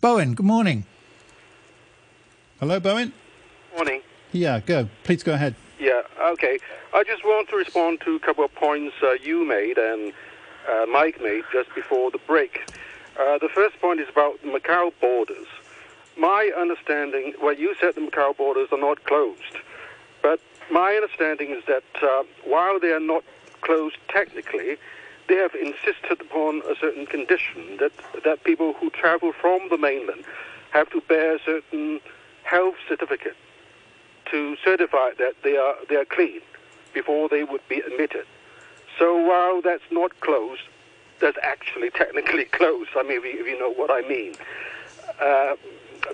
Bowen. 0.00 0.34
Good 0.34 0.46
morning. 0.46 0.86
Hello, 2.58 2.80
Bowen. 2.80 3.12
Morning. 3.76 4.02
Yeah, 4.32 4.58
go. 4.60 4.88
Please 5.04 5.22
go 5.22 5.34
ahead. 5.34 5.54
Yeah, 5.78 6.02
okay. 6.20 6.58
I 6.92 7.04
just 7.04 7.24
want 7.24 7.48
to 7.50 7.56
respond 7.56 8.00
to 8.00 8.16
a 8.16 8.18
couple 8.18 8.44
of 8.44 8.52
points 8.54 8.96
uh, 9.00 9.12
you 9.12 9.44
made, 9.44 9.78
and 9.78 10.12
uh, 10.68 10.86
Mike 10.86 11.22
made 11.22 11.44
just 11.52 11.72
before 11.72 12.10
the 12.10 12.18
break. 12.26 12.68
Uh, 13.18 13.38
the 13.38 13.48
first 13.48 13.80
point 13.80 14.00
is 14.00 14.08
about 14.08 14.42
Macau 14.42 14.92
borders. 15.00 15.46
My 16.16 16.50
understanding, 16.56 17.34
well, 17.40 17.54
you 17.54 17.76
said 17.80 17.94
the 17.94 18.00
Macau 18.00 18.36
borders 18.36 18.68
are 18.72 18.78
not 18.78 19.04
closed, 19.04 19.58
but 20.20 20.40
my 20.68 20.94
understanding 20.94 21.50
is 21.50 21.62
that 21.66 21.84
uh, 22.02 22.24
while 22.44 22.80
they 22.80 22.90
are 22.90 23.00
not 23.00 23.22
closed 23.60 23.98
technically, 24.08 24.78
they 25.28 25.36
have 25.36 25.54
insisted 25.54 26.20
upon 26.20 26.62
a 26.68 26.74
certain 26.80 27.06
condition 27.06 27.76
that 27.78 27.92
that 28.24 28.42
people 28.42 28.72
who 28.72 28.90
travel 28.90 29.32
from 29.32 29.68
the 29.68 29.78
mainland 29.78 30.24
have 30.70 30.90
to 30.90 31.00
bear 31.02 31.36
a 31.36 31.38
certain 31.44 32.00
health 32.42 32.76
certificate 32.88 33.36
to 34.30 34.56
certify 34.64 35.10
that 35.18 35.34
they 35.42 35.56
are 35.56 35.74
they 35.88 35.96
are 35.96 36.04
clean 36.04 36.40
before 36.94 37.28
they 37.28 37.44
would 37.44 37.66
be 37.68 37.80
admitted. 37.80 38.26
So 38.98 39.16
while 39.16 39.60
that's 39.62 39.90
not 39.90 40.18
closed, 40.20 40.62
that's 41.20 41.38
actually 41.42 41.90
technically 42.02 42.44
closed. 42.46 42.90
I 42.96 43.02
mean, 43.02 43.18
if 43.18 43.24
you, 43.24 43.40
if 43.40 43.46
you 43.46 43.58
know 43.58 43.72
what 43.72 43.90
I 43.90 44.06
mean. 44.08 44.34
Uh, 45.20 45.56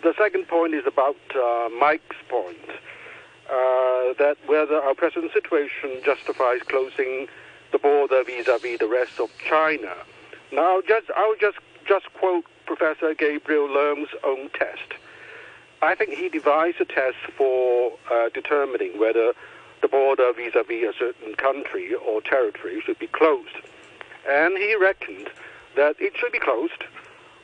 the 0.02 0.14
second 0.16 0.48
point 0.48 0.74
is 0.74 0.86
about 0.86 1.16
uh, 1.34 1.68
Mike's 1.78 2.16
point 2.28 2.70
uh, 3.48 4.14
that 4.18 4.36
whether 4.46 4.76
our 4.76 4.94
present 4.94 5.32
situation 5.32 6.00
justifies 6.04 6.62
closing 6.62 7.28
the 7.72 7.78
border 7.78 8.22
vis-a-vis 8.24 8.78
the 8.78 8.88
rest 8.88 9.20
of 9.20 9.28
China. 9.48 9.92
Now, 10.52 10.80
just 10.86 11.10
I'll 11.16 11.36
just 11.36 11.58
just 11.86 12.12
quote 12.14 12.44
Professor 12.66 13.14
Gabriel 13.14 13.68
Leung's 13.68 14.10
own 14.24 14.48
test. 14.50 14.94
I 15.84 15.94
think 15.94 16.14
he 16.14 16.28
devised 16.30 16.80
a 16.80 16.86
test 16.86 17.18
for 17.36 17.92
uh, 18.10 18.30
determining 18.32 18.98
whether 18.98 19.34
the 19.82 19.88
border 19.88 20.32
vis-a-vis 20.32 20.94
a 20.94 20.98
certain 20.98 21.34
country 21.34 21.94
or 21.94 22.22
territory 22.22 22.80
should 22.80 22.98
be 22.98 23.06
closed, 23.06 23.56
and 24.28 24.56
he 24.56 24.74
reckoned 24.76 25.28
that 25.76 25.96
it 25.98 26.16
should 26.16 26.32
be 26.32 26.38
closed 26.38 26.84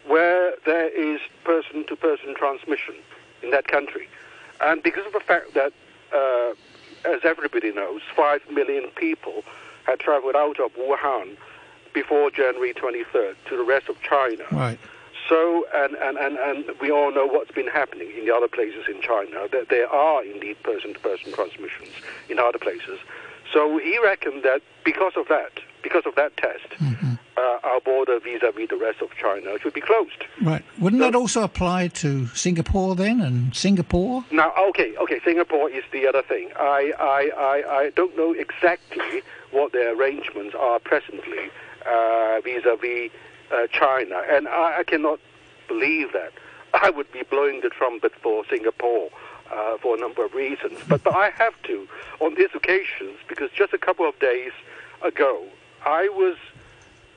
where 0.07 0.55
there 0.64 0.88
is 0.88 1.20
person-to-person 1.45 2.34
transmission 2.34 2.95
in 3.43 3.51
that 3.51 3.68
country, 3.68 4.09
and 4.62 4.82
because 4.82 5.07
of 5.07 5.12
the 5.12 5.20
fact 5.20 5.53
that, 5.53 5.72
uh, 6.14 6.55
as 7.05 7.20
everybody 7.24 7.72
knows, 7.72 8.01
five 8.16 8.41
million 8.51 8.88
people 8.97 9.45
had 9.84 10.01
traveled 10.01 10.36
out 10.36 10.59
of 10.59 10.72
Wuhan 10.76 11.36
before 11.93 12.30
January 12.30 12.72
23rd 12.72 13.34
to 13.49 13.57
the 13.57 13.64
rest 13.64 13.88
of 13.91 14.01
China. 14.01 14.45
Right. 14.51 14.78
So, 15.31 15.64
and, 15.72 15.95
and, 15.95 16.18
and, 16.18 16.37
and 16.39 16.64
we 16.81 16.91
all 16.91 17.11
know 17.16 17.24
what's 17.24 17.53
been 17.53 17.68
happening 17.68 18.11
in 18.18 18.26
the 18.26 18.35
other 18.35 18.49
places 18.49 18.85
in 18.89 19.01
China, 19.01 19.47
that 19.53 19.68
there 19.68 19.89
are 19.89 20.24
indeed 20.24 20.57
person-to-person 20.64 21.33
transmissions 21.33 21.95
in 22.28 22.41
other 22.41 22.59
places. 22.59 22.99
So 23.53 23.78
he 23.78 23.99
reckoned 24.12 24.43
that 24.43 24.61
because 24.85 25.12
of 25.16 25.28
that, 25.28 25.53
because 25.83 26.05
of 26.05 26.14
that 26.16 26.37
test, 26.37 26.68
Mm-hmm. 26.81 27.14
uh, 27.37 27.59
our 27.70 27.81
border 27.81 28.18
vis-a-vis 28.18 28.68
the 28.68 28.76
rest 28.76 29.01
of 29.03 29.11
China 29.24 29.57
should 29.61 29.72
be 29.72 29.81
closed. 29.81 30.24
Right. 30.43 30.64
Wouldn't 30.81 31.01
that 31.01 31.14
also 31.14 31.43
apply 31.45 31.89
to 32.03 32.26
Singapore 32.28 32.97
then? 32.97 33.20
And 33.20 33.55
Singapore? 33.55 34.24
Now, 34.33 34.53
okay, 34.70 34.97
okay, 34.97 35.20
Singapore 35.24 35.70
is 35.70 35.85
the 35.93 36.07
other 36.09 36.22
thing. 36.22 36.51
I, 36.59 36.93
I, 36.99 37.31
I, 37.39 37.76
I 37.83 37.91
don't 37.91 38.16
know 38.16 38.33
exactly 38.33 39.22
what 39.53 39.72
their 39.72 39.95
arrangements 39.95 40.55
are 40.59 40.78
presently 40.81 41.51
uh, 41.87 42.41
vis-a-vis 42.43 43.11
uh, 43.51 43.66
China, 43.68 44.22
and 44.28 44.48
I, 44.48 44.78
I 44.78 44.84
cannot 44.84 45.20
believe 45.68 46.12
that. 46.12 46.32
I 46.72 46.90
would 46.90 47.11
be 47.12 47.22
blowing 47.22 47.61
the 47.62 47.68
trumpet 47.68 48.12
for 48.22 48.44
Singapore 48.48 49.11
uh, 49.51 49.76
for 49.78 49.96
a 49.96 49.98
number 49.98 50.24
of 50.24 50.34
reasons, 50.34 50.78
but, 50.88 51.03
but 51.03 51.14
I 51.14 51.30
have 51.30 51.61
to 51.64 51.88
on 52.20 52.34
these 52.36 52.51
occasions 52.55 53.18
because 53.28 53.51
just 53.51 53.72
a 53.72 53.78
couple 53.78 54.09
of 54.09 54.18
days 54.20 54.53
ago, 55.03 55.44
I 55.84 56.09
was 56.09 56.36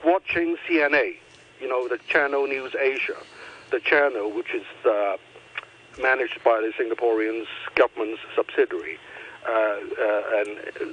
watching 0.04 0.58
CNA, 0.68 1.18
you 1.62 1.68
know, 1.68 1.88
the 1.88 2.00
Channel 2.08 2.48
News 2.48 2.76
Asia, 2.80 3.18
the 3.72 3.80
channel 3.80 4.32
which 4.32 4.54
is 4.54 4.66
uh, 4.86 5.18
managed 6.02 6.44
by 6.44 6.62
the 6.62 6.72
Singaporean's 6.78 7.48
government's 7.76 8.22
subsidiary, 8.36 8.98
uh, 9.48 9.52
uh, 9.52 10.24
and 10.38 10.50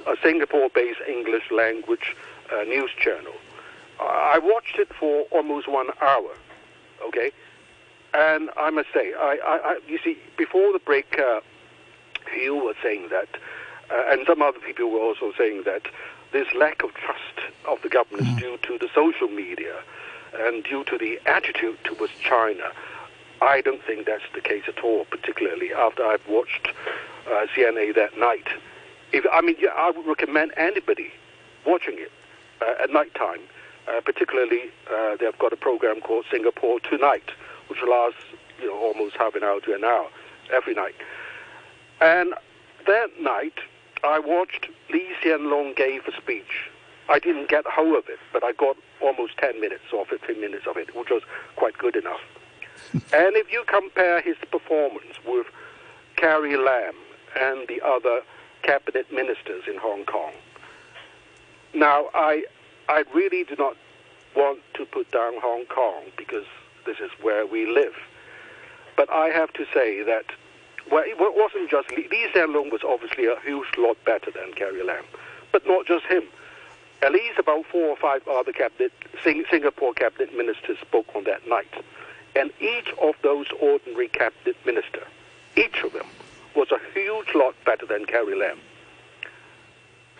a 0.07 0.15
Singapore-based 0.21 0.99
English 1.07 1.49
language 1.51 2.15
uh, 2.51 2.63
news 2.63 2.91
channel. 2.99 3.33
I 4.07 4.39
watched 4.39 4.77
it 4.77 4.89
for 4.93 5.23
almost 5.31 5.67
one 5.67 5.89
hour, 6.01 6.31
okay? 7.07 7.31
And 8.13 8.49
I 8.57 8.69
must 8.69 8.89
say, 8.93 9.13
I, 9.13 9.37
I, 9.43 9.71
I 9.71 9.79
you 9.87 9.99
see, 10.03 10.17
before 10.37 10.73
the 10.73 10.79
break, 10.79 11.19
uh, 11.19 11.41
Hugh 12.33 12.55
was 12.55 12.75
saying 12.83 13.09
that, 13.09 13.27
uh, 13.89 14.03
and 14.07 14.25
some 14.25 14.41
other 14.41 14.59
people 14.59 14.89
were 14.89 14.99
also 14.99 15.33
saying 15.37 15.63
that 15.65 15.83
this 16.31 16.47
lack 16.53 16.83
of 16.83 16.93
trust 16.93 17.39
of 17.67 17.81
the 17.81 17.89
government 17.89 18.27
is 18.27 18.35
due 18.35 18.57
to 18.63 18.77
the 18.77 18.89
social 18.95 19.27
media 19.27 19.75
and 20.33 20.63
due 20.63 20.83
to 20.85 20.97
the 20.97 21.19
attitude 21.25 21.77
towards 21.83 22.13
China. 22.21 22.71
I 23.41 23.61
don't 23.61 23.83
think 23.83 24.05
that's 24.05 24.23
the 24.33 24.41
case 24.41 24.63
at 24.67 24.79
all, 24.83 25.05
particularly 25.05 25.73
after 25.73 26.05
I've 26.05 26.25
watched 26.27 26.69
uh, 27.27 27.47
CNA 27.55 27.95
that 27.95 28.17
night. 28.17 28.47
If 29.11 29.25
I 29.31 29.41
mean, 29.41 29.55
yeah, 29.59 29.69
I 29.75 29.91
would 29.91 30.05
recommend 30.05 30.53
anybody 30.55 31.11
watching 31.65 31.95
it 31.97 32.11
uh, 32.61 32.83
at 32.83 32.91
night 32.91 33.13
time. 33.15 33.41
Uh, 33.87 33.99
particularly, 34.01 34.71
uh, 34.93 35.15
they've 35.19 35.37
got 35.39 35.51
a 35.51 35.57
program 35.57 36.01
called 36.01 36.25
Singapore 36.31 36.79
Tonight, 36.79 37.31
which 37.67 37.79
lasts 37.87 38.21
you 38.59 38.67
know 38.67 38.77
almost 38.77 39.15
half 39.17 39.35
an 39.35 39.43
hour 39.43 39.59
to 39.61 39.73
an 39.73 39.83
hour 39.83 40.07
every 40.53 40.73
night. 40.73 40.95
And 41.99 42.33
that 42.87 43.09
night, 43.19 43.59
I 44.03 44.19
watched 44.19 44.67
Lee 44.91 45.09
Hsien 45.21 45.41
Loong 45.41 45.75
gave 45.75 46.07
a 46.07 46.11
speech. 46.15 46.69
I 47.09 47.19
didn't 47.19 47.49
get 47.49 47.63
the 47.63 47.71
whole 47.71 47.97
of 47.97 48.07
it, 48.07 48.19
but 48.31 48.43
I 48.43 48.53
got 48.53 48.77
almost 49.01 49.37
10 49.37 49.59
minutes 49.59 49.83
or 49.93 50.05
15 50.05 50.39
minutes 50.39 50.65
of 50.67 50.77
it, 50.77 50.95
which 50.95 51.09
was 51.09 51.23
quite 51.55 51.77
good 51.77 51.95
enough. 51.95 52.21
and 52.93 53.35
if 53.35 53.51
you 53.51 53.63
compare 53.67 54.21
his 54.21 54.37
performance 54.51 55.15
with 55.25 55.47
Carrie 56.15 56.57
Lam 56.57 56.93
and 57.39 57.67
the 57.67 57.81
other 57.85 58.21
cabinet 58.63 59.11
ministers 59.11 59.63
in 59.67 59.77
Hong 59.77 60.05
Kong, 60.05 60.33
now 61.73 62.09
I, 62.13 62.45
I 62.91 63.05
really 63.13 63.45
do 63.45 63.55
not 63.57 63.77
want 64.35 64.59
to 64.73 64.83
put 64.83 65.09
down 65.11 65.39
Hong 65.39 65.65
Kong 65.67 66.03
because 66.17 66.43
this 66.85 66.99
is 66.99 67.09
where 67.21 67.47
we 67.47 67.65
live. 67.65 67.95
But 68.97 69.09
I 69.09 69.27
have 69.29 69.53
to 69.53 69.65
say 69.73 70.03
that 70.03 70.25
well, 70.91 71.03
it 71.05 71.15
wasn't 71.17 71.69
just 71.69 71.89
Lee, 71.91 72.09
Lee 72.11 72.27
Hsien 72.33 72.49
Loong 72.49 72.69
was 72.69 72.81
obviously 72.83 73.27
a 73.27 73.39
huge 73.45 73.77
lot 73.77 73.95
better 74.03 74.29
than 74.29 74.51
Carrie 74.55 74.83
Lam, 74.83 75.05
but 75.53 75.65
not 75.65 75.85
just 75.85 76.05
him. 76.05 76.23
At 77.01 77.13
least 77.13 77.39
about 77.39 77.65
four 77.71 77.87
or 77.87 77.95
five 77.95 78.27
other 78.27 78.51
cabinet, 78.51 78.91
Sing, 79.23 79.45
Singapore 79.49 79.93
cabinet 79.93 80.35
ministers 80.35 80.77
spoke 80.79 81.15
on 81.15 81.23
that 81.23 81.47
night, 81.47 81.71
and 82.35 82.51
each 82.59 82.89
of 83.01 83.15
those 83.23 83.45
ordinary 83.61 84.09
cabinet 84.09 84.57
minister, 84.65 85.07
each 85.55 85.81
of 85.81 85.93
them, 85.93 86.07
was 86.57 86.67
a 86.71 86.79
huge 86.93 87.33
lot 87.35 87.55
better 87.65 87.85
than 87.85 88.05
Carrie 88.05 88.35
Lam. 88.35 88.59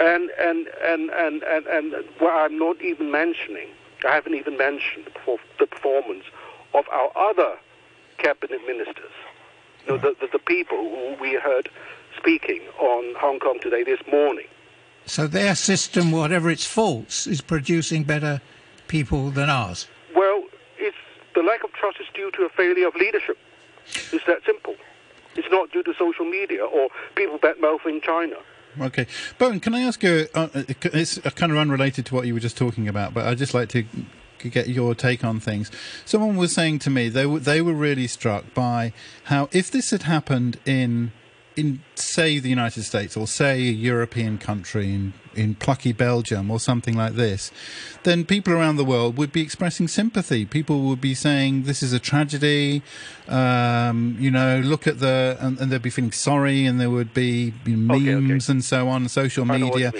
And 0.02 0.32
and 0.32 0.68
and 0.84 1.12
and 1.12 1.43
and, 1.43 1.68
and 1.68 2.06
I'm 2.22 2.58
not 2.58 2.82
even 2.82 3.12
mentioning. 3.12 3.68
I 4.04 4.16
haven't 4.16 4.34
even 4.34 4.58
mentioned 4.58 5.06
the 5.60 5.68
performance 5.68 6.24
of 6.74 6.86
our 6.91 7.12
other 7.16 7.58
cabinet 8.18 8.62
ministers. 8.66 9.14
You 9.86 9.93
know, 9.93 9.97
the, 9.97 10.16
the, 10.20 10.28
the 10.32 10.39
people 10.39 10.78
who 10.78 11.16
we 11.22 11.36
heard 11.36 11.70
speaking 12.18 12.62
on 12.80 13.14
Hong 13.20 13.39
Kong 13.39 13.60
today 13.62 13.84
this 13.84 13.99
morning. 14.12 14.47
So 15.06 15.28
their 15.28 15.54
system, 15.56 16.12
whatever 16.12 16.49
its 16.49 16.66
faults, 16.66 17.28
is 17.28 17.41
producing 17.41 18.04
better 18.04 18.41
people 18.88 19.30
than 19.30 19.49
ours. 19.49 19.88
Well, 20.16 20.43
it's 20.78 20.97
the 21.36 21.43
lack 21.43 21.64
of 21.64 21.74
trust 21.74 21.99
is 21.99 22.08
due 22.14 22.32
to 22.32 22.43
a 22.43 22.49
failure 22.49 22.88
of 22.88 22.95
leadership. 22.95 23.38
It's 24.12 24.26
that 24.26 24.41
simple. 24.45 24.76
It's 25.36 25.47
not 25.52 25.72
due 25.72 25.84
to 25.84 25.93
social 25.93 26.26
media 26.26 26.66
or 26.66 26.89
people 27.16 27.38
bad 27.38 27.60
mouthing 27.62 28.02
China. 28.02 28.38
Okay, 28.80 29.05
Bowen, 29.38 29.59
can 29.59 29.76
I 29.76 29.82
ask 29.82 30.01
you? 30.01 30.28
Uh, 30.34 30.47
it's 30.53 31.17
kind 31.19 31.51
of 31.51 31.57
unrelated 31.57 32.05
to 32.07 32.15
what 32.15 32.26
you 32.26 32.34
were 32.34 32.39
just 32.39 32.57
talking 32.57 32.88
about, 32.88 33.13
but 33.13 33.28
I'd 33.28 33.38
just 33.38 33.53
like 33.53 33.69
to 33.69 33.84
get 34.49 34.69
your 34.69 34.95
take 34.95 35.24
on 35.24 35.39
things. 35.39 35.69
Someone 36.05 36.38
was 36.38 36.53
saying 36.53 36.80
to 36.80 36.89
me 36.89 37.09
they 37.09 37.26
were 37.26 37.39
they 37.39 37.61
were 37.61 37.74
really 37.74 38.07
struck 38.07 38.53
by 38.53 38.93
how 39.26 39.49
if 39.51 39.69
this 39.69 39.91
had 39.91 40.03
happened 40.03 40.59
in 40.65 41.11
in 41.55 41.82
say 41.95 42.39
the 42.39 42.49
United 42.49 42.84
States 42.84 43.17
or 43.17 43.28
say 43.28 43.67
a 43.67 43.72
European 43.72 44.38
country 44.38 44.93
in 44.93 45.13
in 45.36 45.55
plucky 45.55 45.93
Belgium 45.93 46.51
or 46.51 46.59
something 46.59 46.95
like 46.95 47.13
this, 47.13 47.51
then 48.03 48.25
people 48.25 48.53
around 48.53 48.77
the 48.77 48.84
world 48.84 49.17
would 49.17 49.32
be 49.32 49.41
expressing 49.41 49.88
sympathy. 49.88 50.45
People 50.45 50.82
would 50.82 51.01
be 51.01 51.13
saying 51.13 51.63
this 51.63 51.82
is 51.82 51.93
a 51.93 51.99
tragedy. 51.99 52.82
Um, 53.27 54.17
you 54.19 54.32
know, 54.32 54.59
look 54.59 54.88
at 54.88 54.99
the 54.99 55.38
and, 55.39 55.59
and, 55.59 55.71
they'd 55.71 55.82
be 55.82 55.89
feeling 55.89 56.11
sorry, 56.11 56.65
and 56.65 56.82
there 56.82 56.89
would 56.89 57.13
be 57.13 57.53
memes 57.65 58.01
okay, 58.01 58.15
okay. 58.15 58.51
and 58.51 58.63
so 58.63 58.89
on, 58.89 59.07
social 59.07 59.45
media. 59.45 59.93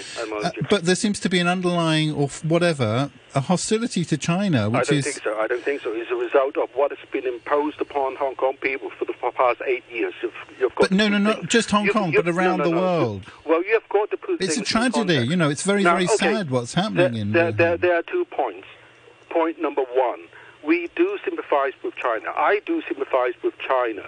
Uh, 0.44 0.52
but 0.70 0.84
there 0.84 0.96
seems 0.96 1.20
to 1.22 1.30
be 1.30 1.40
an 1.40 1.48
underlying 1.48 2.12
or 2.12 2.28
whatever 2.44 3.10
a 3.34 3.40
hostility 3.40 4.04
to 4.04 4.18
China, 4.18 4.70
which 4.70 4.82
I 4.82 4.84
don't 4.84 5.00
is. 5.00 5.06
think 5.06 5.24
so. 5.24 5.40
I 5.40 5.48
don't 5.48 5.64
think 5.64 5.82
so. 5.82 5.94
It's 5.94 6.12
a 6.12 6.16
result 6.16 6.58
of 6.58 6.70
what 6.76 6.92
has 6.92 7.00
been 7.12 7.26
imposed 7.26 7.80
upon 7.80 8.18
Hong 8.18 8.36
Kong 8.36 8.58
people 8.58 8.90
for 8.90 9.06
the 9.06 9.14
past 9.42 9.62
eight 9.66 9.84
years. 9.92 10.14
You've, 10.22 10.34
you've 10.60 10.76
got 10.76 10.90
but 10.90 10.92
no, 10.92 11.08
no, 11.08 11.18
not 11.18 11.48
just 11.48 11.72
Hong 11.72 11.86
you've, 11.86 11.94
Kong, 11.94 12.12
but 12.16 12.28
around 12.28 12.60
no, 12.60 12.64
no, 12.66 12.70
the 12.70 12.76
no. 12.76 12.82
world. 12.82 13.24
Well, 13.46 13.64
you 13.64 13.74
have 13.74 13.88
got 13.90 14.10
to 14.12 14.18
put 14.18 14.42
It's 14.42 14.58
a 14.58 14.64
tragedy. 14.64 15.21
Context. 15.22 15.32
You 15.32 15.38
know, 15.38 15.50
it's 15.50 15.64
very, 15.64 15.84
now, 15.84 15.94
very 15.94 16.06
okay, 16.06 16.34
sad 16.34 16.50
what's 16.50 16.74
happening 16.74 17.14
there, 17.14 17.22
in. 17.22 17.32
there, 17.32 17.48
uh, 17.48 17.52
there, 17.52 17.78
there 17.78 17.96
are 18.00 18.04
two 18.04 18.26
points. 18.26 18.68
point 19.32 19.62
number 19.62 19.84
one. 19.94 20.20
We 20.64 20.90
do 20.96 21.18
sympathize 21.26 21.74
with 21.84 21.96
China. 21.96 22.30
I 22.36 22.62
do 22.66 22.84
sympathize 22.88 23.34
with 23.44 23.58
China, 23.58 24.08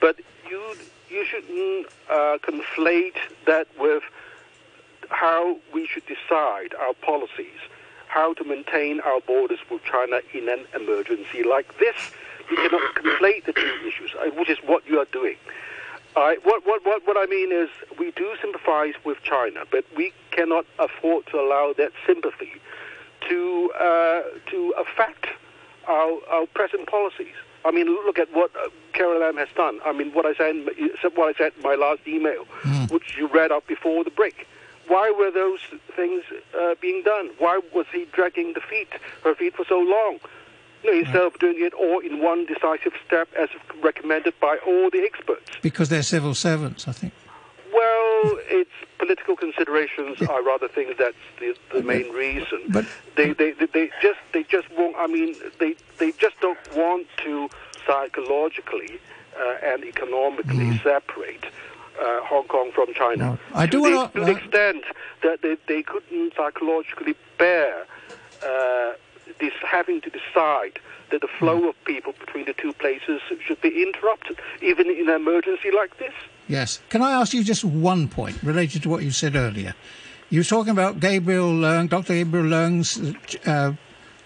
but 0.00 0.16
you 0.50 0.60
you 1.08 1.24
shouldn't 1.24 1.86
uh, 2.10 2.38
conflate 2.42 3.14
that 3.46 3.68
with 3.78 4.02
how 5.10 5.58
we 5.72 5.86
should 5.86 6.02
decide 6.06 6.74
our 6.80 6.94
policies, 6.94 7.60
how 8.08 8.34
to 8.34 8.44
maintain 8.44 8.98
our 9.00 9.20
borders 9.20 9.60
with 9.70 9.84
China 9.84 10.20
in 10.34 10.48
an 10.48 10.66
emergency 10.74 11.44
like 11.44 11.78
this. 11.78 11.94
You 12.50 12.56
cannot 12.56 12.94
conflate 12.94 13.44
the 13.44 13.52
two 13.52 13.74
issues, 13.86 14.10
uh, 14.18 14.30
which 14.30 14.50
is 14.50 14.58
what 14.66 14.86
you 14.88 14.98
are 14.98 15.06
doing. 15.12 15.36
I, 16.16 16.38
what, 16.44 16.64
what, 16.66 16.84
what, 16.86 17.06
what 17.06 17.16
I 17.18 17.26
mean 17.26 17.52
is, 17.52 17.68
we 17.98 18.10
do 18.12 18.34
sympathize 18.40 18.94
with 19.04 19.18
China, 19.22 19.64
but 19.70 19.84
we 19.96 20.12
cannot 20.30 20.64
afford 20.78 21.26
to 21.28 21.38
allow 21.38 21.74
that 21.76 21.92
sympathy 22.06 22.52
to 23.28 23.70
uh, 23.78 24.22
to 24.50 24.74
affect 24.78 25.26
our, 25.88 26.18
our 26.30 26.46
present 26.46 26.86
policies. 26.88 27.34
I 27.64 27.70
mean, 27.70 27.86
look 27.86 28.18
at 28.18 28.32
what 28.32 28.50
uh, 28.56 28.68
Carrie 28.92 29.18
Lam 29.18 29.36
has 29.36 29.48
done. 29.56 29.80
I 29.84 29.92
mean, 29.92 30.12
what 30.12 30.24
I 30.24 30.34
said, 30.34 30.54
what 31.16 31.34
I 31.34 31.38
said 31.38 31.52
in 31.56 31.62
my 31.62 31.74
last 31.74 32.00
email, 32.06 32.46
Mm. 32.62 32.90
which 32.90 33.16
you 33.18 33.26
read 33.28 33.52
out 33.52 33.66
before 33.66 34.02
the 34.04 34.10
break. 34.10 34.46
Why 34.88 35.10
were 35.10 35.30
those 35.32 35.58
things 35.96 36.22
uh, 36.58 36.76
being 36.80 37.02
done? 37.02 37.30
Why 37.38 37.60
was 37.74 37.86
he 37.92 38.06
dragging 38.12 38.52
the 38.54 38.60
feet, 38.60 38.88
her 39.24 39.34
feet, 39.34 39.54
for 39.56 39.64
so 39.68 39.78
long? 39.80 40.18
Instead 40.88 41.22
of 41.22 41.38
doing 41.38 41.56
it 41.58 41.72
all 41.74 41.98
in 42.00 42.20
one 42.22 42.46
decisive 42.46 42.92
step, 43.06 43.28
as 43.38 43.48
recommended 43.82 44.34
by 44.40 44.58
all 44.66 44.90
the 44.90 45.00
experts. 45.00 45.50
Because 45.62 45.88
they're 45.88 46.02
civil 46.02 46.34
servants, 46.34 46.86
I 46.88 46.92
think. 46.92 47.12
Well, 47.72 48.38
it's 48.48 48.70
political 48.98 49.36
considerations. 49.36 50.16
I 50.22 50.38
rather 50.40 50.68
think 50.68 50.96
that's 50.96 51.16
the, 51.40 51.54
the 51.72 51.82
main 51.82 52.10
reason. 52.12 52.60
But 52.68 52.86
they, 53.16 53.32
they, 53.32 53.52
they, 53.52 53.66
they 53.66 53.90
just 54.00 54.18
they 54.32 54.44
just 54.44 54.68
won't. 54.78 54.96
I 54.96 55.06
mean, 55.06 55.34
they 55.58 55.74
they 55.98 56.12
just 56.12 56.40
don't 56.40 56.58
want 56.74 57.06
to 57.24 57.50
psychologically 57.86 58.98
uh, 59.38 59.54
and 59.62 59.84
economically 59.84 60.78
separate 60.78 61.44
uh, 62.00 62.20
Hong 62.22 62.44
Kong 62.48 62.70
from 62.72 62.94
China. 62.94 63.38
I 63.54 63.66
to 63.66 63.72
do 63.72 63.82
the, 63.90 63.96
wanna- 63.96 64.10
to 64.14 64.20
the 64.20 64.30
extent 64.32 64.84
that 65.22 65.42
they, 65.42 65.56
they 65.66 65.82
couldn't 65.82 66.34
psychologically 66.36 67.14
bear 67.38 67.86
uh, 68.42 68.92
this 69.40 69.52
having 69.64 70.00
to 70.02 70.10
decide 70.10 70.78
that 71.10 71.20
the 71.20 71.28
flow 71.38 71.68
of 71.68 71.84
people 71.84 72.14
between 72.18 72.46
the 72.46 72.52
two 72.54 72.72
places 72.72 73.20
should 73.44 73.60
be 73.60 73.82
interrupted, 73.82 74.38
even 74.62 74.90
in 74.90 75.08
an 75.08 75.14
emergency 75.14 75.70
like 75.70 75.98
this. 75.98 76.12
Yes. 76.48 76.80
Can 76.88 77.02
I 77.02 77.12
ask 77.12 77.32
you 77.32 77.44
just 77.44 77.64
one 77.64 78.08
point 78.08 78.42
related 78.42 78.82
to 78.84 78.88
what 78.88 79.02
you 79.02 79.10
said 79.10 79.36
earlier? 79.36 79.74
You 80.30 80.40
were 80.40 80.44
talking 80.44 80.72
about 80.72 81.00
Gabriel 81.00 81.52
Leung, 81.52 81.88
Dr. 81.88 82.14
Gabriel 82.14 82.46
Leung's 82.46 83.14
uh, 83.46 83.74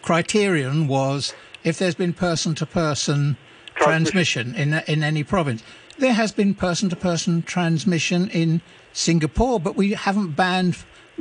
criterion 0.02 0.88
was 0.88 1.34
if 1.62 1.78
there's 1.78 1.94
been 1.94 2.14
person-to-person 2.14 3.36
transmission 3.74 4.54
in 4.54 4.74
in 4.86 5.02
any 5.02 5.22
province. 5.24 5.62
There 5.98 6.14
has 6.14 6.32
been 6.32 6.54
person-to-person 6.54 7.42
transmission 7.42 8.30
in 8.30 8.62
Singapore, 8.92 9.60
but 9.60 9.76
we 9.76 9.92
haven't 9.92 10.32
banned 10.32 10.76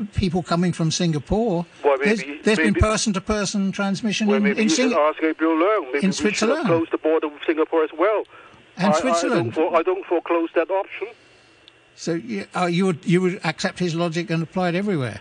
people 0.06 0.44
coming 0.44 0.74
from 0.74 0.92
Singapore. 0.92 1.66
Well, 1.84 1.98
there's 2.04 2.20
maybe- 2.20 2.40
there's 2.44 2.58
been 2.58 2.74
person-to-person 2.74 3.72
transmission 3.72 4.28
Well, 4.28 4.38
in, 4.38 4.44
maybe 4.44 4.58
in 4.58 4.64
you 4.64 4.70
should 4.70 4.76
Singapore. 4.78 5.10
ask 5.10 5.20
Gabriel 5.20 5.54
Leung. 5.56 5.86
Maybe 5.86 5.88
in 5.88 5.94
we 5.94 6.00
should 6.00 6.06
have 6.06 6.16
Switzerland. 6.16 6.66
closed 6.68 6.92
the 6.92 6.98
border 6.98 7.28
with 7.28 7.44
Singapore 7.46 7.84
as 7.84 7.92
well. 7.98 8.24
And 8.78 8.94
I, 8.94 9.00
Switzerland. 9.00 9.54
I 9.54 9.56
don't, 9.56 9.70
for, 9.72 9.76
I 9.78 9.84
don't 9.84 10.06
foreclose 10.06 10.50
that 10.56 10.70
option. 10.72 11.08
So 11.96 12.14
you, 12.14 12.46
uh, 12.56 12.66
you 12.68 12.86
would 12.86 13.00
you 13.06 13.20
would 13.22 13.42
accept 13.44 13.80
his 13.80 13.94
logic 13.94 14.30
and 14.30 14.42
apply 14.44 14.70
it 14.70 14.76
everywhere? 14.76 15.20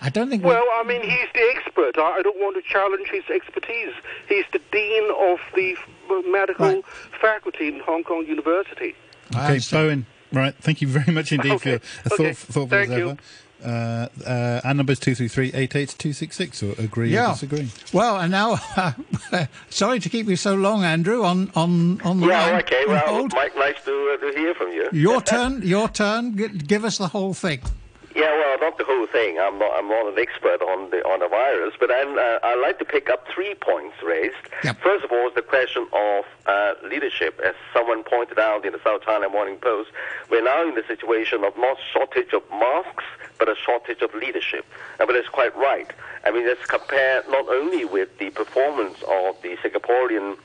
I 0.00 0.08
don't 0.08 0.28
think. 0.30 0.42
we- 0.42 0.48
Well, 0.50 0.64
I 0.74 0.82
mean, 0.82 1.02
he's 1.02 1.28
the 1.34 1.52
expert. 1.54 1.98
I, 1.98 2.18
I 2.18 2.22
don't 2.22 2.38
want 2.38 2.56
to 2.56 2.62
challenge 2.62 3.08
his 3.08 3.24
expertise. 3.30 3.92
He's 4.28 4.44
the 4.52 4.60
dean 4.72 5.10
of 5.18 5.38
the 5.54 5.72
f- 5.72 6.24
medical 6.26 6.82
faculty 7.20 7.68
in 7.68 7.80
Hong 7.80 8.04
Kong 8.04 8.26
University. 8.26 8.94
Okay, 9.36 9.60
Bowen. 9.70 10.06
Right. 10.32 10.54
Thank 10.56 10.82
you 10.82 10.88
very 10.88 11.12
much 11.12 11.30
indeed 11.32 11.52
Okay, 11.52 11.78
for 11.78 12.22
your 12.22 12.30
okay, 12.30 12.32
thought, 12.34 12.36
thoughtful 12.36 12.66
thank 12.68 12.90
as 12.90 12.98
you. 12.98 13.16
Ever. 13.64 14.08
Uh, 14.24 14.28
uh, 14.28 14.60
our 14.64 14.74
number 14.74 14.92
is 14.92 14.98
233 15.00 15.52
or 16.62 16.74
agree 16.84 17.10
yeah. 17.10 17.30
or 17.30 17.32
disagree. 17.32 17.68
Well, 17.92 18.18
and 18.18 18.30
now, 18.30 18.56
sorry 19.70 20.00
to 20.00 20.08
keep 20.08 20.26
you 20.28 20.36
so 20.36 20.54
long, 20.54 20.84
Andrew. 20.84 21.24
On 21.24 21.50
on 21.54 22.00
on 22.02 22.20
the 22.20 22.28
Yeah, 22.28 22.46
line. 22.46 22.54
okay. 22.62 22.84
Well. 22.86 23.28
Mike, 23.34 23.56
nice 23.56 23.82
to, 23.84 24.16
uh, 24.18 24.26
to 24.32 24.32
hear 24.38 24.54
from 24.54 24.70
you. 24.72 24.88
Your 24.92 25.20
turn. 25.20 25.62
Your 25.62 25.88
turn. 25.88 26.36
G- 26.36 26.48
give 26.48 26.84
us 26.84 26.98
the 26.98 27.08
whole 27.08 27.34
thing. 27.34 27.60
Yeah, 28.14 28.30
well, 28.38 28.58
not 28.60 28.78
the 28.78 28.84
whole 28.84 29.08
thing. 29.08 29.40
I'm 29.40 29.58
not. 29.58 29.72
I'm 29.74 29.88
not 29.88 30.12
an 30.12 30.18
expert 30.18 30.62
on 30.62 30.90
the 30.90 31.02
on 31.02 31.18
the 31.18 31.28
virus, 31.28 31.74
but 31.80 31.90
I'm, 31.90 32.16
uh, 32.16 32.38
I 32.44 32.54
like 32.54 32.78
to 32.78 32.84
pick 32.84 33.10
up 33.10 33.26
three 33.34 33.56
points 33.56 33.96
raised. 34.04 34.36
First 34.82 35.04
of 35.04 35.10
all, 35.10 35.26
is 35.26 35.34
the 35.34 35.42
question 35.42 35.88
of 35.92 36.24
uh, 36.46 36.74
leadership. 36.88 37.40
As 37.44 37.54
someone 37.72 38.04
pointed 38.04 38.38
out 38.38 38.64
in 38.64 38.72
the 38.72 38.80
South 38.84 39.02
China 39.02 39.28
Morning 39.28 39.56
Post, 39.56 39.90
we're 40.30 40.44
now 40.44 40.62
in 40.68 40.76
the 40.76 40.84
situation 40.86 41.42
of 41.42 41.56
not 41.58 41.76
shortage 41.92 42.32
of 42.32 42.42
masks, 42.52 43.02
but 43.38 43.48
a 43.48 43.56
shortage 43.56 44.00
of 44.00 44.14
leadership. 44.14 44.64
Uh, 45.00 45.06
but 45.06 45.16
it's 45.16 45.28
quite 45.28 45.56
right. 45.56 45.92
I 46.24 46.30
mean, 46.30 46.46
let's 46.46 46.64
compare 46.66 47.24
not 47.28 47.48
only 47.48 47.84
with 47.84 48.16
the 48.18 48.30
performance 48.30 49.02
of 49.08 49.42
the 49.42 49.56
Singaporean 49.56 50.36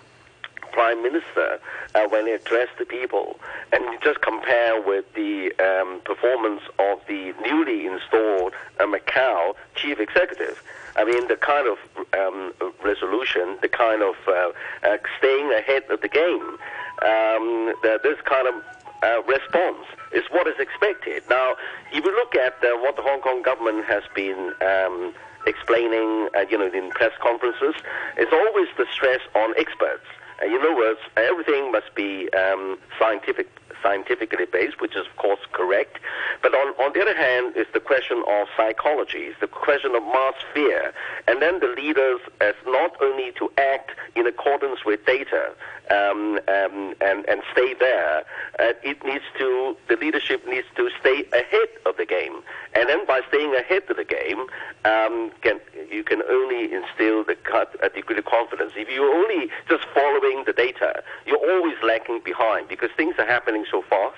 Prime 0.71 1.01
Minister 1.03 1.59
uh, 1.95 2.07
when 2.09 2.27
he 2.27 2.33
addressed 2.33 2.77
the 2.77 2.85
people, 2.85 3.39
and 3.71 3.83
you 3.85 3.97
just 4.01 4.21
compare 4.21 4.81
with 4.81 5.05
the 5.13 5.51
um, 5.59 6.01
performance 6.05 6.61
of 6.79 6.99
the 7.07 7.33
newly 7.43 7.85
installed 7.85 8.53
uh, 8.79 8.85
Macau 8.85 9.55
chief 9.75 9.99
executive. 9.99 10.61
I 10.95 11.05
mean, 11.05 11.27
the 11.27 11.35
kind 11.35 11.67
of 11.67 11.77
um, 12.13 12.53
resolution, 12.83 13.57
the 13.61 13.69
kind 13.69 14.01
of 14.01 14.15
uh, 14.27 14.51
uh, 14.83 14.97
staying 15.17 15.51
ahead 15.53 15.83
of 15.89 16.01
the 16.01 16.09
game, 16.09 16.57
um, 17.01 17.73
the, 17.83 17.99
this 18.03 18.19
kind 18.25 18.47
of 18.47 18.55
uh, 19.03 19.21
response 19.23 19.85
is 20.11 20.23
what 20.31 20.47
is 20.47 20.59
expected. 20.59 21.23
Now, 21.29 21.55
if 21.93 22.03
you 22.03 22.11
look 22.11 22.35
at 22.35 22.55
uh, 22.63 22.77
what 22.79 22.95
the 22.95 23.01
Hong 23.01 23.21
Kong 23.21 23.41
government 23.41 23.85
has 23.85 24.03
been 24.13 24.53
um, 24.61 25.13
explaining, 25.47 26.29
uh, 26.35 26.45
you 26.49 26.57
know, 26.57 26.69
in 26.71 26.89
press 26.91 27.11
conferences, 27.21 27.75
it's 28.17 28.33
always 28.33 28.67
the 28.77 28.85
stress 28.91 29.21
on 29.35 29.53
experts. 29.57 30.05
In 30.45 30.53
other 30.55 30.75
words, 30.75 30.99
everything 31.17 31.71
must 31.71 31.93
be 31.95 32.29
um, 32.33 32.77
scientific, 32.97 33.47
scientifically 33.81 34.45
based, 34.51 34.79
which 34.81 34.95
is 34.95 35.05
of 35.05 35.15
course 35.17 35.39
correct. 35.51 35.99
But 36.41 36.53
on, 36.53 36.73
on 36.83 36.93
the 36.93 37.01
other 37.01 37.15
hand, 37.15 37.55
is 37.55 37.67
the 37.73 37.79
question 37.79 38.23
of 38.27 38.47
psychology, 38.55 39.29
it's 39.29 39.39
the 39.39 39.47
question 39.47 39.95
of 39.95 40.03
mass 40.03 40.35
fear, 40.53 40.93
and 41.27 41.41
then 41.41 41.59
the 41.59 41.67
leaders 41.67 42.19
as 42.41 42.55
not 42.65 42.95
only 43.01 43.31
to 43.33 43.51
act 43.57 43.91
in 44.15 44.27
accordance 44.27 44.85
with 44.85 45.05
data 45.05 45.53
um, 45.91 46.39
um, 46.47 46.93
and 47.01 47.27
and 47.27 47.41
stay 47.51 47.73
there, 47.79 48.23
uh, 48.59 48.73
it 48.83 49.03
needs 49.03 49.23
to 49.37 49.75
the 49.87 49.95
leadership 49.95 50.45
needs 50.47 50.67
to 50.75 50.89
stay 50.99 51.25
ahead 51.33 51.69
of 51.85 51.97
the 51.97 52.05
game, 52.05 52.41
and 52.73 52.87
then 52.89 53.05
by 53.05 53.21
staying 53.29 53.55
ahead 53.55 53.83
of 53.89 53.97
the 53.97 54.05
game, 54.05 54.41
um, 54.85 55.31
can 55.41 55.59
you 55.89 56.03
can 56.03 56.21
only 56.29 56.71
instill 56.73 57.23
the 57.23 57.35
a 57.81 57.89
degree 57.89 58.17
of 58.17 58.25
confidence. 58.25 58.73
If 58.75 58.89
you're 58.89 59.13
only 59.13 59.49
just 59.67 59.83
following 59.93 60.43
the 60.45 60.53
data, 60.53 61.03
you're 61.25 61.37
always 61.37 61.75
lagging 61.83 62.21
behind 62.23 62.67
because 62.67 62.89
things 62.95 63.15
are 63.17 63.25
happening 63.25 63.65
so 63.69 63.81
fast. 63.83 64.17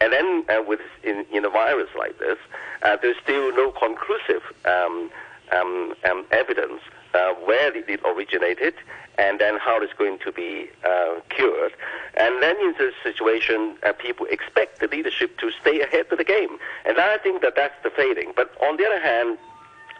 And 0.00 0.12
then 0.12 0.44
uh, 0.48 0.62
with 0.66 0.80
in, 1.02 1.24
in 1.32 1.44
a 1.44 1.50
virus 1.50 1.90
like 1.96 2.18
this, 2.18 2.38
uh, 2.82 2.96
there's 3.00 3.16
still 3.22 3.54
no 3.54 3.70
conclusive 3.70 4.42
um, 4.64 5.10
um, 5.52 5.94
um, 6.04 6.24
evidence 6.30 6.80
uh, 7.14 7.32
where 7.44 7.74
it, 7.76 8.00
originated 8.04 8.74
and 9.16 9.38
then 9.38 9.56
how 9.58 9.80
it's 9.80 9.92
going 9.92 10.18
to 10.18 10.32
be 10.32 10.68
uh, 10.84 11.20
cured. 11.28 11.72
And 12.16 12.42
then 12.42 12.56
in 12.56 12.74
this 12.78 12.94
situation, 13.02 13.76
uh, 13.84 13.92
people 13.92 14.26
expect 14.26 14.80
the 14.80 14.88
leadership 14.88 15.38
to 15.38 15.52
stay 15.60 15.80
ahead 15.80 16.06
of 16.10 16.18
the 16.18 16.24
game. 16.24 16.58
And 16.84 16.98
I 16.98 17.18
think 17.18 17.40
that 17.42 17.54
that's 17.54 17.80
the 17.84 17.90
failing. 17.90 18.32
But 18.34 18.50
on 18.60 18.76
the 18.76 18.86
other 18.86 19.00
hand, 19.00 19.38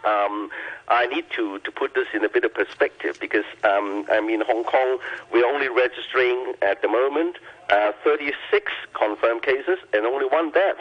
um, 0.05 0.49
I 0.87 1.07
need 1.07 1.25
to, 1.35 1.59
to 1.59 1.71
put 1.71 1.95
this 1.95 2.07
in 2.13 2.23
a 2.23 2.29
bit 2.29 2.45
of 2.45 2.53
perspective 2.53 3.17
because, 3.19 3.45
um, 3.63 4.05
I 4.09 4.21
mean, 4.21 4.41
Hong 4.41 4.63
Kong, 4.63 4.99
we're 5.31 5.45
only 5.45 5.67
registering 5.67 6.53
at 6.61 6.81
the 6.81 6.87
moment 6.87 7.37
uh, 7.69 7.91
36 8.03 8.71
confirmed 8.93 9.41
cases 9.41 9.79
and 9.93 10.05
only 10.05 10.27
one 10.27 10.51
death. 10.51 10.77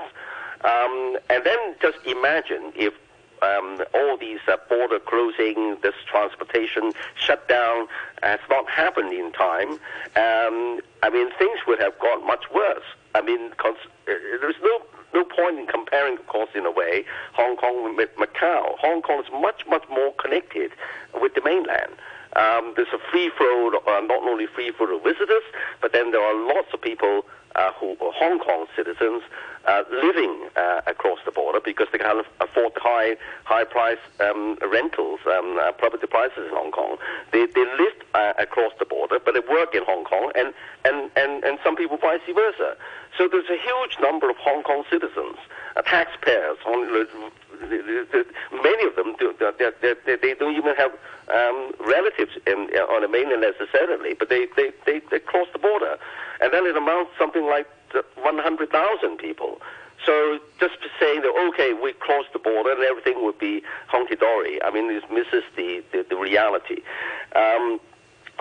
Um, 0.62 1.18
and 1.30 1.44
then 1.44 1.58
just 1.80 1.98
imagine 2.06 2.72
if 2.74 2.94
um, 3.42 3.82
all 3.94 4.16
these 4.16 4.40
uh, 4.48 4.56
border 4.68 4.98
closing, 4.98 5.76
this 5.82 5.94
transportation 6.06 6.92
shutdown 7.16 7.88
has 8.22 8.40
not 8.48 8.68
happened 8.70 9.12
in 9.12 9.32
time, 9.32 9.72
um, 10.16 10.80
I 11.02 11.10
mean, 11.12 11.30
things 11.38 11.60
would 11.66 11.80
have 11.80 11.98
gone 11.98 12.26
much 12.26 12.44
worse. 12.54 12.84
I 13.14 13.20
mean, 13.20 13.50
cons- 13.58 13.76
uh, 14.08 14.12
there's 14.40 14.56
no 14.62 14.82
no 15.14 15.24
point 15.24 15.58
in 15.58 15.66
comparing, 15.66 16.18
of 16.18 16.26
course, 16.26 16.50
in 16.54 16.66
a 16.66 16.70
way, 16.70 17.04
Hong 17.32 17.56
Kong 17.56 17.96
with 17.96 18.10
Macau. 18.16 18.76
Hong 18.78 19.00
Kong 19.00 19.22
is 19.24 19.30
much, 19.32 19.62
much 19.68 19.84
more 19.88 20.12
connected 20.14 20.72
with 21.20 21.34
the 21.34 21.42
mainland. 21.42 21.92
Um, 22.36 22.74
there's 22.74 22.92
a 22.92 22.98
free 23.10 23.30
flow, 23.38 23.70
uh, 23.86 24.00
not 24.00 24.22
only 24.24 24.46
free 24.46 24.72
flow 24.72 24.96
of 24.96 25.04
visitors, 25.04 25.44
but 25.80 25.92
then 25.92 26.10
there 26.10 26.20
are 26.20 26.34
lots 26.34 26.68
of 26.74 26.82
people 26.82 27.24
uh, 27.54 27.72
who 27.72 27.96
are 28.00 28.12
Hong 28.12 28.38
Kong 28.38 28.66
citizens 28.76 29.22
uh, 29.66 29.82
living 29.90 30.48
uh, 30.56 30.82
across 30.86 31.18
the 31.24 31.30
border 31.30 31.60
because 31.64 31.86
they 31.92 31.98
can't 31.98 32.26
afford 32.40 32.72
high 32.76 33.16
high 33.44 33.64
price 33.64 33.98
um, 34.20 34.58
rentals, 34.60 35.20
um, 35.26 35.58
uh, 35.58 35.72
property 35.72 36.06
prices 36.06 36.48
in 36.48 36.54
Hong 36.54 36.70
Kong. 36.70 36.96
They, 37.32 37.46
they 37.46 37.64
live 37.78 37.94
uh, 38.14 38.34
across 38.38 38.72
the 38.78 38.84
border, 38.84 39.18
but 39.24 39.34
they 39.34 39.40
work 39.40 39.74
in 39.74 39.82
Hong 39.84 40.04
Kong, 40.04 40.32
and, 40.34 40.52
and, 40.84 41.10
and, 41.16 41.44
and 41.44 41.58
some 41.64 41.76
people 41.76 41.96
vice 41.96 42.20
versa. 42.34 42.76
So 43.16 43.28
there's 43.28 43.48
a 43.48 43.56
huge 43.56 43.98
number 44.00 44.28
of 44.28 44.36
Hong 44.36 44.62
Kong 44.62 44.84
citizens, 44.90 45.36
uh, 45.76 45.82
taxpayers. 45.82 46.58
Many 46.66 47.00
of 48.86 48.96
them, 48.96 49.14
do, 49.18 49.34
they, 49.58 49.94
they, 50.04 50.16
they 50.16 50.34
don't 50.34 50.56
even 50.56 50.74
have 50.74 50.92
um, 51.28 51.72
relatives 51.80 52.32
in, 52.46 52.68
on 52.90 53.02
the 53.02 53.08
mainland 53.08 53.42
necessarily, 53.42 54.14
but 54.14 54.28
they, 54.28 54.46
they, 54.56 54.72
they, 54.86 55.00
they 55.10 55.18
cross 55.18 55.48
the 55.52 55.58
border. 55.58 55.98
And 56.40 56.52
then 56.52 56.66
it 56.66 56.76
amounts 56.76 57.12
something 57.18 57.46
like 57.46 57.68
100,000 58.16 59.16
people. 59.18 59.60
So 60.04 60.38
just 60.60 60.74
saying 61.00 61.22
that, 61.22 61.32
okay, 61.48 61.72
we 61.72 61.92
cross 61.94 62.26
the 62.32 62.38
border 62.38 62.72
and 62.72 62.82
everything 62.82 63.24
would 63.24 63.38
be 63.38 63.62
hunky-dory, 63.86 64.62
I 64.62 64.70
mean, 64.70 64.88
this 64.88 65.04
misses 65.10 65.44
the, 65.56 65.82
the, 65.92 66.04
the 66.08 66.16
reality. 66.16 66.82
Um, 67.34 67.80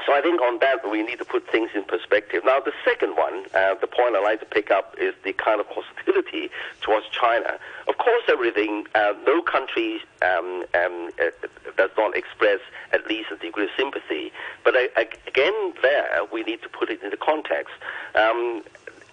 so 0.06 0.14
I 0.14 0.22
think 0.22 0.42
on 0.42 0.60
that 0.60 0.90
we 0.90 1.04
need 1.04 1.20
to 1.20 1.26
put 1.26 1.50
things 1.50 1.70
in 1.76 1.84
perspective. 1.86 2.44
Now 2.44 2.60
the 2.60 2.74
second 2.84 3.16
one, 3.16 3.46
uh, 3.54 3.76
the 3.80 3.88
point 3.88 4.16
I 4.16 4.22
like 4.22 4.40
to 4.40 4.46
pick 4.46 4.72
up 4.72 4.96
is 5.00 5.14
the 5.24 5.34
kind 5.34 5.62
of 5.62 5.68
hostility 5.68 6.50
towards 6.82 7.06
China. 7.10 7.60
Of 7.94 8.00
course, 8.00 8.24
everything, 8.28 8.88
uh, 8.96 9.14
no 9.24 9.44
country 9.44 10.02
um, 10.24 10.66
um, 10.74 11.12
uh, 11.22 11.30
does 11.78 11.92
not 11.96 12.18
express 12.18 12.60
at 12.92 13.06
least 13.06 13.30
a 13.32 13.36
degree 13.36 13.66
of 13.66 13.70
sympathy. 13.78 14.32
But 14.64 14.76
uh, 14.76 14.88
again, 15.28 15.74
there 15.84 16.22
we 16.32 16.42
need 16.42 16.64
to 16.64 16.70
put 16.70 16.90
it 16.90 17.04
into 17.04 17.18
context. 17.18 17.76
Um, 18.16 18.64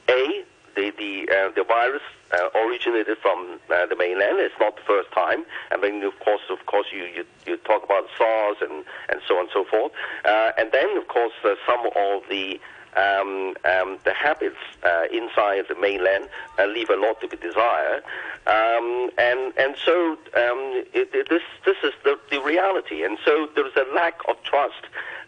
a, 0.08 0.44
the 0.76 0.92
the 0.96 1.28
uh, 1.30 1.50
the 1.54 1.62
virus 1.62 2.00
uh, 2.32 2.48
originated 2.58 3.18
from 3.18 3.60
uh, 3.68 3.84
the 3.84 3.96
mainland. 3.96 4.38
It's 4.38 4.54
not 4.58 4.76
the 4.76 4.82
first 4.86 5.12
time. 5.12 5.44
I 5.70 5.76
mean, 5.76 6.02
of 6.02 6.18
course, 6.20 6.40
of 6.48 6.64
course, 6.64 6.86
you 6.90 7.04
you, 7.04 7.26
you 7.46 7.58
talk 7.58 7.84
about 7.84 8.06
SARS 8.16 8.56
and 8.62 8.82
and 9.10 9.20
so 9.28 9.34
on 9.34 9.40
and 9.40 9.50
so 9.52 9.64
forth. 9.64 9.92
Uh, 10.24 10.52
and 10.56 10.72
then, 10.72 10.96
of 10.96 11.06
course, 11.08 11.34
uh, 11.44 11.54
some 11.66 11.84
of 11.94 12.22
the 12.30 12.58
um, 12.96 13.54
um, 13.64 13.98
the 14.04 14.12
habits 14.12 14.56
uh, 14.82 15.04
inside 15.12 15.64
the 15.68 15.76
mainland 15.80 16.28
uh, 16.58 16.66
leave 16.66 16.90
a 16.90 16.96
lot 16.96 17.20
to 17.20 17.28
be 17.28 17.36
desired, 17.36 18.02
um, 18.46 19.10
and 19.18 19.52
and 19.56 19.76
so 19.84 20.12
um, 20.34 20.84
it, 20.92 21.10
it, 21.12 21.28
this 21.28 21.42
this 21.64 21.76
is 21.84 21.92
the, 22.04 22.18
the 22.30 22.40
reality, 22.40 23.04
and 23.04 23.18
so 23.24 23.48
there 23.54 23.66
is 23.66 23.76
a 23.76 23.94
lack 23.94 24.20
of 24.28 24.42
trust 24.42 24.86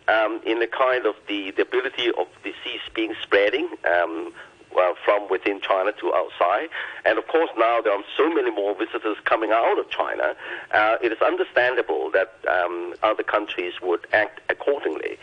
um, 0.08 0.40
in 0.44 0.58
the 0.58 0.66
kind 0.66 1.06
of 1.06 1.14
the, 1.28 1.50
the 1.52 1.62
ability 1.62 2.08
of 2.08 2.26
disease 2.42 2.80
being 2.94 3.14
spreading 3.22 3.68
um, 3.84 4.32
uh, 4.78 4.94
from 5.04 5.28
within 5.28 5.60
China 5.60 5.92
to 5.92 6.14
outside. 6.14 6.68
And 7.04 7.18
of 7.18 7.26
course, 7.28 7.50
now 7.56 7.80
there 7.80 7.92
are 7.92 8.04
so 8.16 8.32
many 8.32 8.50
more 8.50 8.74
visitors 8.74 9.16
coming 9.24 9.52
out 9.52 9.78
of 9.78 9.88
China. 9.90 10.34
Uh, 10.72 10.96
it 11.02 11.12
is 11.12 11.20
understandable 11.20 12.10
that 12.12 12.34
um, 12.48 12.94
other 13.02 13.22
countries 13.22 13.74
would 13.82 14.06
act 14.12 14.40
accordingly. 14.48 15.18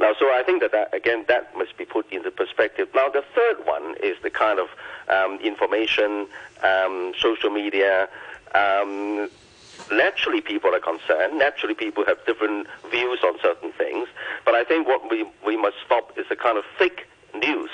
Now, 0.00 0.14
so 0.18 0.32
I 0.32 0.42
think 0.42 0.62
that, 0.62 0.72
that, 0.72 0.94
again, 0.94 1.26
that 1.28 1.54
must 1.56 1.76
be 1.76 1.84
put 1.84 2.10
into 2.10 2.30
perspective. 2.30 2.88
Now, 2.94 3.10
the 3.10 3.22
third 3.34 3.66
one 3.66 3.96
is 4.02 4.16
the 4.22 4.30
kind 4.30 4.58
of 4.58 4.68
um, 5.08 5.38
information, 5.40 6.26
um, 6.62 7.12
social 7.18 7.50
media. 7.50 8.08
Um, 8.54 9.28
naturally, 9.92 10.40
people 10.40 10.74
are 10.74 10.80
concerned. 10.80 11.38
Naturally, 11.38 11.74
people 11.74 12.06
have 12.06 12.24
different 12.24 12.66
views 12.90 13.20
on 13.22 13.38
certain 13.42 13.72
things. 13.72 14.08
But 14.46 14.54
I 14.54 14.64
think 14.64 14.88
what 14.88 15.10
we, 15.10 15.26
we 15.44 15.58
must 15.58 15.76
stop 15.84 16.18
is 16.18 16.26
the 16.30 16.36
kind 16.36 16.56
of 16.56 16.64
fake 16.78 17.06
news 17.34 17.70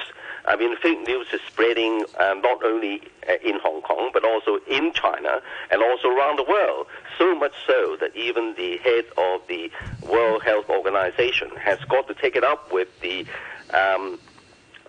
I 0.47 0.57
mean, 0.57 0.77
fake 0.77 1.07
news 1.07 1.27
is 1.33 1.41
spreading 1.47 2.05
um, 2.19 2.41
not 2.41 2.63
only 2.65 3.03
uh, 3.29 3.35
in 3.45 3.59
Hong 3.61 3.83
Kong, 3.83 4.11
but 4.13 4.25
also 4.25 4.59
in 4.69 4.93
China 4.93 5.43
and 5.71 5.83
also 5.83 6.09
around 6.09 6.39
the 6.39 6.45
world. 6.45 6.87
So 7.19 7.35
much 7.35 7.55
so 7.67 7.97
that 8.01 8.15
even 8.15 8.55
the 8.57 8.77
head 8.79 9.07
of 9.19 9.41
the 9.49 9.71
World 10.09 10.43
Health 10.43 10.69
Organization 10.69 11.51
has 11.57 11.79
got 11.89 12.07
to 12.09 12.15
take 12.15 12.37
it 12.37 12.45
up 12.45 12.73
with 12.73 12.89
the 13.01 13.27
um, 13.71 14.19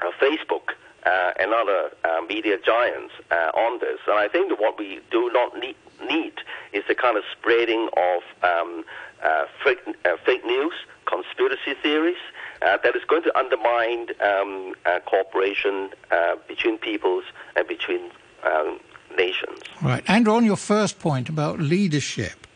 uh, 0.02 0.12
Facebook 0.22 0.74
uh, 1.06 1.34
and 1.40 1.54
other 1.54 1.92
uh, 2.04 2.22
media 2.28 2.58
giants 2.64 3.14
uh, 3.32 3.52
on 3.56 3.80
this. 3.80 4.00
And 4.08 4.18
I 4.20 4.28
think 4.28 4.50
that 4.50 4.60
what 4.60 4.78
we 4.78 5.00
do 5.10 5.32
not 5.32 5.58
need, 5.58 5.76
need 6.08 6.34
is 6.74 6.84
the 6.88 6.96
kind 6.96 7.18
of 7.18 7.24
spreading 7.32 7.90
of 7.98 8.22
um, 8.44 8.84
uh, 9.24 9.46
fake, 9.64 9.80
fake 10.26 10.46
news, 10.46 10.74
conspiracy 11.06 11.74
theories, 11.82 12.18
uh, 12.62 12.78
that 12.84 12.96
is 12.96 13.04
going 13.08 13.24
to 13.24 13.38
undermine 13.38 14.08
um, 14.22 14.74
uh, 14.86 15.00
cooperation 15.06 15.90
uh, 16.12 16.36
between 16.48 16.78
peoples 16.78 17.24
and 17.56 17.68
between 17.68 18.02
um, 18.44 18.80
nations. 19.18 19.60
Right. 19.82 20.04
And 20.08 20.28
on 20.28 20.46
your 20.46 20.58
first 20.58 21.00
point 21.00 21.30
about 21.30 21.60
leadership, 21.60 22.48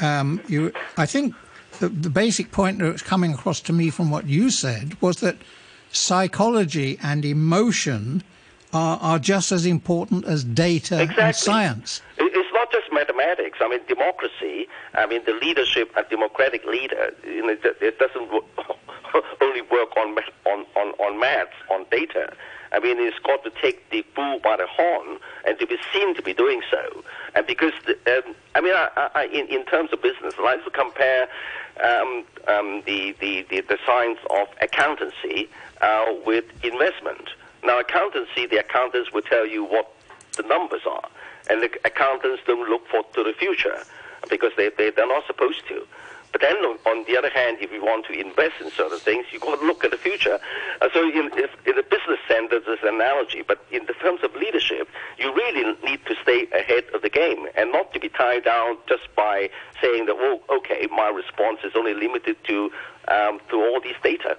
um, 0.00 0.40
you, 0.48 0.72
I 0.96 1.06
think 1.06 1.34
the, 1.80 1.88
the 1.88 2.10
basic 2.10 2.52
point 2.52 2.78
that 2.78 2.92
was 2.92 3.02
coming 3.02 3.34
across 3.34 3.60
to 3.62 3.72
me 3.72 3.90
from 3.90 4.10
what 4.10 4.26
you 4.26 4.50
said 4.50 5.00
was 5.00 5.18
that 5.20 5.36
psychology 5.92 6.98
and 7.02 7.24
emotion 7.24 8.22
are, 8.72 8.98
are 9.00 9.18
just 9.18 9.52
as 9.52 9.64
important 9.66 10.24
as 10.26 10.44
data 10.44 11.00
exactly. 11.00 11.24
and 11.24 11.36
science. 11.36 12.02
It's 12.18 12.52
not 12.52 12.70
just 12.72 12.92
mathematics. 12.92 13.58
I 13.60 13.68
mean, 13.68 13.80
democracy. 13.88 14.68
I 14.94 15.06
mean, 15.06 15.22
the 15.24 15.32
leadership, 15.34 15.90
a 15.96 16.02
democratic 16.02 16.64
leader. 16.64 17.14
You 17.24 17.46
know, 17.46 17.56
it 17.62 17.98
doesn't 17.98 18.28
only 19.40 19.62
work 19.62 19.96
on 19.96 20.16
on 20.46 20.66
on 20.76 20.88
on 20.98 21.20
maths, 21.20 21.52
on 21.70 21.86
data. 21.90 22.32
I 22.72 22.80
mean, 22.80 22.98
it's 22.98 23.18
got 23.20 23.44
to 23.44 23.50
take 23.62 23.88
the 23.90 24.04
bull 24.14 24.40
by 24.40 24.56
the 24.56 24.66
horn 24.66 25.18
and 25.46 25.58
to 25.58 25.66
be 25.66 25.78
seen 25.92 26.14
to 26.16 26.22
be 26.22 26.34
doing 26.34 26.62
so. 26.70 27.04
And 27.34 27.46
because, 27.46 27.72
the, 27.86 27.92
um, 28.18 28.34
I 28.54 28.60
mean, 28.60 28.74
I, 28.74 29.10
I, 29.14 29.24
in, 29.26 29.46
in 29.46 29.64
terms 29.66 29.92
of 29.92 30.02
business, 30.02 30.34
I 30.38 30.42
let's 30.42 30.68
compare 30.74 31.28
um, 31.82 32.24
um, 32.48 32.82
the, 32.84 33.14
the, 33.20 33.46
the, 33.48 33.60
the, 33.60 33.78
science 33.86 34.18
of 34.30 34.48
accountancy 34.60 35.48
uh, 35.80 36.06
with 36.24 36.44
investment. 36.64 37.30
Now, 37.64 37.78
accountancy, 37.80 38.46
the 38.46 38.58
accountants 38.58 39.12
will 39.12 39.22
tell 39.22 39.46
you 39.46 39.64
what 39.64 39.92
the 40.36 40.42
numbers 40.42 40.82
are, 40.86 41.08
and 41.48 41.62
the 41.62 41.70
accountants 41.84 42.42
don't 42.46 42.68
look 42.68 42.86
for 42.88 43.04
to 43.14 43.22
the 43.22 43.32
future 43.32 43.78
because 44.28 44.52
they, 44.56 44.70
they, 44.70 44.90
they're 44.90 45.06
not 45.06 45.26
supposed 45.26 45.66
to. 45.68 45.86
But 46.36 46.42
then, 46.42 46.56
on 46.84 47.04
the 47.06 47.16
other 47.16 47.30
hand, 47.30 47.56
if 47.62 47.72
you 47.72 47.82
want 47.82 48.04
to 48.08 48.12
invest 48.12 48.60
in 48.60 48.70
certain 48.70 48.98
things, 48.98 49.24
you've 49.32 49.40
got 49.40 49.58
to 49.58 49.66
look 49.66 49.84
at 49.84 49.90
the 49.90 49.96
future. 49.96 50.38
Uh, 50.82 50.88
so, 50.92 51.08
in, 51.08 51.30
if, 51.32 51.50
in 51.64 51.78
a 51.78 51.82
business 51.82 52.18
sense, 52.28 52.50
there's 52.50 52.66
an 52.82 52.88
analogy. 52.88 53.40
But 53.40 53.64
in 53.72 53.86
the 53.86 53.94
terms 53.94 54.20
of 54.22 54.36
leadership, 54.36 54.86
you 55.16 55.34
really 55.34 55.64
need 55.82 56.04
to 56.04 56.14
stay 56.22 56.46
ahead 56.52 56.84
of 56.92 57.00
the 57.00 57.08
game 57.08 57.46
and 57.56 57.72
not 57.72 57.94
to 57.94 58.00
be 58.00 58.10
tied 58.10 58.44
down 58.44 58.76
just 58.86 59.04
by 59.16 59.48
saying 59.80 60.04
that, 60.06 60.16
well, 60.16 60.40
okay, 60.58 60.86
my 60.94 61.08
response 61.08 61.60
is 61.64 61.72
only 61.74 61.94
limited 61.94 62.36
to 62.44 62.70
um, 63.08 63.40
to 63.48 63.56
all 63.56 63.80
these 63.80 63.96
data. 64.02 64.36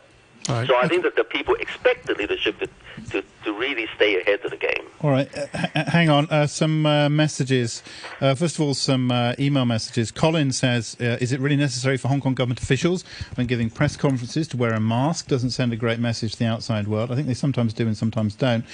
Right. 0.48 0.68
So 0.68 0.78
I 0.78 0.88
think 0.88 1.04
that 1.04 1.16
the 1.16 1.24
people 1.24 1.56
expect 1.56 2.08
the 2.08 2.14
leadership 2.14 2.58
to, 2.60 2.68
to, 3.12 3.24
to 3.44 3.54
really 3.54 3.88
stay 3.96 4.20
ahead 4.22 4.44
of 4.46 4.52
the 4.52 4.58
game. 4.58 4.86
All 5.02 5.12
right, 5.12 5.30
uh, 5.38 5.46
h- 5.54 5.88
hang 5.88 6.10
on. 6.10 6.28
Uh, 6.30 6.48
some 6.48 6.86
uh, 6.86 7.10
messages. 7.10 7.84
Uh, 8.22 8.34
first 8.34 8.56
of 8.56 8.62
all, 8.62 8.74
some 8.74 9.12
uh, 9.12 9.34
email 9.38 9.66
messages. 9.66 10.12
Colin 10.12 10.52
says, 10.52 10.96
uh, 11.00 11.18
"Is 11.20 11.32
it 11.32 11.40
really 11.40 11.56
necessary 11.58 11.98
for 11.98 12.08
Hong 12.08 12.22
Kong 12.22 12.34
government 12.34 12.62
officials 12.62 13.04
when 13.36 13.46
giving 13.46 13.70
press 13.70 13.98
conferences 13.98 14.48
to 14.50 14.58
wear 14.58 14.74
a 14.74 14.80
mask? 14.80 15.28
Doesn't 15.28 15.52
send 15.52 15.74
a 15.74 15.76
great 15.76 16.00
message 16.00 16.34
to 16.34 16.40
the 16.40 16.46
outside 16.46 16.88
world. 16.88 17.12
I 17.12 17.16
think 17.16 17.28
they 17.28 17.34
sometimes 17.34 17.74
do 17.74 17.86
and 17.86 17.98
sometimes 17.98 18.36
don't." 18.36 18.66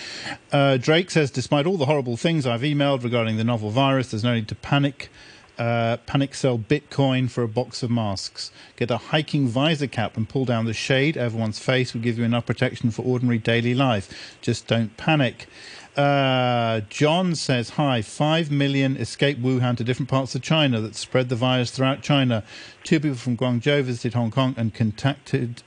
Drake 0.82 1.12
says, 1.12 1.32
"Despite 1.32 1.66
all 1.66 1.78
the 1.78 1.88
horrible 1.88 2.18
things 2.18 2.46
I've 2.46 2.62
emailed 2.62 3.04
regarding 3.04 3.38
the 3.38 3.44
novel 3.44 3.70
virus, 3.72 4.12
there's 4.12 4.24
no 4.24 4.36
need 4.36 4.48
to 4.50 4.56
panic." 4.56 5.10
Uh, 5.58 5.98
panic 6.06 6.34
sell 6.34 6.58
Bitcoin 6.58 7.30
for 7.30 7.44
a 7.44 7.48
box 7.48 7.84
of 7.84 7.92
masks. 7.92 8.52
Get 8.76 8.90
a 8.92 8.98
hiking 8.98 9.48
visor 9.48 9.88
cap 9.88 10.18
and 10.18 10.28
pull 10.28 10.46
down 10.46 10.66
the 10.66 10.74
shade 10.74 11.18
over 11.18 11.38
one's 11.38 11.60
face 11.60 11.94
will 11.94 12.02
give 12.02 12.18
you 12.18 12.24
enough 12.24 12.46
protection 12.46 12.92
for 12.92 13.04
ordinary 13.04 13.38
daily 13.38 13.76
life. 13.76 14.38
Just 14.42 14.68
don't 14.68 14.96
panic. 14.98 15.48
Uh, 15.96 16.82
John 16.90 17.36
says, 17.36 17.72
Hi, 17.72 18.02
5 18.02 18.50
million 18.50 18.98
escaped 18.98 19.42
Wuhan 19.42 19.78
to 19.78 19.84
different 19.84 20.10
parts 20.10 20.34
of 20.34 20.42
China 20.42 20.82
that 20.82 20.96
spread 20.96 21.30
the 21.30 21.36
virus 21.36 21.70
throughout 21.70 22.02
China. 22.02 22.44
Two 22.84 23.00
people 23.00 23.18
from 23.18 23.38
Guangzhou 23.38 23.84
visited 23.84 24.16
Hong 24.16 24.32
Kong 24.32 24.56
and 24.58 24.74
contacted 24.74 25.62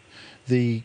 the 0.47 0.83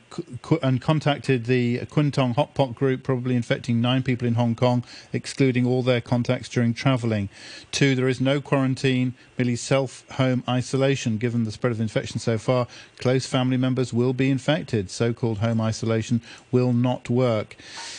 and 0.62 0.82
contacted 0.82 1.46
the 1.46 1.80
Kwun 1.80 2.12
hotpot 2.12 2.76
group, 2.76 3.04
probably 3.04 3.36
infecting 3.36 3.80
nine 3.80 4.04
people 4.04 4.28
in 4.28 4.36
Hong 4.36 4.56
Kong, 4.56 4.84
excluding 5.14 5.66
all 5.66 5.84
their 5.84 6.02
contacts 6.02 6.50
during 6.50 6.74
travelling. 6.74 7.30
Two, 7.72 7.96
there 7.96 8.08
is 8.08 8.20
no 8.20 8.42
quarantine, 8.42 9.14
merely 9.38 9.56
self 9.56 10.08
home 10.12 10.44
isolation. 10.48 11.18
Given 11.18 11.44
the 11.44 11.52
spread 11.52 11.72
of 11.72 11.80
infection 11.80 12.20
so 12.20 12.38
far, 12.38 12.68
close 12.98 13.26
family 13.26 13.58
members 13.58 13.94
will 13.94 14.14
be 14.14 14.30
infected. 14.30 14.90
So 14.90 15.14
called 15.14 15.40
home 15.40 15.62
isolation 15.62 16.22
will 16.52 16.74
not 16.74 17.10
work. 17.10 17.56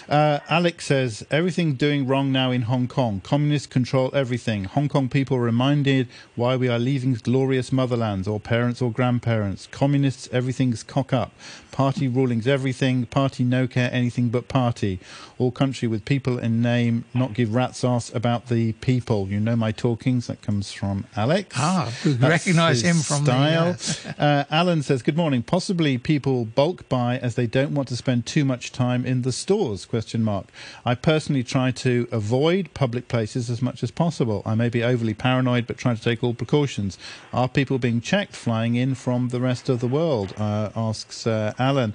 Uh, 0.08 0.40
Alex 0.48 0.86
says 0.86 1.24
everything 1.30 1.74
doing 1.74 2.06
wrong 2.06 2.32
now 2.32 2.50
in 2.50 2.62
Hong 2.62 2.88
Kong. 2.88 3.20
Communists 3.22 3.66
control 3.66 4.10
everything. 4.12 4.64
Hong 4.64 4.88
Kong 4.88 5.08
people 5.08 5.38
reminded 5.38 6.08
why 6.34 6.56
we 6.56 6.68
are 6.68 6.78
leaving 6.78 7.14
glorious 7.14 7.70
motherlands, 7.70 8.26
or 8.26 8.40
parents 8.40 8.82
or 8.82 8.90
grandparents. 8.90 9.68
Communists, 9.70 10.28
everything's 10.32 10.82
cock 10.82 11.12
up. 11.12 11.32
Party 11.72 12.06
ruling's 12.06 12.46
everything. 12.46 13.06
Party 13.06 13.44
no 13.44 13.66
care 13.66 13.88
anything 13.92 14.28
but 14.28 14.46
party. 14.46 15.00
All 15.38 15.50
country 15.50 15.88
with 15.88 16.04
people 16.04 16.38
in 16.38 16.60
name, 16.60 17.04
not 17.14 17.32
give 17.32 17.54
rat's 17.54 17.82
ass 17.82 18.14
about 18.14 18.48
the 18.48 18.72
people. 18.74 19.28
You 19.28 19.40
know 19.40 19.56
my 19.56 19.72
talkings. 19.72 20.26
That 20.26 20.42
comes 20.42 20.70
from 20.72 21.06
Alex. 21.16 21.54
Ah, 21.58 21.90
we 22.04 22.12
recognise 22.12 22.82
him 22.82 22.96
from 22.96 23.24
style. 23.24 23.72
the. 23.72 24.14
Uh, 24.22 24.44
Alan 24.50 24.82
says, 24.82 25.02
"Good 25.02 25.16
morning. 25.16 25.42
Possibly 25.42 25.98
people 25.98 26.44
bulk 26.44 26.88
buy 26.88 27.18
as 27.18 27.34
they 27.34 27.46
don't 27.46 27.74
want 27.74 27.88
to 27.88 27.96
spend 27.96 28.26
too 28.26 28.44
much 28.44 28.70
time 28.70 29.04
in 29.04 29.22
the 29.22 29.32
stores?" 29.32 29.84
Question 29.86 30.22
mark. 30.22 30.46
I 30.84 30.94
personally 30.94 31.42
try 31.42 31.70
to 31.70 32.06
avoid 32.12 32.72
public 32.74 33.08
places 33.08 33.48
as 33.50 33.62
much 33.62 33.82
as 33.82 33.90
possible. 33.90 34.42
I 34.44 34.54
may 34.54 34.68
be 34.68 34.82
overly 34.84 35.14
paranoid, 35.14 35.66
but 35.66 35.78
try 35.78 35.94
to 35.94 36.02
take 36.02 36.22
all 36.22 36.34
precautions. 36.34 36.98
Are 37.32 37.48
people 37.48 37.78
being 37.78 38.00
checked 38.00 38.34
flying 38.36 38.74
in 38.74 38.94
from 38.94 39.28
the 39.30 39.40
rest 39.40 39.68
of 39.68 39.80
the 39.80 39.88
world? 39.88 40.34
Uh, 40.38 40.70
asks 40.76 41.26
uh, 41.26 41.41
Alan. 41.58 41.94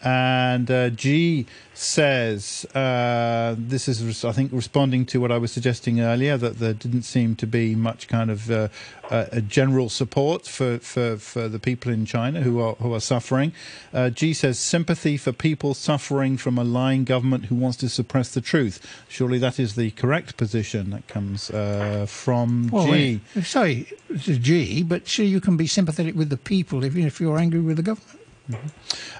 And 0.00 0.70
uh, 0.70 0.90
G 0.90 1.46
says, 1.74 2.64
uh, 2.74 3.56
this 3.58 3.88
is, 3.88 4.24
I 4.24 4.30
think, 4.30 4.52
responding 4.52 5.04
to 5.06 5.20
what 5.20 5.32
I 5.32 5.38
was 5.38 5.50
suggesting 5.50 6.00
earlier, 6.00 6.36
that 6.36 6.60
there 6.60 6.72
didn't 6.72 7.02
seem 7.02 7.34
to 7.36 7.46
be 7.46 7.74
much 7.74 8.06
kind 8.06 8.30
of 8.30 8.48
uh, 8.48 8.68
uh, 9.10 9.26
a 9.32 9.40
general 9.40 9.88
support 9.88 10.46
for, 10.46 10.78
for, 10.78 11.16
for 11.16 11.48
the 11.48 11.58
people 11.58 11.90
in 11.90 12.06
China 12.06 12.42
who 12.42 12.60
are, 12.60 12.74
who 12.74 12.94
are 12.94 13.00
suffering. 13.00 13.52
Uh, 13.92 14.10
G 14.10 14.34
says, 14.34 14.58
sympathy 14.58 15.16
for 15.16 15.32
people 15.32 15.74
suffering 15.74 16.36
from 16.36 16.58
a 16.58 16.64
lying 16.64 17.02
government 17.02 17.46
who 17.46 17.56
wants 17.56 17.76
to 17.78 17.88
suppress 17.88 18.32
the 18.32 18.40
truth. 18.40 18.80
Surely 19.08 19.38
that 19.38 19.58
is 19.58 19.74
the 19.74 19.90
correct 19.92 20.36
position. 20.36 20.90
That 20.90 21.08
comes 21.08 21.50
uh, 21.50 22.06
from 22.08 22.68
Well, 22.68 22.86
G. 22.86 23.20
sorry, 23.42 23.88
G, 24.16 24.84
but 24.84 25.08
sure 25.08 25.26
you 25.26 25.40
can 25.40 25.56
be 25.56 25.66
sympathetic 25.66 26.14
with 26.14 26.30
the 26.30 26.36
people 26.36 26.84
even 26.84 27.04
if 27.04 27.20
you're 27.20 27.38
angry 27.38 27.60
with 27.60 27.78
the 27.78 27.82
government. 27.82 28.17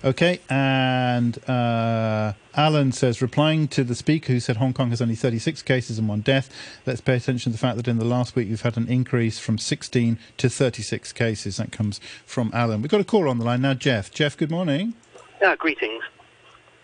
Okay, 0.05 0.41
and 0.49 1.39
uh, 1.49 2.33
Alan 2.55 2.93
says, 2.93 3.20
replying 3.20 3.68
to 3.68 3.85
the 3.85 3.95
speaker 3.95 4.33
who 4.33 4.41
said 4.41 4.57
Hong 4.57 4.72
Kong 4.72 4.91
has 4.91 5.03
only 5.03 5.16
36 5.16 5.62
cases 5.62 5.99
and 5.99 6.09
one 6.09 6.20
death, 6.20 6.49
let's 6.87 7.01
pay 7.01 7.16
attention 7.16 7.53
to 7.53 7.59
the 7.59 7.61
fact 7.61 7.76
that 7.76 7.89
in 7.89 7.99
the 7.99 8.05
last 8.05 8.37
week 8.37 8.49
we've 8.49 8.62
had 8.62 8.76
an 8.76 8.89
increase 8.89 9.39
from 9.39 9.59
16 9.59 10.18
to 10.37 10.49
36 10.49 11.12
cases. 11.12 11.57
That 11.57 11.72
comes 11.72 12.01
from 12.24 12.51
Alan. 12.55 12.81
We've 12.81 12.91
got 12.91 13.01
a 13.01 13.05
call 13.05 13.29
on 13.29 13.39
the 13.39 13.45
line 13.45 13.62
now, 13.62 13.74
Jeff. 13.74 14.11
Jeff, 14.11 14.37
good 14.37 14.51
morning. 14.51 14.95
Yeah, 15.41 15.57
greetings. 15.57 16.03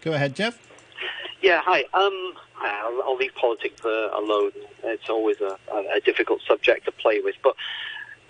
Go 0.03 0.13
ahead, 0.13 0.35
Jeff. 0.35 0.59
Yeah, 1.41 1.61
hi. 1.65 1.85
Um, 1.95 2.35
I'll, 2.61 3.03
I'll 3.03 3.17
leave 3.17 3.35
politics 3.35 3.85
uh, 3.85 4.11
alone. 4.17 4.53
It's 4.83 5.09
always 5.09 5.41
a, 5.41 5.59
a, 5.73 5.97
a 5.97 6.01
difficult 6.01 6.41
subject 6.47 6.85
to 6.87 6.93
play 6.93 7.21
with. 7.21 7.37
But 7.43 7.57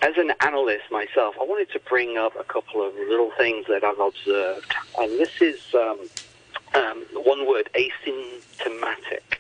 as 0.02 0.16
an 0.16 0.32
analyst 0.40 0.84
myself, 0.90 1.34
I 1.40 1.44
wanted 1.44 1.70
to 1.72 1.80
bring 1.80 2.18
up 2.18 2.38
a 2.38 2.44
couple 2.44 2.86
of 2.86 2.94
little 2.94 3.30
things 3.38 3.66
that 3.68 3.84
I've 3.84 4.00
observed. 4.00 4.72
And 4.98 5.18
this 5.18 5.40
is 5.40 5.60
um, 5.74 5.98
um, 6.74 7.04
one 7.14 7.46
word, 7.46 7.70
asymptomatic. 7.74 9.38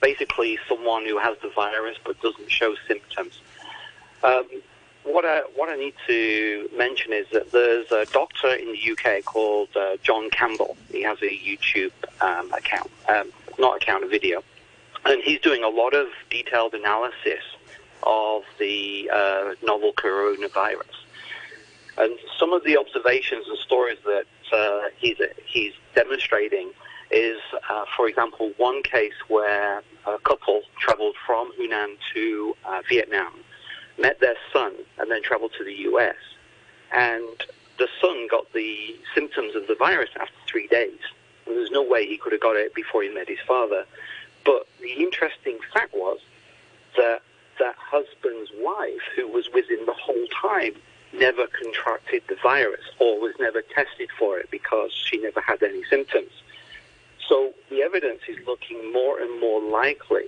Basically, 0.00 0.58
someone 0.68 1.04
who 1.04 1.18
has 1.18 1.36
the 1.42 1.50
virus 1.50 1.98
but 2.04 2.20
doesn't 2.22 2.50
show 2.50 2.74
symptoms. 2.86 3.40
Um, 4.22 4.46
what 5.04 5.24
I 5.24 5.40
what 5.56 5.68
I 5.68 5.76
need 5.76 5.94
to 6.06 6.68
mention 6.76 7.12
is 7.12 7.26
that 7.32 7.50
there's 7.50 7.90
a 7.90 8.04
doctor 8.12 8.48
in 8.54 8.72
the 8.72 8.92
UK 8.92 9.24
called 9.24 9.68
uh, 9.76 9.96
John 10.02 10.30
Campbell. 10.30 10.76
He 10.90 11.02
has 11.02 11.18
a 11.22 11.30
YouTube 11.30 11.92
um, 12.20 12.52
account, 12.52 12.90
um, 13.08 13.32
not 13.58 13.76
account, 13.82 14.04
a 14.04 14.08
video, 14.08 14.42
and 15.04 15.22
he's 15.22 15.40
doing 15.40 15.64
a 15.64 15.68
lot 15.68 15.94
of 15.94 16.08
detailed 16.30 16.74
analysis 16.74 17.42
of 18.08 18.42
the 18.58 19.08
uh, 19.12 19.54
novel 19.62 19.92
coronavirus. 19.92 20.96
And 21.98 22.18
some 22.38 22.52
of 22.52 22.64
the 22.64 22.78
observations 22.78 23.46
and 23.48 23.58
stories 23.58 23.98
that 24.04 24.24
uh, 24.52 24.88
he's 24.96 25.18
he's 25.44 25.74
demonstrating 25.94 26.70
is, 27.10 27.38
uh, 27.68 27.84
for 27.96 28.08
example, 28.08 28.52
one 28.56 28.82
case 28.82 29.14
where 29.28 29.82
a 30.06 30.18
couple 30.18 30.62
traveled 30.78 31.16
from 31.26 31.52
Hunan 31.52 31.96
to 32.14 32.56
uh, 32.64 32.82
Vietnam, 32.88 33.32
met 33.98 34.20
their 34.20 34.36
son, 34.52 34.72
and 34.98 35.10
then 35.10 35.22
traveled 35.22 35.52
to 35.58 35.64
the 35.64 35.74
U.S. 35.90 36.16
And 36.92 37.44
the 37.78 37.88
son 38.00 38.28
got 38.30 38.52
the 38.52 38.96
symptoms 39.14 39.54
of 39.54 39.66
the 39.66 39.74
virus 39.74 40.10
after 40.20 40.34
three 40.46 40.66
days. 40.68 41.00
And 41.46 41.56
there's 41.56 41.70
no 41.70 41.82
way 41.82 42.06
he 42.06 42.16
could 42.16 42.32
have 42.32 42.40
got 42.40 42.56
it 42.56 42.74
before 42.74 43.02
he 43.02 43.08
met 43.08 43.28
his 43.28 43.40
father. 43.46 43.84
But 44.44 44.66
the 44.80 44.92
interesting 44.92 45.58
fact 45.72 45.94
was 45.94 46.20
that 46.96 47.22
that 47.58 47.74
husband's 47.78 48.50
wife, 48.56 49.02
who 49.16 49.28
was 49.28 49.48
with 49.52 49.68
him 49.68 49.84
the 49.86 49.94
whole 49.94 50.26
time, 50.40 50.74
never 51.12 51.46
contracted 51.46 52.22
the 52.28 52.36
virus 52.42 52.84
or 52.98 53.20
was 53.20 53.34
never 53.40 53.62
tested 53.62 54.10
for 54.18 54.38
it 54.38 54.50
because 54.50 54.92
she 54.92 55.18
never 55.18 55.40
had 55.40 55.62
any 55.62 55.82
symptoms. 55.84 56.30
So 57.28 57.52
the 57.70 57.82
evidence 57.82 58.20
is 58.28 58.36
looking 58.46 58.92
more 58.92 59.18
and 59.18 59.40
more 59.40 59.62
likely 59.62 60.24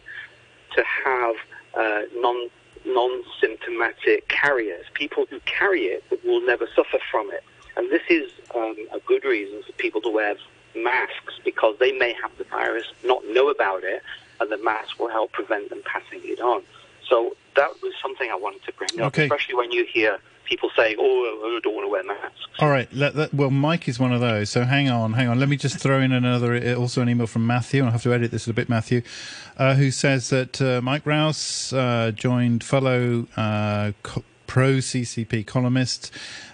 to 0.75 0.85
have 1.05 1.35
uh, 1.75 2.03
non 2.15 2.49
non-symptomatic 2.87 4.27
carriers, 4.29 4.87
people 4.95 5.27
who 5.29 5.39
carry 5.41 5.83
it 5.83 6.03
but 6.09 6.25
will 6.25 6.41
never 6.41 6.67
suffer 6.75 6.99
from 7.11 7.31
it. 7.31 7.45
And 7.77 7.91
this 7.91 8.03
is 8.09 8.31
um, 8.55 8.77
a 8.93 8.99
good 9.01 9.25
reason 9.25 9.63
for 9.63 9.73
people 9.73 10.01
to 10.03 10.09
wear 10.09 10.35
masks 10.75 11.35
because 11.45 11.77
they 11.79 11.93
may 11.93 12.15
have 12.15 12.31
the 12.39 12.45
virus, 12.45 12.87
not 13.05 13.23
know 13.27 13.51
about 13.51 13.85
it, 13.85 14.03
and 14.41 14.51
the 14.51 14.57
mask 14.57 14.99
will 14.99 15.11
help 15.11 15.33
prevent 15.33 15.69
them 15.69 15.83
passing 15.85 16.21
it 16.25 16.41
on. 16.41 16.63
So 17.11 17.37
that 17.57 17.69
was 17.83 17.93
something 18.01 18.31
I 18.31 18.37
wanted 18.37 18.63
to 18.65 18.73
bring 18.73 18.99
up, 19.01 19.09
Okay. 19.09 19.25
especially 19.25 19.57
when 19.57 19.71
you 19.73 19.85
hear 19.85 20.19
people 20.45 20.71
saying, 20.77 20.97
"Oh, 20.99 21.57
I 21.57 21.61
don't 21.63 21.75
want 21.75 21.85
to 21.85 21.91
wear 21.91 22.03
masks." 22.05 22.39
All 22.61 22.71
right. 22.71 22.89
Let, 22.93 23.15
let- 23.15 23.35
well, 23.35 23.51
Mike 23.51 23.87
is 23.89 23.99
one 24.01 24.13
of 24.13 24.21
those. 24.21 24.49
So 24.51 24.63
hang 24.65 24.89
on, 24.89 25.13
hang 25.13 25.29
on. 25.29 25.39
Let 25.39 25.49
me 25.49 25.57
just 25.57 25.79
throw 25.79 26.01
in 26.01 26.13
another, 26.13 26.55
uh, 26.55 26.75
also 26.75 27.03
an 27.03 27.09
email 27.09 27.27
from 27.27 27.47
Matthew. 27.47 27.85
I'll 27.85 27.91
have 27.91 28.03
to 28.05 28.15
edit 28.15 28.31
this 28.31 28.47
a 28.47 28.53
bit, 28.55 28.69
Matthew, 28.69 29.03
uh, 29.59 29.75
who 29.75 29.91
says 29.91 30.31
that 30.31 30.63
uh, 30.63 30.81
Mike 30.83 31.05
Rowse 31.05 31.73
uh, 31.73 32.13
joined 32.15 32.65
fellow 32.65 33.27
uh, 33.37 33.93
co- 34.03 34.25
pro 34.51 34.79
CCP 34.79 35.47
columnists. 35.47 36.11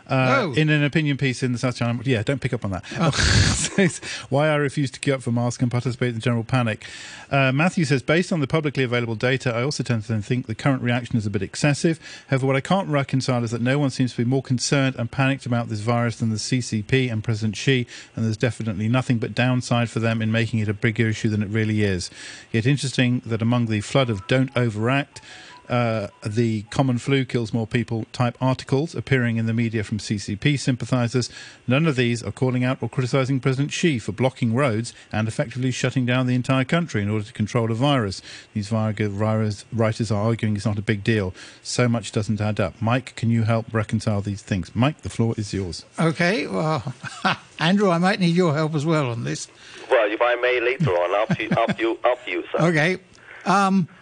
Uh, 0.07 0.34
Oh. 0.38 0.53
In 0.53 0.68
an 0.68 0.84
opinion 0.84 1.16
piece 1.16 1.42
in 1.42 1.53
the 1.53 1.59
South 1.59 1.76
China, 1.76 1.99
yeah, 2.05 2.22
don't 2.22 2.40
pick 2.40 2.53
up 2.53 2.64
on 2.64 2.70
that. 2.70 2.84
Says, 3.14 3.99
Why 4.28 4.49
I 4.49 4.57
refuse 4.57 4.90
to 4.92 5.01
queue 5.01 5.14
up 5.14 5.22
for 5.22 5.32
masks 5.32 5.62
and 5.62 5.70
participate 5.70 6.11
in 6.11 6.16
the 6.16 6.20
general 6.20 6.44
panic. 6.44 6.84
Uh, 7.30 7.51
Matthew 7.53 7.84
says, 7.84 8.03
based 8.03 8.32
on 8.32 8.38
the 8.40 8.47
publicly 8.47 8.84
available 8.84 9.16
data, 9.16 9.53
I 9.53 9.62
also 9.62 9.82
tend 9.82 10.05
to 10.05 10.22
think 10.22 10.47
the 10.47 10.55
current 10.55 10.82
reaction 10.82 11.16
is 11.16 11.26
a 11.26 11.30
bit 11.30 11.42
excessive. 11.42 11.99
However, 12.28 12.47
what 12.47 12.55
I 12.55 12.61
can't 12.61 12.88
reconcile 12.88 13.42
is 13.42 13.51
that 13.51 13.62
no 13.62 13.78
one 13.78 13.90
seems 13.90 14.12
to 14.12 14.18
be 14.18 14.24
more 14.28 14.42
concerned 14.42 14.94
and 14.97 15.11
panicked 15.11 15.47
about 15.47 15.68
this 15.68 15.80
virus 15.80 16.18
than 16.18 16.28
the 16.30 16.36
CCP 16.36 17.11
and 17.11 17.24
President 17.24 17.57
Xi, 17.57 17.86
and 18.14 18.24
there's 18.24 18.36
definitely 18.36 18.88
nothing 18.88 19.18
but 19.18 19.34
downside 19.34 19.90
for 19.90 19.99
them 20.01 20.22
in 20.22 20.30
making 20.30 20.61
it 20.61 20.68
a 20.68 20.74
bigger 20.74 21.09
issue 21.09 21.30
than 21.30 21.42
it 21.42 21.49
really 21.49 21.82
is. 21.82 22.11
Yet 22.53 22.66
interesting 22.66 23.22
that 23.26 23.42
among 23.42 23.66
the 23.66 23.80
flood 23.80 24.11
of 24.11 24.24
don't 24.28 24.55
overact, 24.57 25.20
uh, 25.69 26.09
the 26.25 26.62
common 26.64 26.99
flu 26.99 27.25
kills 27.25 27.53
more 27.53 27.67
people 27.67 28.07
type 28.12 28.37
articles 28.41 28.95
appearing 28.95 29.37
in 29.37 29.47
the 29.47 29.53
media 29.53 29.83
from 29.85 29.99
CCP 29.99 30.59
sympathisers. 30.59 31.31
None 31.67 31.87
of 31.87 31.97
these 31.97 32.23
are 32.23 32.33
calling 32.33 32.64
out 32.64 32.79
or 32.81 32.89
criticising 32.89 33.41
President 33.41 33.73
Xi 33.73 33.99
for 33.99 34.12
blocking 34.12 34.55
roads 34.55 34.93
and 35.12 35.29
effectively 35.29 35.71
shutting 35.71 36.07
down 36.07 36.27
the 36.27 36.35
entire 36.35 36.64
country 36.64 37.03
in 37.03 37.09
order 37.11 37.25
to 37.25 37.33
control 37.33 37.71
a 37.71 37.75
virus. 37.75 38.23
These 38.55 38.69
virus 38.69 39.64
writers 39.73 40.11
are 40.11 40.23
arguing 40.23 40.57
it's 40.57 40.67
not 40.67 40.79
a 40.79 40.83
big 40.83 41.03
deal. 41.05 41.35
So 41.62 41.89
much 41.89 42.12
doesn't 42.12 42.41
add 42.41 42.61
up. 42.61 42.81
Mike, 42.81 43.14
can 43.17 43.31
you 43.31 43.45
help 43.45 43.67
reconcile 43.73 44.21
these 44.21 44.43
things? 44.43 44.75
Mike, 44.75 45.03
the 45.03 45.11
floor 45.11 45.35
is 45.37 45.53
yours. 45.53 45.85
Okay, 45.99 46.47
well, 46.47 46.95
Andrew, 47.59 47.91
I 47.91 47.99
might 47.99 48.21
need 48.21 48.35
your 48.37 48.55
help 48.55 48.75
as 48.75 48.85
well 48.87 49.11
on 49.11 49.25
this. 49.25 49.49
Well, 49.91 50.11
if 50.11 50.21
I 50.21 50.35
may 50.37 50.61
later 50.61 50.91
on, 50.91 51.29
after 51.29 51.43
you, 51.43 51.51
after 51.51 51.83
you, 51.83 51.99
after 52.05 52.31
you, 52.31 52.45
sir. 52.53 52.59
Okay. 52.69 52.99
Um, 53.45 53.89
I- 53.89 53.95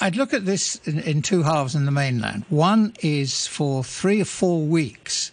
I'd 0.00 0.16
look 0.16 0.34
at 0.34 0.44
this 0.44 0.76
in, 0.84 0.98
in 1.00 1.22
two 1.22 1.42
halves 1.42 1.74
in 1.74 1.84
the 1.84 1.90
mainland. 1.90 2.44
One 2.48 2.94
is 3.02 3.46
for 3.46 3.82
three 3.84 4.20
or 4.20 4.26
four 4.26 4.66
weeks, 4.66 5.32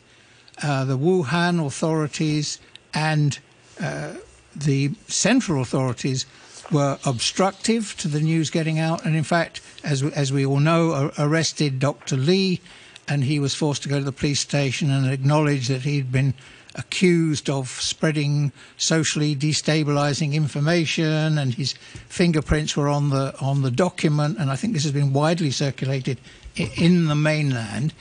uh, 0.63 0.85
the 0.85 0.97
Wuhan 0.97 1.65
authorities 1.65 2.59
and 2.93 3.37
uh, 3.81 4.13
the 4.55 4.91
central 5.07 5.61
authorities 5.61 6.25
were 6.71 6.99
obstructive 7.05 7.95
to 7.97 8.07
the 8.07 8.19
news 8.19 8.49
getting 8.49 8.77
out, 8.79 9.05
and 9.05 9.15
in 9.15 9.23
fact, 9.23 9.61
as 9.83 10.03
as 10.03 10.31
we 10.31 10.45
all 10.45 10.59
know, 10.59 11.11
arrested 11.17 11.79
Dr. 11.79 12.15
Lee, 12.15 12.61
and 13.07 13.23
he 13.23 13.39
was 13.39 13.55
forced 13.55 13.83
to 13.83 13.89
go 13.89 13.99
to 13.99 14.05
the 14.05 14.11
police 14.11 14.39
station 14.39 14.91
and 14.91 15.09
acknowledge 15.09 15.67
that 15.67 15.81
he'd 15.81 16.11
been 16.11 16.33
accused 16.75 17.49
of 17.49 17.67
spreading 17.67 18.51
socially 18.77 19.35
destabilizing 19.35 20.33
information 20.33 21.37
and 21.37 21.53
his 21.55 21.73
fingerprints 22.07 22.77
were 22.77 22.87
on 22.87 23.09
the 23.09 23.35
on 23.39 23.61
the 23.61 23.71
document. 23.71 24.37
And 24.37 24.51
I 24.51 24.55
think 24.55 24.73
this 24.73 24.83
has 24.83 24.91
been 24.91 25.13
widely 25.13 25.51
circulated 25.51 26.19
in 26.55 27.07
the 27.07 27.15
mainland. 27.15 27.93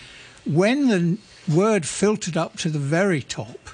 When 0.44 0.88
the 0.88 1.18
word 1.52 1.86
filtered 1.86 2.36
up 2.36 2.56
to 2.58 2.70
the 2.70 2.78
very 2.78 3.22
top 3.22 3.70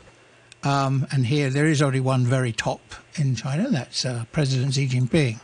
um, 0.62 1.06
and 1.10 1.26
here 1.26 1.50
there 1.50 1.66
is 1.66 1.82
only 1.82 2.00
one 2.00 2.24
very 2.24 2.52
top 2.52 2.80
in 3.16 3.34
China 3.34 3.68
that's 3.68 4.04
uh, 4.04 4.24
President 4.32 4.74
Xi 4.74 4.88
Jinping 4.88 5.40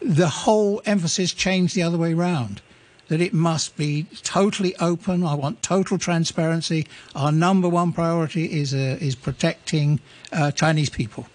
the 0.00 0.28
whole 0.28 0.82
emphasis 0.84 1.32
changed 1.32 1.74
the 1.74 1.82
other 1.82 1.98
way 1.98 2.14
round 2.14 2.60
that 3.08 3.20
it 3.20 3.32
must 3.32 3.76
be 3.76 4.06
totally 4.22 4.74
open. 4.76 5.24
I 5.24 5.34
want 5.34 5.62
total 5.62 5.98
transparency. 5.98 6.86
Our 7.14 7.32
number 7.32 7.68
one 7.68 7.92
priority 7.92 8.60
is 8.60 8.74
uh, 8.74 8.98
is 9.00 9.14
protecting 9.14 10.00
uh, 10.32 10.50
Chinese 10.50 10.90
people, 10.90 11.26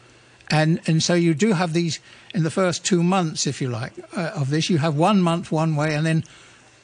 and 0.50 0.82
and 0.88 1.02
so 1.02 1.14
you 1.14 1.34
do 1.34 1.54
have 1.54 1.74
these 1.74 2.00
in 2.34 2.44
the 2.44 2.52
first 2.52 2.86
two 2.86 3.04
months, 3.04 3.46
if 3.48 3.62
you 3.62 3.70
like, 3.70 3.94
uh, 4.16 4.32
of 4.36 4.50
this. 4.50 4.70
You 4.70 4.78
have 4.80 4.96
one 4.96 5.22
month 5.22 5.52
one 5.52 5.76
way, 5.76 5.96
and 5.96 6.06
then 6.06 6.24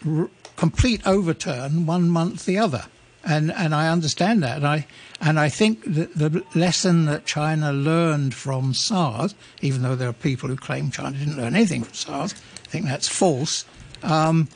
r- 0.06 0.30
complete 0.56 1.06
overturn 1.06 1.86
one 1.86 2.10
month 2.10 2.46
the 2.46 2.58
other. 2.58 2.86
And 3.24 3.52
and 3.52 3.76
I 3.76 3.90
understand 3.90 4.42
that. 4.44 4.58
And 4.58 4.68
I 4.68 4.88
and 5.20 5.40
I 5.40 5.50
think 5.50 5.84
that 5.84 6.16
the 6.16 6.44
lesson 6.56 7.06
that 7.06 7.26
China 7.26 7.74
learned 7.74 8.34
from 8.34 8.74
SARS, 8.74 9.36
even 9.62 9.82
though 9.82 9.96
there 9.96 10.08
are 10.08 10.14
people 10.14 10.48
who 10.48 10.56
claim 10.56 10.92
China 10.92 11.18
didn't 11.18 11.36
learn 11.36 11.56
anything 11.56 11.84
from 11.84 11.94
SARS, 11.94 12.36
I 12.66 12.70
think 12.70 12.86
that's 12.86 13.08
false. 13.10 13.66
Um, 14.04 14.48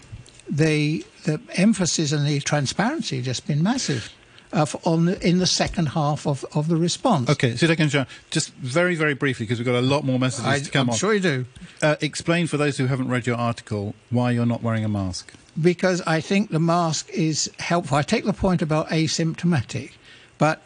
the 0.51 1.05
the 1.23 1.39
emphasis 1.55 2.11
and 2.11 2.27
the 2.27 2.39
transparency 2.41 3.15
has 3.17 3.25
just 3.25 3.47
been 3.47 3.63
massive. 3.63 4.13
Uh, 4.53 4.65
on 4.83 5.05
the, 5.05 5.25
in 5.25 5.37
the 5.37 5.47
second 5.47 5.85
half 5.85 6.27
of, 6.27 6.43
of 6.53 6.67
the 6.67 6.75
response. 6.75 7.29
Okay, 7.29 7.55
so 7.55 7.67
second, 7.67 8.05
just 8.31 8.53
very 8.55 8.95
very 8.95 9.13
briefly 9.13 9.45
because 9.45 9.59
we've 9.59 9.65
got 9.65 9.75
a 9.75 9.81
lot 9.81 10.03
more 10.03 10.19
messages 10.19 10.45
I, 10.45 10.59
to 10.59 10.69
come 10.69 10.87
I'm 10.87 10.89
on. 10.89 10.97
sure 10.97 11.13
you 11.13 11.21
do. 11.21 11.45
Uh, 11.81 11.95
explain 12.01 12.47
for 12.47 12.57
those 12.57 12.77
who 12.77 12.87
haven't 12.87 13.07
read 13.07 13.25
your 13.25 13.37
article 13.37 13.95
why 14.09 14.31
you're 14.31 14.45
not 14.45 14.61
wearing 14.61 14.83
a 14.83 14.89
mask. 14.89 15.33
Because 15.61 16.01
I 16.01 16.19
think 16.19 16.51
the 16.51 16.59
mask 16.59 17.09
is 17.11 17.49
helpful. 17.59 17.95
I 17.95 18.01
take 18.01 18.25
the 18.25 18.33
point 18.33 18.61
about 18.61 18.89
asymptomatic, 18.89 19.91
but 20.37 20.61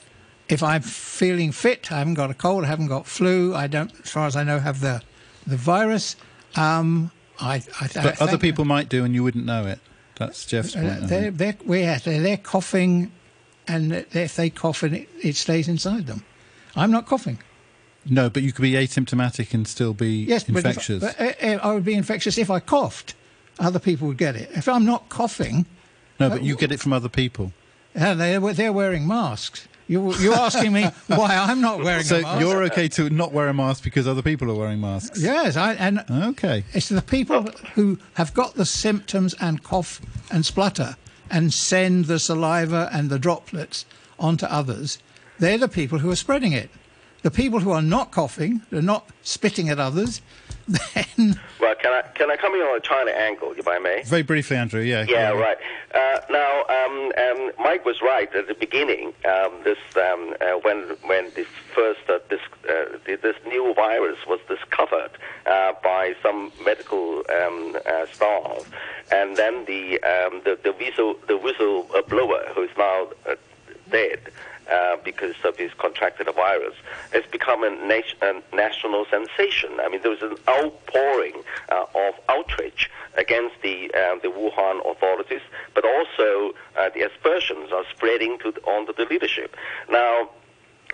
if 0.50 0.64
I'm 0.64 0.82
feeling 0.82 1.52
fit, 1.52 1.92
I 1.92 2.00
haven't 2.00 2.16
got 2.16 2.32
a 2.32 2.34
cold, 2.34 2.64
I 2.64 2.68
haven't 2.68 2.88
got 2.88 3.06
flu, 3.06 3.54
I 3.54 3.68
don't, 3.68 3.92
as 4.04 4.10
far 4.10 4.26
as 4.26 4.36
I 4.36 4.44
know, 4.44 4.58
have 4.58 4.80
the 4.82 5.04
the 5.46 5.58
virus. 5.58 6.16
Um, 6.56 7.12
I, 7.40 7.56
I, 7.82 7.88
But 7.94 8.22
I 8.22 8.26
other 8.26 8.38
people 8.38 8.66
might 8.66 8.90
do, 8.90 9.04
and 9.04 9.14
you 9.14 9.24
wouldn't 9.24 9.46
know 9.46 9.66
it. 9.68 9.80
That's 10.18 10.46
Jeff's 10.46 10.76
point. 10.76 11.04
Uh, 11.04 11.08
they're, 11.08 11.32
they're, 11.32 11.56
yeah, 11.68 11.98
they're, 11.98 12.22
they're 12.22 12.38
coughing, 12.38 13.12
and 13.68 13.92
if 13.94 14.36
they 14.36 14.50
cough, 14.50 14.84
and 14.84 14.96
it, 14.96 15.10
it 15.22 15.36
stays 15.36 15.68
inside 15.68 16.08
them. 16.08 16.24
I'm 16.76 16.92
not 16.92 17.06
coughing. 17.06 17.40
No, 18.06 18.30
but 18.30 18.44
you 18.44 18.52
could 18.54 18.62
be 18.62 18.74
asymptomatic 18.74 19.54
and 19.54 19.68
still 19.68 19.94
be 19.94 20.26
Yes, 20.26 20.48
infectious. 20.48 21.02
but, 21.04 21.16
if, 21.20 21.40
but 21.40 21.44
uh, 21.44 21.52
uh, 21.56 21.70
I 21.70 21.74
would 21.74 21.86
be 21.86 21.96
infectious 21.96 22.38
if 22.38 22.50
I 22.50 22.60
coughed. 22.60 23.16
Other 23.60 23.80
people 23.80 24.08
would 24.08 24.18
get 24.18 24.36
it. 24.36 24.50
If 24.54 24.68
I'm 24.68 24.86
not 24.86 25.10
coughing, 25.10 25.66
no, 26.20 26.30
but 26.30 26.44
you 26.44 26.56
get 26.56 26.72
it 26.72 26.80
from 26.80 26.94
other 26.94 27.10
people. 27.10 27.52
uh, 27.98 28.14
they're, 28.14 28.40
they're 28.54 28.74
wearing 28.74 29.08
masks. 29.08 29.68
You, 29.88 30.14
you're 30.16 30.34
asking 30.34 30.74
me 30.74 30.84
why 31.08 31.36
I'm 31.36 31.62
not 31.62 31.84
wearing 31.84 32.04
so 32.04 32.18
a 32.18 32.22
mask. 32.22 32.42
So 32.42 32.48
you're 32.48 32.64
okay 32.66 32.88
to 32.90 33.10
not 33.10 33.32
wear 33.32 33.48
a 33.48 33.54
mask 33.54 33.84
because 33.84 34.08
other 34.08 34.22
people 34.22 34.50
are 34.50 34.56
wearing 34.56 34.82
masks. 34.82 35.22
Yes, 35.22 35.56
I, 35.58 35.74
and 35.74 36.04
okay. 36.10 36.64
it's 36.74 36.90
the 36.90 37.02
people 37.02 37.44
who 37.76 38.00
have 38.16 38.34
got 38.34 38.56
the 38.56 38.66
symptoms 38.66 39.36
and 39.40 39.62
cough 39.64 40.02
and 40.32 40.46
splutter 40.46 40.98
and 41.30 41.54
send 41.54 42.06
the 42.06 42.20
saliva 42.20 42.90
and 42.92 43.10
the 43.10 43.20
droplets 43.20 43.86
onto 44.18 44.46
others. 44.46 44.98
They're 45.40 45.58
the 45.58 45.68
people 45.68 46.00
who 46.00 46.10
are 46.10 46.16
spreading 46.16 46.54
it. 46.54 46.70
The 47.22 47.32
people 47.32 47.60
who 47.60 47.72
are 47.72 47.82
not 47.82 48.12
coughing, 48.12 48.62
they're 48.70 48.82
not 48.82 49.10
spitting 49.24 49.70
at 49.70 49.80
others, 49.80 50.22
then 50.68 51.40
Well, 51.60 51.76
can 51.76 51.94
I 51.94 52.02
can 52.14 52.30
I 52.30 52.38
come 52.38 52.54
in 52.54 52.62
on 52.62 52.78
a 52.78 52.80
China 52.80 53.12
angle, 53.12 53.54
if 53.58 53.68
I 53.68 53.80
may? 53.80 54.04
Very 54.04 54.24
briefly, 54.24 54.58
Andrew. 54.58 54.82
Yeah. 54.82 55.06
Yeah, 55.08 55.32
right. 55.32 55.58
Uh, 55.94 56.20
now, 56.30 56.64
um, 56.70 57.12
um, 57.18 57.52
Mike 57.60 57.86
was 57.86 58.02
right 58.02 58.34
at 58.36 58.48
the 58.48 58.54
beginning. 58.54 59.14
Um, 59.26 59.52
this 59.64 59.78
um, 59.96 60.36
uh, 60.42 60.60
when 60.62 60.98
when 61.06 61.32
the 61.36 61.46
first 61.74 62.02
uh, 62.10 62.20
this 62.30 62.42
uh, 62.70 62.98
this 63.06 63.36
new 63.48 63.74
virus 63.74 64.18
was 64.28 64.40
discovered 64.48 65.12
uh, 65.46 65.74
by 65.84 66.16
some 66.22 66.52
medical 66.64 67.24
um, 67.30 67.78
uh, 67.86 68.06
staff, 68.12 68.70
and 69.12 69.38
then 69.38 69.66
the 69.66 70.02
um, 70.04 70.42
the 70.44 70.60
the 70.64 70.74
whistle 70.74 71.16
the 71.28 71.38
whistleblower 71.40 72.48
who 72.54 72.64
is 72.64 72.78
now 72.78 73.08
uh, 73.28 73.36
dead. 73.92 74.20
Uh, 74.68 74.98
because 75.04 75.36
of 75.44 75.56
his 75.58 75.72
contracted 75.76 76.28
a 76.28 76.32
virus, 76.32 76.74
has 77.14 77.24
become 77.32 77.64
a, 77.64 77.70
nat- 77.70 78.16
a 78.24 78.42
national 78.56 79.06
sensation. 79.12 79.70
I 79.80 79.90
mean, 79.90 80.02
there 80.02 80.10
was 80.10 80.24
an 80.24 80.38
outpouring 80.50 81.44
uh, 81.70 81.86
of 81.94 82.16
outrage 82.30 82.90
against 83.16 83.62
the 83.62 83.92
uh, 83.94 84.16
the 84.24 84.30
Wuhan 84.30 84.78
authorities, 84.90 85.42
but 85.76 85.86
also 85.86 86.56
uh, 86.80 86.90
the 86.96 87.02
aspersions 87.02 87.72
are 87.72 87.84
spreading 87.96 88.40
to 88.40 88.48
onto 88.66 88.92
the 88.94 89.06
leadership. 89.06 89.56
Now, 89.88 90.30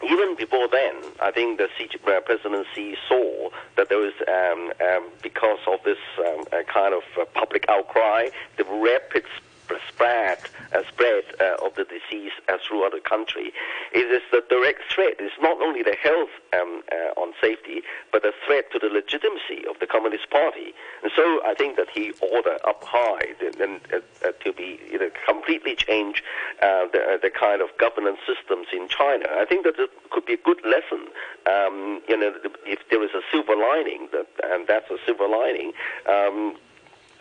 even 0.03 0.35
before 0.35 0.67
then, 0.67 0.95
I 1.21 1.31
think 1.31 1.57
the 1.57 1.69
uh, 2.07 2.19
President 2.21 2.67
Xi 2.73 2.97
saw 3.07 3.49
that 3.77 3.89
there 3.89 3.99
was, 3.99 4.13
um, 4.27 4.73
um, 4.85 5.09
because 5.21 5.59
of 5.67 5.79
this 5.83 5.97
um, 6.19 6.43
kind 6.65 6.93
of 6.93 7.03
public 7.33 7.65
outcry, 7.69 8.29
the 8.57 8.65
rapid 8.65 9.23
sp- 9.31 9.50
spread, 9.87 10.39
uh, 10.73 10.81
spread 10.89 11.23
uh, 11.39 11.65
of 11.65 11.75
the 11.75 11.85
disease 11.85 12.31
uh, 12.49 12.57
throughout 12.65 12.91
the 12.91 12.99
country. 12.99 13.53
It 13.93 14.11
is 14.11 14.21
the 14.31 14.43
direct 14.49 14.91
threat. 14.93 15.15
It's 15.19 15.35
not 15.41 15.61
only 15.61 15.83
the 15.83 15.95
health 15.95 16.29
um, 16.53 16.83
uh, 16.91 17.19
on 17.19 17.33
safety, 17.41 17.81
but 18.11 18.21
the 18.23 18.33
threat 18.45 18.71
to 18.71 18.79
the 18.79 18.87
legitimacy 18.87 19.65
of 19.69 19.79
the 19.79 19.87
Communist 19.87 20.29
Party. 20.29 20.73
And 21.03 21.11
so 21.15 21.41
I 21.45 21.53
think 21.53 21.77
that 21.77 21.89
he 21.89 22.13
ordered 22.21 22.59
up 22.65 22.83
high 22.83 23.35
and, 23.39 23.79
uh, 23.93 23.99
uh, 24.25 24.31
to 24.43 24.53
be 24.53 24.79
you 24.91 24.99
know, 24.99 25.09
completely 25.25 25.75
change 25.75 26.23
the, 26.59 27.19
the 27.21 27.29
kind 27.29 27.61
of 27.61 27.69
governance 27.77 28.19
systems 28.27 28.67
in 28.73 28.87
China. 28.87 29.25
I 29.31 29.45
think 29.45 29.63
that 29.63 29.77
it 29.77 29.89
could 30.09 30.25
be 30.25 30.33
a 30.33 30.37
good 30.37 30.61
lesson. 30.65 31.07
Um, 31.45 32.01
you 32.07 32.17
know, 32.17 32.33
if 32.65 32.79
there 32.89 33.03
is 33.03 33.11
a 33.11 33.21
silver 33.31 33.55
lining, 33.55 34.09
that, 34.11 34.27
and 34.43 34.67
that's 34.67 34.89
a 34.89 34.97
silver 35.05 35.27
lining. 35.27 35.73
Um, 36.07 36.57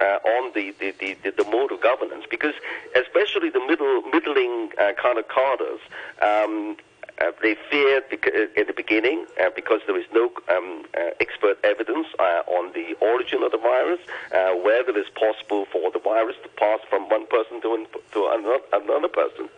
on 0.00 0.52
the, 0.54 0.74
the, 0.78 0.92
the, 0.98 1.30
the, 1.30 1.44
mode 1.50 1.72
of 1.72 1.80
governance, 1.80 2.24
because 2.30 2.54
especially 2.94 3.50
the 3.50 3.60
middle 3.66 4.02
middling 4.12 4.70
uh, 4.78 4.92
kind 5.00 5.18
of 5.18 5.28
cadres, 5.28 5.80
um, 6.22 6.76
uh, 7.20 7.32
they 7.42 7.56
feared 7.70 8.08
bec- 8.08 8.32
in 8.56 8.66
the 8.66 8.72
beginning 8.74 9.26
uh, 9.40 9.50
because 9.54 9.80
there 9.86 9.98
is 9.98 10.06
no 10.12 10.32
um, 10.48 10.84
uh, 10.96 11.10
expert 11.20 11.58
evidence 11.64 12.06
uh, 12.18 12.42
on 12.46 12.72
the 12.72 12.94
origin 13.00 13.42
of 13.42 13.52
the 13.52 13.58
virus, 13.58 14.00
uh, 14.32 14.52
whether 14.54 14.96
it's 14.96 15.10
possible 15.10 15.66
for 15.70 15.90
the 15.90 15.98
virus 15.98 16.36
to 16.42 16.48
pass 16.50 16.80
from 16.88 17.08
one 17.10 17.26
person 17.26 17.60
to, 17.60 17.86
to 18.12 18.26
another, 18.32 18.58
another 18.72 19.08
person. 19.08 19.48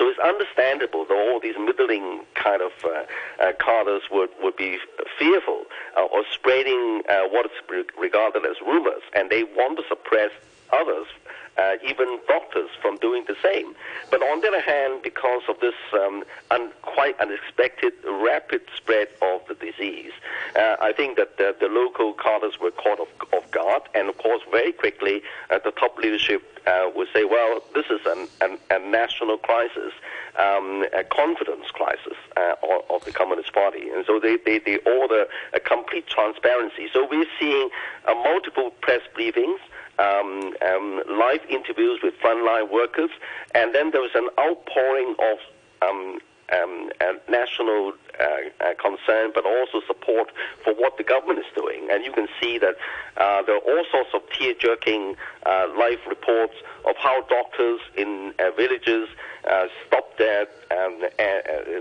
So 0.00 0.08
it's 0.08 0.18
understandable 0.18 1.04
that 1.04 1.12
all 1.12 1.40
these 1.40 1.56
middling 1.58 2.22
kind 2.32 2.62
of 2.62 2.72
uh, 2.82 3.04
uh, 3.38 3.52
cadres 3.60 4.04
would, 4.10 4.30
would 4.42 4.56
be 4.56 4.78
fearful 5.18 5.64
uh, 5.94 6.06
of 6.06 6.24
spreading 6.32 7.02
uh, 7.06 7.28
what 7.28 7.44
is 7.44 7.84
regarded 8.00 8.46
as 8.46 8.56
rumors, 8.66 9.02
and 9.12 9.28
they 9.28 9.44
want 9.44 9.76
to 9.76 9.84
suppress 9.88 10.30
others, 10.72 11.06
uh, 11.60 11.74
even 11.90 12.08
doctors, 12.26 12.70
from 12.82 12.94
doing 12.98 13.22
the 13.32 13.36
same. 13.42 13.68
But 14.10 14.20
on 14.30 14.40
the 14.40 14.48
other 14.48 14.64
hand, 14.74 15.02
because 15.10 15.42
of 15.48 15.56
this 15.60 15.78
um, 15.92 16.24
un- 16.50 16.72
quite 16.82 17.16
unexpected 17.20 17.92
rapid 18.28 18.62
spread 18.76 19.08
of 19.30 19.38
the 19.48 19.56
disease, 19.68 20.12
uh, 20.56 20.76
I 20.80 20.92
think 20.98 21.10
that 21.20 21.36
the, 21.40 21.48
the 21.60 21.70
local 21.82 22.08
cadres 22.14 22.56
were 22.62 22.74
caught 22.84 23.00
off, 23.04 23.12
off 23.36 23.50
guard, 23.50 23.82
and 23.94 24.08
of 24.08 24.16
course, 24.18 24.42
very 24.50 24.72
quickly, 24.72 25.16
uh, 25.50 25.58
the 25.62 25.72
top 25.72 25.98
leadership 25.98 26.42
uh, 26.66 26.90
would 26.94 27.08
say, 27.14 27.24
well, 27.24 27.62
this 27.74 27.86
is 27.86 28.00
an, 28.06 28.28
an, 28.40 28.58
a 28.70 28.78
national 28.78 29.38
crisis, 29.38 29.92
um, 30.38 30.84
a 30.92 31.04
confidence 31.04 31.68
crisis 31.72 32.18
uh, 32.36 32.54
of, 32.62 32.80
of 32.90 33.04
the 33.04 33.12
Communist 33.12 33.52
Party. 33.52 33.88
And 33.94 34.04
so 34.06 34.20
they, 34.20 34.36
they, 34.44 34.58
they 34.58 34.78
order 34.78 35.26
a 35.52 35.60
complete 35.60 36.06
transparency. 36.06 36.88
So 36.92 37.06
we're 37.10 37.32
seeing 37.38 37.68
uh, 38.06 38.14
multiple 38.14 38.70
press 38.80 39.02
briefings. 39.16 39.58
Um, 40.00 40.54
um, 40.62 41.02
live 41.08 41.40
interviews 41.50 42.00
with 42.02 42.14
frontline 42.24 42.70
workers, 42.70 43.10
and 43.54 43.74
then 43.74 43.90
there 43.90 44.00
was 44.00 44.14
an 44.14 44.28
outpouring 44.38 45.14
of 45.18 45.38
um, 45.82 46.20
uh, 46.52 47.12
national 47.28 47.92
uh, 48.18 48.24
uh, 48.60 48.74
concern, 48.80 49.30
but 49.34 49.46
also 49.46 49.80
support 49.86 50.30
for 50.64 50.74
what 50.74 50.96
the 50.98 51.04
government 51.04 51.38
is 51.38 51.44
doing. 51.54 51.88
And 51.90 52.04
you 52.04 52.12
can 52.12 52.28
see 52.40 52.58
that 52.58 52.76
uh, 53.16 53.42
there 53.42 53.56
are 53.56 53.60
all 53.60 53.84
sorts 53.90 54.10
of 54.14 54.22
tear-jerking 54.36 55.16
uh, 55.46 55.68
live 55.78 56.00
reports 56.08 56.54
of 56.84 56.96
how 56.96 57.22
doctors 57.22 57.80
in 57.96 58.34
uh, 58.38 58.50
villages 58.56 59.08
stopped 59.86 60.18
their 60.18 60.46
um, 60.70 61.02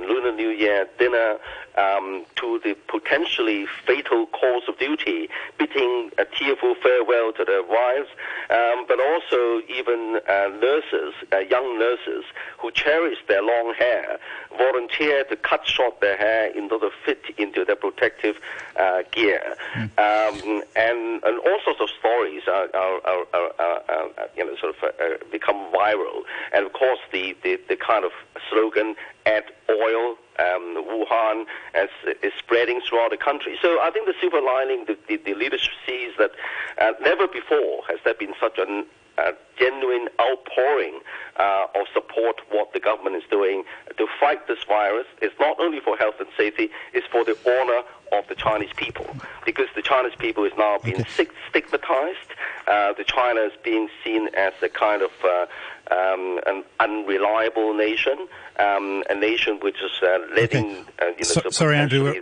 Lunar 0.07 0.31
New 0.31 0.49
Year 0.49 0.87
dinner 0.97 1.37
um, 1.79 2.25
to 2.35 2.59
the 2.63 2.75
potentially 2.87 3.65
fatal 3.85 4.27
cause 4.27 4.63
of 4.67 4.77
duty, 4.77 5.29
bidding 5.57 6.11
a 6.17 6.25
tearful 6.25 6.75
farewell 6.75 7.31
to 7.33 7.45
their 7.45 7.63
wives, 7.63 8.09
um, 8.49 8.85
but 8.87 8.99
also 8.99 9.61
even 9.69 10.19
uh, 10.27 10.49
nurses, 10.59 11.13
uh, 11.31 11.37
young 11.39 11.79
nurses 11.79 12.25
who 12.57 12.71
cherish 12.71 13.19
their 13.27 13.41
long 13.41 13.73
hair, 13.77 14.19
volunteer 14.57 15.23
to 15.25 15.35
cut 15.37 15.65
short 15.65 16.01
their 16.01 16.17
hair 16.17 16.51
in 16.57 16.69
order 16.71 16.89
to 16.89 16.95
fit 17.05 17.23
into 17.37 17.63
their 17.63 17.75
protective 17.75 18.37
uh, 18.77 19.03
gear, 19.11 19.55
um, 19.75 20.61
and, 20.75 21.23
and 21.23 21.39
all 21.45 21.59
sorts 21.63 21.79
of 21.79 21.89
stories 21.99 22.43
are, 22.47 22.67
are, 22.73 23.01
are, 23.05 23.25
are, 23.33 23.51
are, 23.59 23.81
are 23.89 24.29
you 24.35 24.45
know 24.45 24.55
sort 24.57 24.75
of 24.75 24.83
uh, 24.83 25.25
become 25.31 25.71
viral, 25.71 26.23
and 26.53 26.65
of 26.65 26.73
course 26.73 26.99
the, 27.11 27.35
the, 27.43 27.59
the 27.69 27.75
kind 27.75 28.03
of 28.03 28.11
slogan 28.49 28.95
"Add 29.25 29.45
oil." 29.69 30.15
Um, 30.39 30.85
Wuhan 30.87 31.43
as, 31.73 31.89
is 32.23 32.31
spreading 32.39 32.79
throughout 32.87 33.11
the 33.11 33.17
country. 33.17 33.59
So 33.61 33.81
I 33.81 33.91
think 33.91 34.05
the 34.05 34.13
silver 34.21 34.39
lining, 34.39 34.85
the, 34.85 34.97
the, 35.09 35.17
the 35.17 35.33
leadership 35.33 35.73
sees 35.85 36.13
that 36.17 36.31
uh, 36.77 36.93
never 37.01 37.27
before 37.27 37.83
has 37.89 37.99
there 38.05 38.13
been 38.13 38.33
such 38.39 38.57
an 38.57 38.85
uh, 39.19 39.33
genuine 39.57 40.07
outpouring 40.21 40.99
uh, 41.37 41.65
of 41.75 41.87
support 41.93 42.39
what 42.51 42.71
the 42.71 42.79
government 42.79 43.17
is 43.17 43.23
doing 43.29 43.63
to 43.97 44.07
fight 44.19 44.47
this 44.47 44.63
virus. 44.63 45.07
It's 45.21 45.37
not 45.39 45.59
only 45.59 45.79
for 45.81 45.97
health 45.97 46.15
and 46.19 46.29
safety, 46.37 46.69
it's 46.93 47.07
for 47.07 47.25
the 47.25 47.37
honor 47.45 47.81
of 48.17 48.27
the 48.27 48.35
Chinese 48.35 48.71
people. 48.75 49.05
Because 49.45 49.67
the 49.75 49.81
Chinese 49.81 50.15
people 50.17 50.45
is 50.45 50.53
now 50.57 50.77
being 50.83 51.01
okay. 51.01 51.27
stigmatized. 51.49 52.31
Uh, 52.67 52.93
the 52.93 53.03
China 53.03 53.41
is 53.41 53.53
being 53.63 53.89
seen 54.03 54.29
as 54.35 54.53
a 54.61 54.69
kind 54.69 55.01
of 55.01 55.11
uh, 55.23 55.47
um, 55.91 56.39
an 56.45 56.63
unreliable 56.79 57.73
nation, 57.73 58.27
um, 58.59 59.03
a 59.09 59.15
nation 59.15 59.59
which 59.61 59.77
is 59.81 59.91
uh, 60.03 60.19
letting. 60.35 60.71
Okay. 60.71 60.83
Uh, 61.01 61.05
you 61.05 61.15
know, 61.17 61.23
so, 61.23 61.49
sorry, 61.49 61.77
Andrew. 61.77 62.13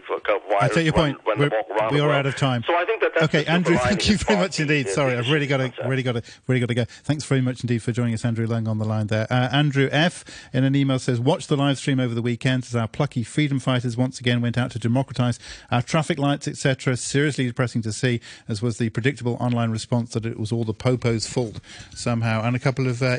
I 0.60 0.68
take 0.70 0.86
your 0.86 0.94
point. 0.94 1.18
Run, 1.26 1.40
run 1.40 1.94
we 1.94 2.00
are 2.00 2.12
out 2.12 2.26
of 2.26 2.36
time. 2.36 2.64
So 2.66 2.76
I 2.76 2.86
think 2.86 3.02
that 3.02 3.24
okay, 3.24 3.46
Andrew. 3.46 3.78
Thank 3.78 4.10
you 4.10 4.18
very 4.18 4.40
much 4.40 4.60
indeed. 4.60 4.90
Sorry, 4.90 5.16
I've 5.16 5.30
really 5.30 5.48
got 5.48 5.58
to, 5.58 5.88
really 5.88 6.04
got 6.04 6.14
to, 6.14 6.24
really 6.48 6.60
got 6.60 6.68
to 6.68 6.74
go. 6.74 6.86
Thanks 6.86 7.24
very 7.24 7.42
much 7.42 7.64
indeed 7.64 7.80
for 7.80 7.92
joining 7.92 8.14
us, 8.14 8.24
Andrew 8.24 8.48
Leung, 8.48 8.68
on 8.68 8.78
the 8.78 8.86
line 8.86 9.08
there. 9.08 9.28
Uh, 9.30 9.50
Andrew 9.52 9.90
F. 9.92 10.24
in 10.54 10.64
an 10.64 10.76
email 10.76 11.00
says, 11.00 11.20
"Watch 11.20 11.48
the 11.48 11.58
live 11.58 11.78
stream 11.78 12.00
over 12.00 12.14
the 12.14 12.22
weekend 12.22 12.64
as 12.64 12.76
our 12.76 12.88
plucky 12.88 13.24
freedom 13.24 13.60
fighters 13.60 13.98
once 13.98 14.20
again 14.20 14.42
went 14.42 14.58
out 14.58 14.72
to 14.72 14.80
democratise 14.80 15.40
our 15.72 15.82
traffic 15.82 16.18
lights, 16.18 16.48
etc. 16.48 16.96
Seriously 16.98 17.48
depressing 17.48 17.82
to 17.84 17.92
see, 17.92 18.22
as 18.48 18.62
was 18.62 18.78
the 18.78 18.90
predictable 18.90 19.38
online 19.40 19.72
response 19.72 20.14
that 20.14 20.26
it 20.26 20.40
was 20.40 20.52
all 20.52 20.64
the 20.64 20.74
popo's 20.74 21.28
fault 21.28 21.60
somehow." 21.94 22.44
And 22.44 22.56
a 22.56 22.60
couple 22.60 22.88
of 22.88 23.02
uh, 23.02 23.18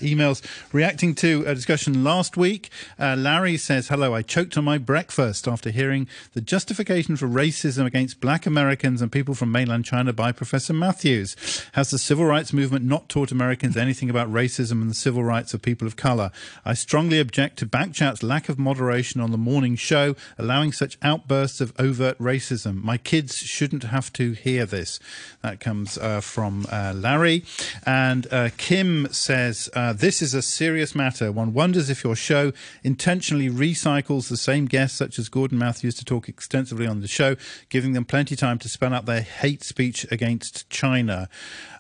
reacting 0.73 1.15
to 1.17 1.45
a 1.47 1.55
discussion 1.55 2.05
last 2.05 2.37
week. 2.37 2.71
Uh, 2.99 3.17
Larry 3.17 3.57
says, 3.57 3.89
Hello, 3.89 4.15
I 4.15 4.23
choked 4.23 4.57
on 4.57 4.65
my 4.65 4.79
breakfast 4.79 5.47
after 5.47 5.71
hearing 5.71 6.09
the 6.35 6.41
justification 6.41 7.17
for 7.17 7.27
racism 7.27 7.87
against 7.87 8.21
black 8.21 8.47
Americans 8.47 9.03
and 9.03 9.11
people 9.11 9.35
from 9.35 9.53
mainland 9.53 9.85
China 9.85 10.13
by 10.13 10.33
Professor 10.33 10.73
Mathews. 10.73 11.37
Has 11.73 11.91
the 11.91 11.99
civil 11.99 12.25
rights 12.25 12.53
movement 12.53 12.85
not 12.85 13.09
taught 13.09 13.33
Americans 13.33 13.77
anything 13.77 14.11
about 14.11 14.33
racism 14.33 14.83
and 14.83 14.91
the 14.91 14.95
civil 14.95 15.25
rights 15.25 15.55
of 15.55 15.63
people 15.63 15.87
of 15.87 15.97
colour? 15.97 16.31
I 16.65 16.75
strongly 16.75 17.21
object 17.21 17.59
to 17.59 17.67
Backchat's 17.67 18.23
lack 18.23 18.49
of 18.49 18.59
moderation 18.59 19.21
on 19.21 19.31
the 19.31 19.39
morning 19.39 19.77
show, 19.77 20.17
allowing 20.37 20.73
such 20.73 20.99
outbursts 21.03 21.61
of 21.61 21.73
overt 21.79 22.19
racism. 22.19 22.83
My 22.83 22.99
kids 22.99 23.37
shouldn't 23.37 23.85
have 23.85 24.13
to 24.15 24.33
hear 24.33 24.67
this. 24.67 25.01
That 25.43 25.61
comes 25.61 25.99
uh, 25.99 26.21
from 26.21 26.67
uh, 26.71 26.93
Larry. 26.95 27.45
And 27.87 28.27
uh, 28.33 28.51
Kim 28.57 29.09
says, 29.13 29.69
uh, 29.75 29.93
This 29.93 30.23
is 30.23 30.28
is 30.29 30.35
a 30.35 30.43
serious 30.43 30.95
matter. 30.95 31.33
One 31.33 31.55
wonders 31.55 31.89
if 31.89 32.05
your 32.05 32.15
show 32.15 32.53
intentionally 32.83 33.49
recycles 33.49 34.29
the 34.29 34.37
same 34.37 34.67
guests, 34.67 34.99
such 34.99 35.19
as 35.19 35.31
Gordon 35.31 35.59
Mathews, 35.59 35.95
to 35.95 36.05
talk 36.05 36.29
extensively 36.29 36.87
on 36.87 37.01
the 37.01 37.09
show, 37.09 37.37
giving 37.71 37.95
them 37.95 38.05
plenty 38.05 38.35
of 38.35 38.41
time 38.41 38.59
to 38.59 38.69
spell 38.69 38.93
out 38.93 39.07
their 39.07 39.23
hate 39.23 39.65
speech 39.65 40.07
against 40.11 40.69
China. 40.69 41.31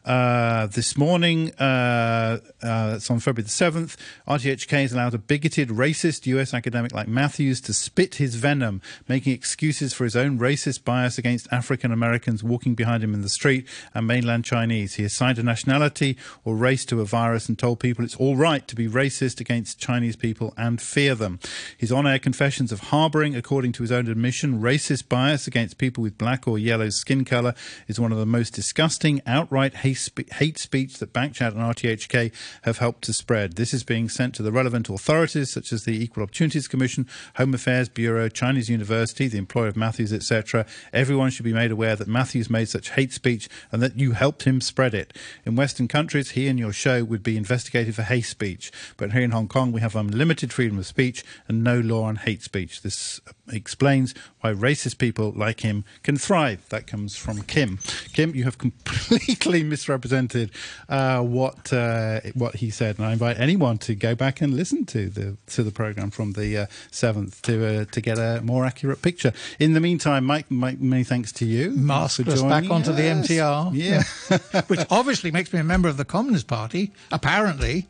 Uh, 0.08 0.66
this 0.68 0.96
morning, 0.96 1.52
uh, 1.56 2.38
uh, 2.62 2.94
it's 2.96 3.10
on 3.10 3.20
February 3.20 3.42
the 3.42 3.50
7th, 3.50 3.96
RTHK 4.26 4.80
has 4.80 4.94
allowed 4.94 5.12
a 5.12 5.18
bigoted, 5.18 5.68
racist 5.68 6.24
US 6.24 6.54
academic 6.54 6.94
like 6.94 7.08
Mathews 7.08 7.60
to 7.60 7.74
spit 7.74 8.14
his 8.14 8.36
venom, 8.36 8.80
making 9.06 9.34
excuses 9.34 9.92
for 9.92 10.04
his 10.04 10.16
own 10.16 10.38
racist 10.38 10.82
bias 10.82 11.18
against 11.18 11.46
African 11.52 11.92
Americans 11.92 12.42
walking 12.42 12.74
behind 12.74 13.04
him 13.04 13.12
in 13.12 13.20
the 13.20 13.28
street 13.28 13.68
and 13.92 14.06
mainland 14.06 14.46
Chinese. 14.46 14.94
He 14.94 15.04
assigned 15.04 15.38
a 15.38 15.42
nationality 15.42 16.16
or 16.42 16.56
race 16.56 16.86
to 16.86 17.02
a 17.02 17.04
virus 17.04 17.46
and 17.50 17.58
told 17.58 17.78
people 17.78 18.02
it's 18.02 18.16
all 18.16 18.34
right 18.38 18.66
to 18.68 18.76
be 18.76 18.88
racist 18.88 19.40
against 19.40 19.80
Chinese 19.80 20.16
people 20.16 20.54
and 20.56 20.80
fear 20.80 21.14
them. 21.14 21.40
His 21.76 21.90
on 21.90 22.06
air 22.06 22.18
confessions 22.18 22.70
of 22.70 22.80
harboring, 22.80 23.34
according 23.34 23.72
to 23.72 23.82
his 23.82 23.92
own 23.92 24.08
admission, 24.08 24.60
racist 24.60 25.08
bias 25.08 25.46
against 25.46 25.76
people 25.76 26.02
with 26.02 26.16
black 26.16 26.46
or 26.46 26.58
yellow 26.58 26.88
skin 26.88 27.24
color 27.24 27.54
is 27.88 27.98
one 27.98 28.12
of 28.12 28.18
the 28.18 28.26
most 28.26 28.54
disgusting, 28.54 29.20
outright 29.26 29.74
hate 29.76 30.08
hate 30.34 30.58
speech 30.58 30.98
that 30.98 31.12
Backchat 31.12 31.52
and 31.52 31.60
RTHK 31.60 32.32
have 32.62 32.78
helped 32.78 33.02
to 33.02 33.12
spread. 33.12 33.54
This 33.54 33.74
is 33.74 33.82
being 33.82 34.08
sent 34.08 34.34
to 34.36 34.42
the 34.42 34.52
relevant 34.52 34.88
authorities 34.88 35.52
such 35.52 35.72
as 35.72 35.84
the 35.84 36.02
Equal 36.02 36.22
Opportunities 36.22 36.68
Commission, 36.68 37.06
Home 37.36 37.54
Affairs 37.54 37.88
Bureau, 37.88 38.28
Chinese 38.28 38.70
University, 38.70 39.26
the 39.26 39.38
employer 39.38 39.68
of 39.68 39.76
Mathews, 39.76 40.12
etc. 40.12 40.64
Everyone 40.92 41.30
should 41.30 41.44
be 41.44 41.52
made 41.52 41.72
aware 41.72 41.96
that 41.96 42.06
Mathews 42.06 42.48
made 42.48 42.68
such 42.68 42.90
hate 42.90 43.12
speech 43.12 43.48
and 43.72 43.82
that 43.82 43.98
you 43.98 44.12
helped 44.12 44.44
him 44.44 44.60
spread 44.60 44.94
it. 44.94 45.12
In 45.44 45.56
Western 45.56 45.88
countries, 45.88 46.30
he 46.30 46.46
and 46.46 46.58
your 46.58 46.72
show 46.72 47.02
would 47.04 47.22
be 47.22 47.36
investigated 47.36 47.94
for 47.94 48.02
hate 48.02 48.27
speech. 48.28 48.70
But 48.96 49.12
here 49.12 49.22
in 49.22 49.30
Hong 49.30 49.48
Kong, 49.48 49.72
we 49.72 49.80
have 49.80 49.96
unlimited 49.96 50.52
freedom 50.52 50.78
of 50.78 50.86
speech 50.86 51.24
and 51.48 51.64
no 51.64 51.80
law 51.80 52.04
on 52.04 52.16
hate 52.16 52.42
speech. 52.42 52.82
This 52.82 53.20
explains 53.50 54.14
why 54.40 54.52
racist 54.52 54.98
people 54.98 55.32
like 55.34 55.60
him 55.60 55.84
can 56.02 56.16
thrive. 56.16 56.68
That 56.68 56.86
comes 56.86 57.16
from 57.16 57.42
Kim. 57.42 57.78
Kim, 58.12 58.34
you 58.34 58.44
have 58.44 58.58
completely 58.68 59.62
misrepresented 59.62 60.50
uh, 60.88 61.20
what 61.22 61.72
uh, 61.72 62.20
what 62.34 62.56
he 62.56 62.70
said, 62.70 62.98
and 62.98 63.06
I 63.06 63.12
invite 63.12 63.38
anyone 63.38 63.78
to 63.78 63.94
go 63.94 64.14
back 64.14 64.40
and 64.40 64.54
listen 64.54 64.84
to 64.86 65.08
the 65.08 65.36
to 65.48 65.62
the 65.62 65.70
program 65.72 66.10
from 66.10 66.32
the 66.32 66.58
uh, 66.58 66.66
seventh 66.90 67.42
to 67.42 67.82
uh, 67.82 67.84
to 67.86 68.00
get 68.00 68.18
a 68.18 68.40
more 68.42 68.64
accurate 68.64 69.02
picture. 69.02 69.32
In 69.58 69.72
the 69.72 69.80
meantime, 69.80 70.24
Mike, 70.24 70.50
Mike 70.50 70.80
many 70.80 71.04
thanks 71.04 71.32
to 71.32 71.44
you. 71.44 71.70
Masked 71.70 72.28
us 72.28 72.42
back 72.42 72.70
onto 72.70 72.92
yes. 72.92 73.28
the 73.28 73.34
MTR. 73.34 73.70
Yeah, 73.74 74.62
which 74.68 74.80
obviously 74.90 75.30
makes 75.30 75.52
me 75.52 75.60
a 75.60 75.64
member 75.64 75.88
of 75.88 75.96
the 75.96 76.04
Communist 76.04 76.46
Party. 76.46 76.92
Apparently, 77.10 77.86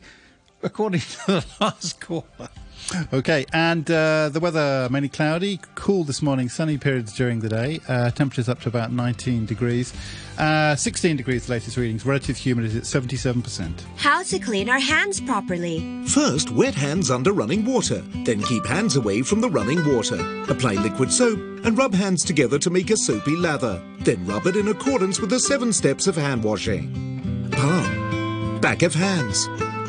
according 0.63 1.01
to 1.01 1.27
the 1.27 1.47
last 1.61 2.01
caller. 2.01 2.49
Okay, 3.13 3.45
and 3.53 3.91
uh, 3.91 4.31
the 4.31 4.41
weather 4.41 4.89
mainly 4.91 5.11
cloudy, 5.11 5.61
cool 5.75 6.05
this 6.05 6.23
morning, 6.23 6.49
sunny 6.49 6.79
periods 6.79 7.15
during 7.15 7.41
the 7.41 7.49
day. 7.49 7.81
Uh, 7.87 8.11
temperatures 8.11 8.49
up 8.49 8.61
to 8.61 8.69
about 8.69 8.93
19 8.93 9.45
degrees. 9.45 9.93
Uh, 10.39 10.75
16 10.75 11.17
degrees, 11.17 11.47
the 11.47 11.53
latest 11.53 11.77
readings. 11.77 12.07
Relative 12.07 12.37
humidity 12.37 12.79
at 12.79 12.85
77%. 12.85 13.83
How 13.97 14.23
to 14.23 14.39
clean 14.39 14.71
our 14.71 14.79
hands 14.79 15.21
properly. 15.21 16.03
First, 16.07 16.51
wet 16.51 16.75
hands 16.75 17.11
under 17.11 17.33
running 17.33 17.65
water. 17.67 18.03
Then 18.25 18.43
keep 18.43 18.65
hands 18.65 18.97
away 18.97 19.23
from 19.23 19.43
the 19.43 19.51
running 19.51 19.85
water. 19.95 20.19
Apply 20.49 20.75
liquid 20.75 21.13
soap 21.13 21.39
and 21.65 21.77
rub 21.77 21.93
hands 21.93 22.25
together 22.25 22.59
to 22.59 22.71
make 22.71 22.91
a 22.91 22.97
soapy 22.97 23.37
lather. 23.37 23.83
Then 24.01 24.25
rub 24.25 24.47
it 24.47 24.57
in 24.57 24.69
accordance 24.69 25.21
with 25.21 25.31
the 25.31 25.41
seven 25.41 25.73
steps 25.73 26.07
of 26.07 26.17
hand 26.17 26.43
washing. 26.43 27.51
Palm. 27.53 28.61
Back 28.61 28.83
of 28.83 28.95
hands 28.95 29.47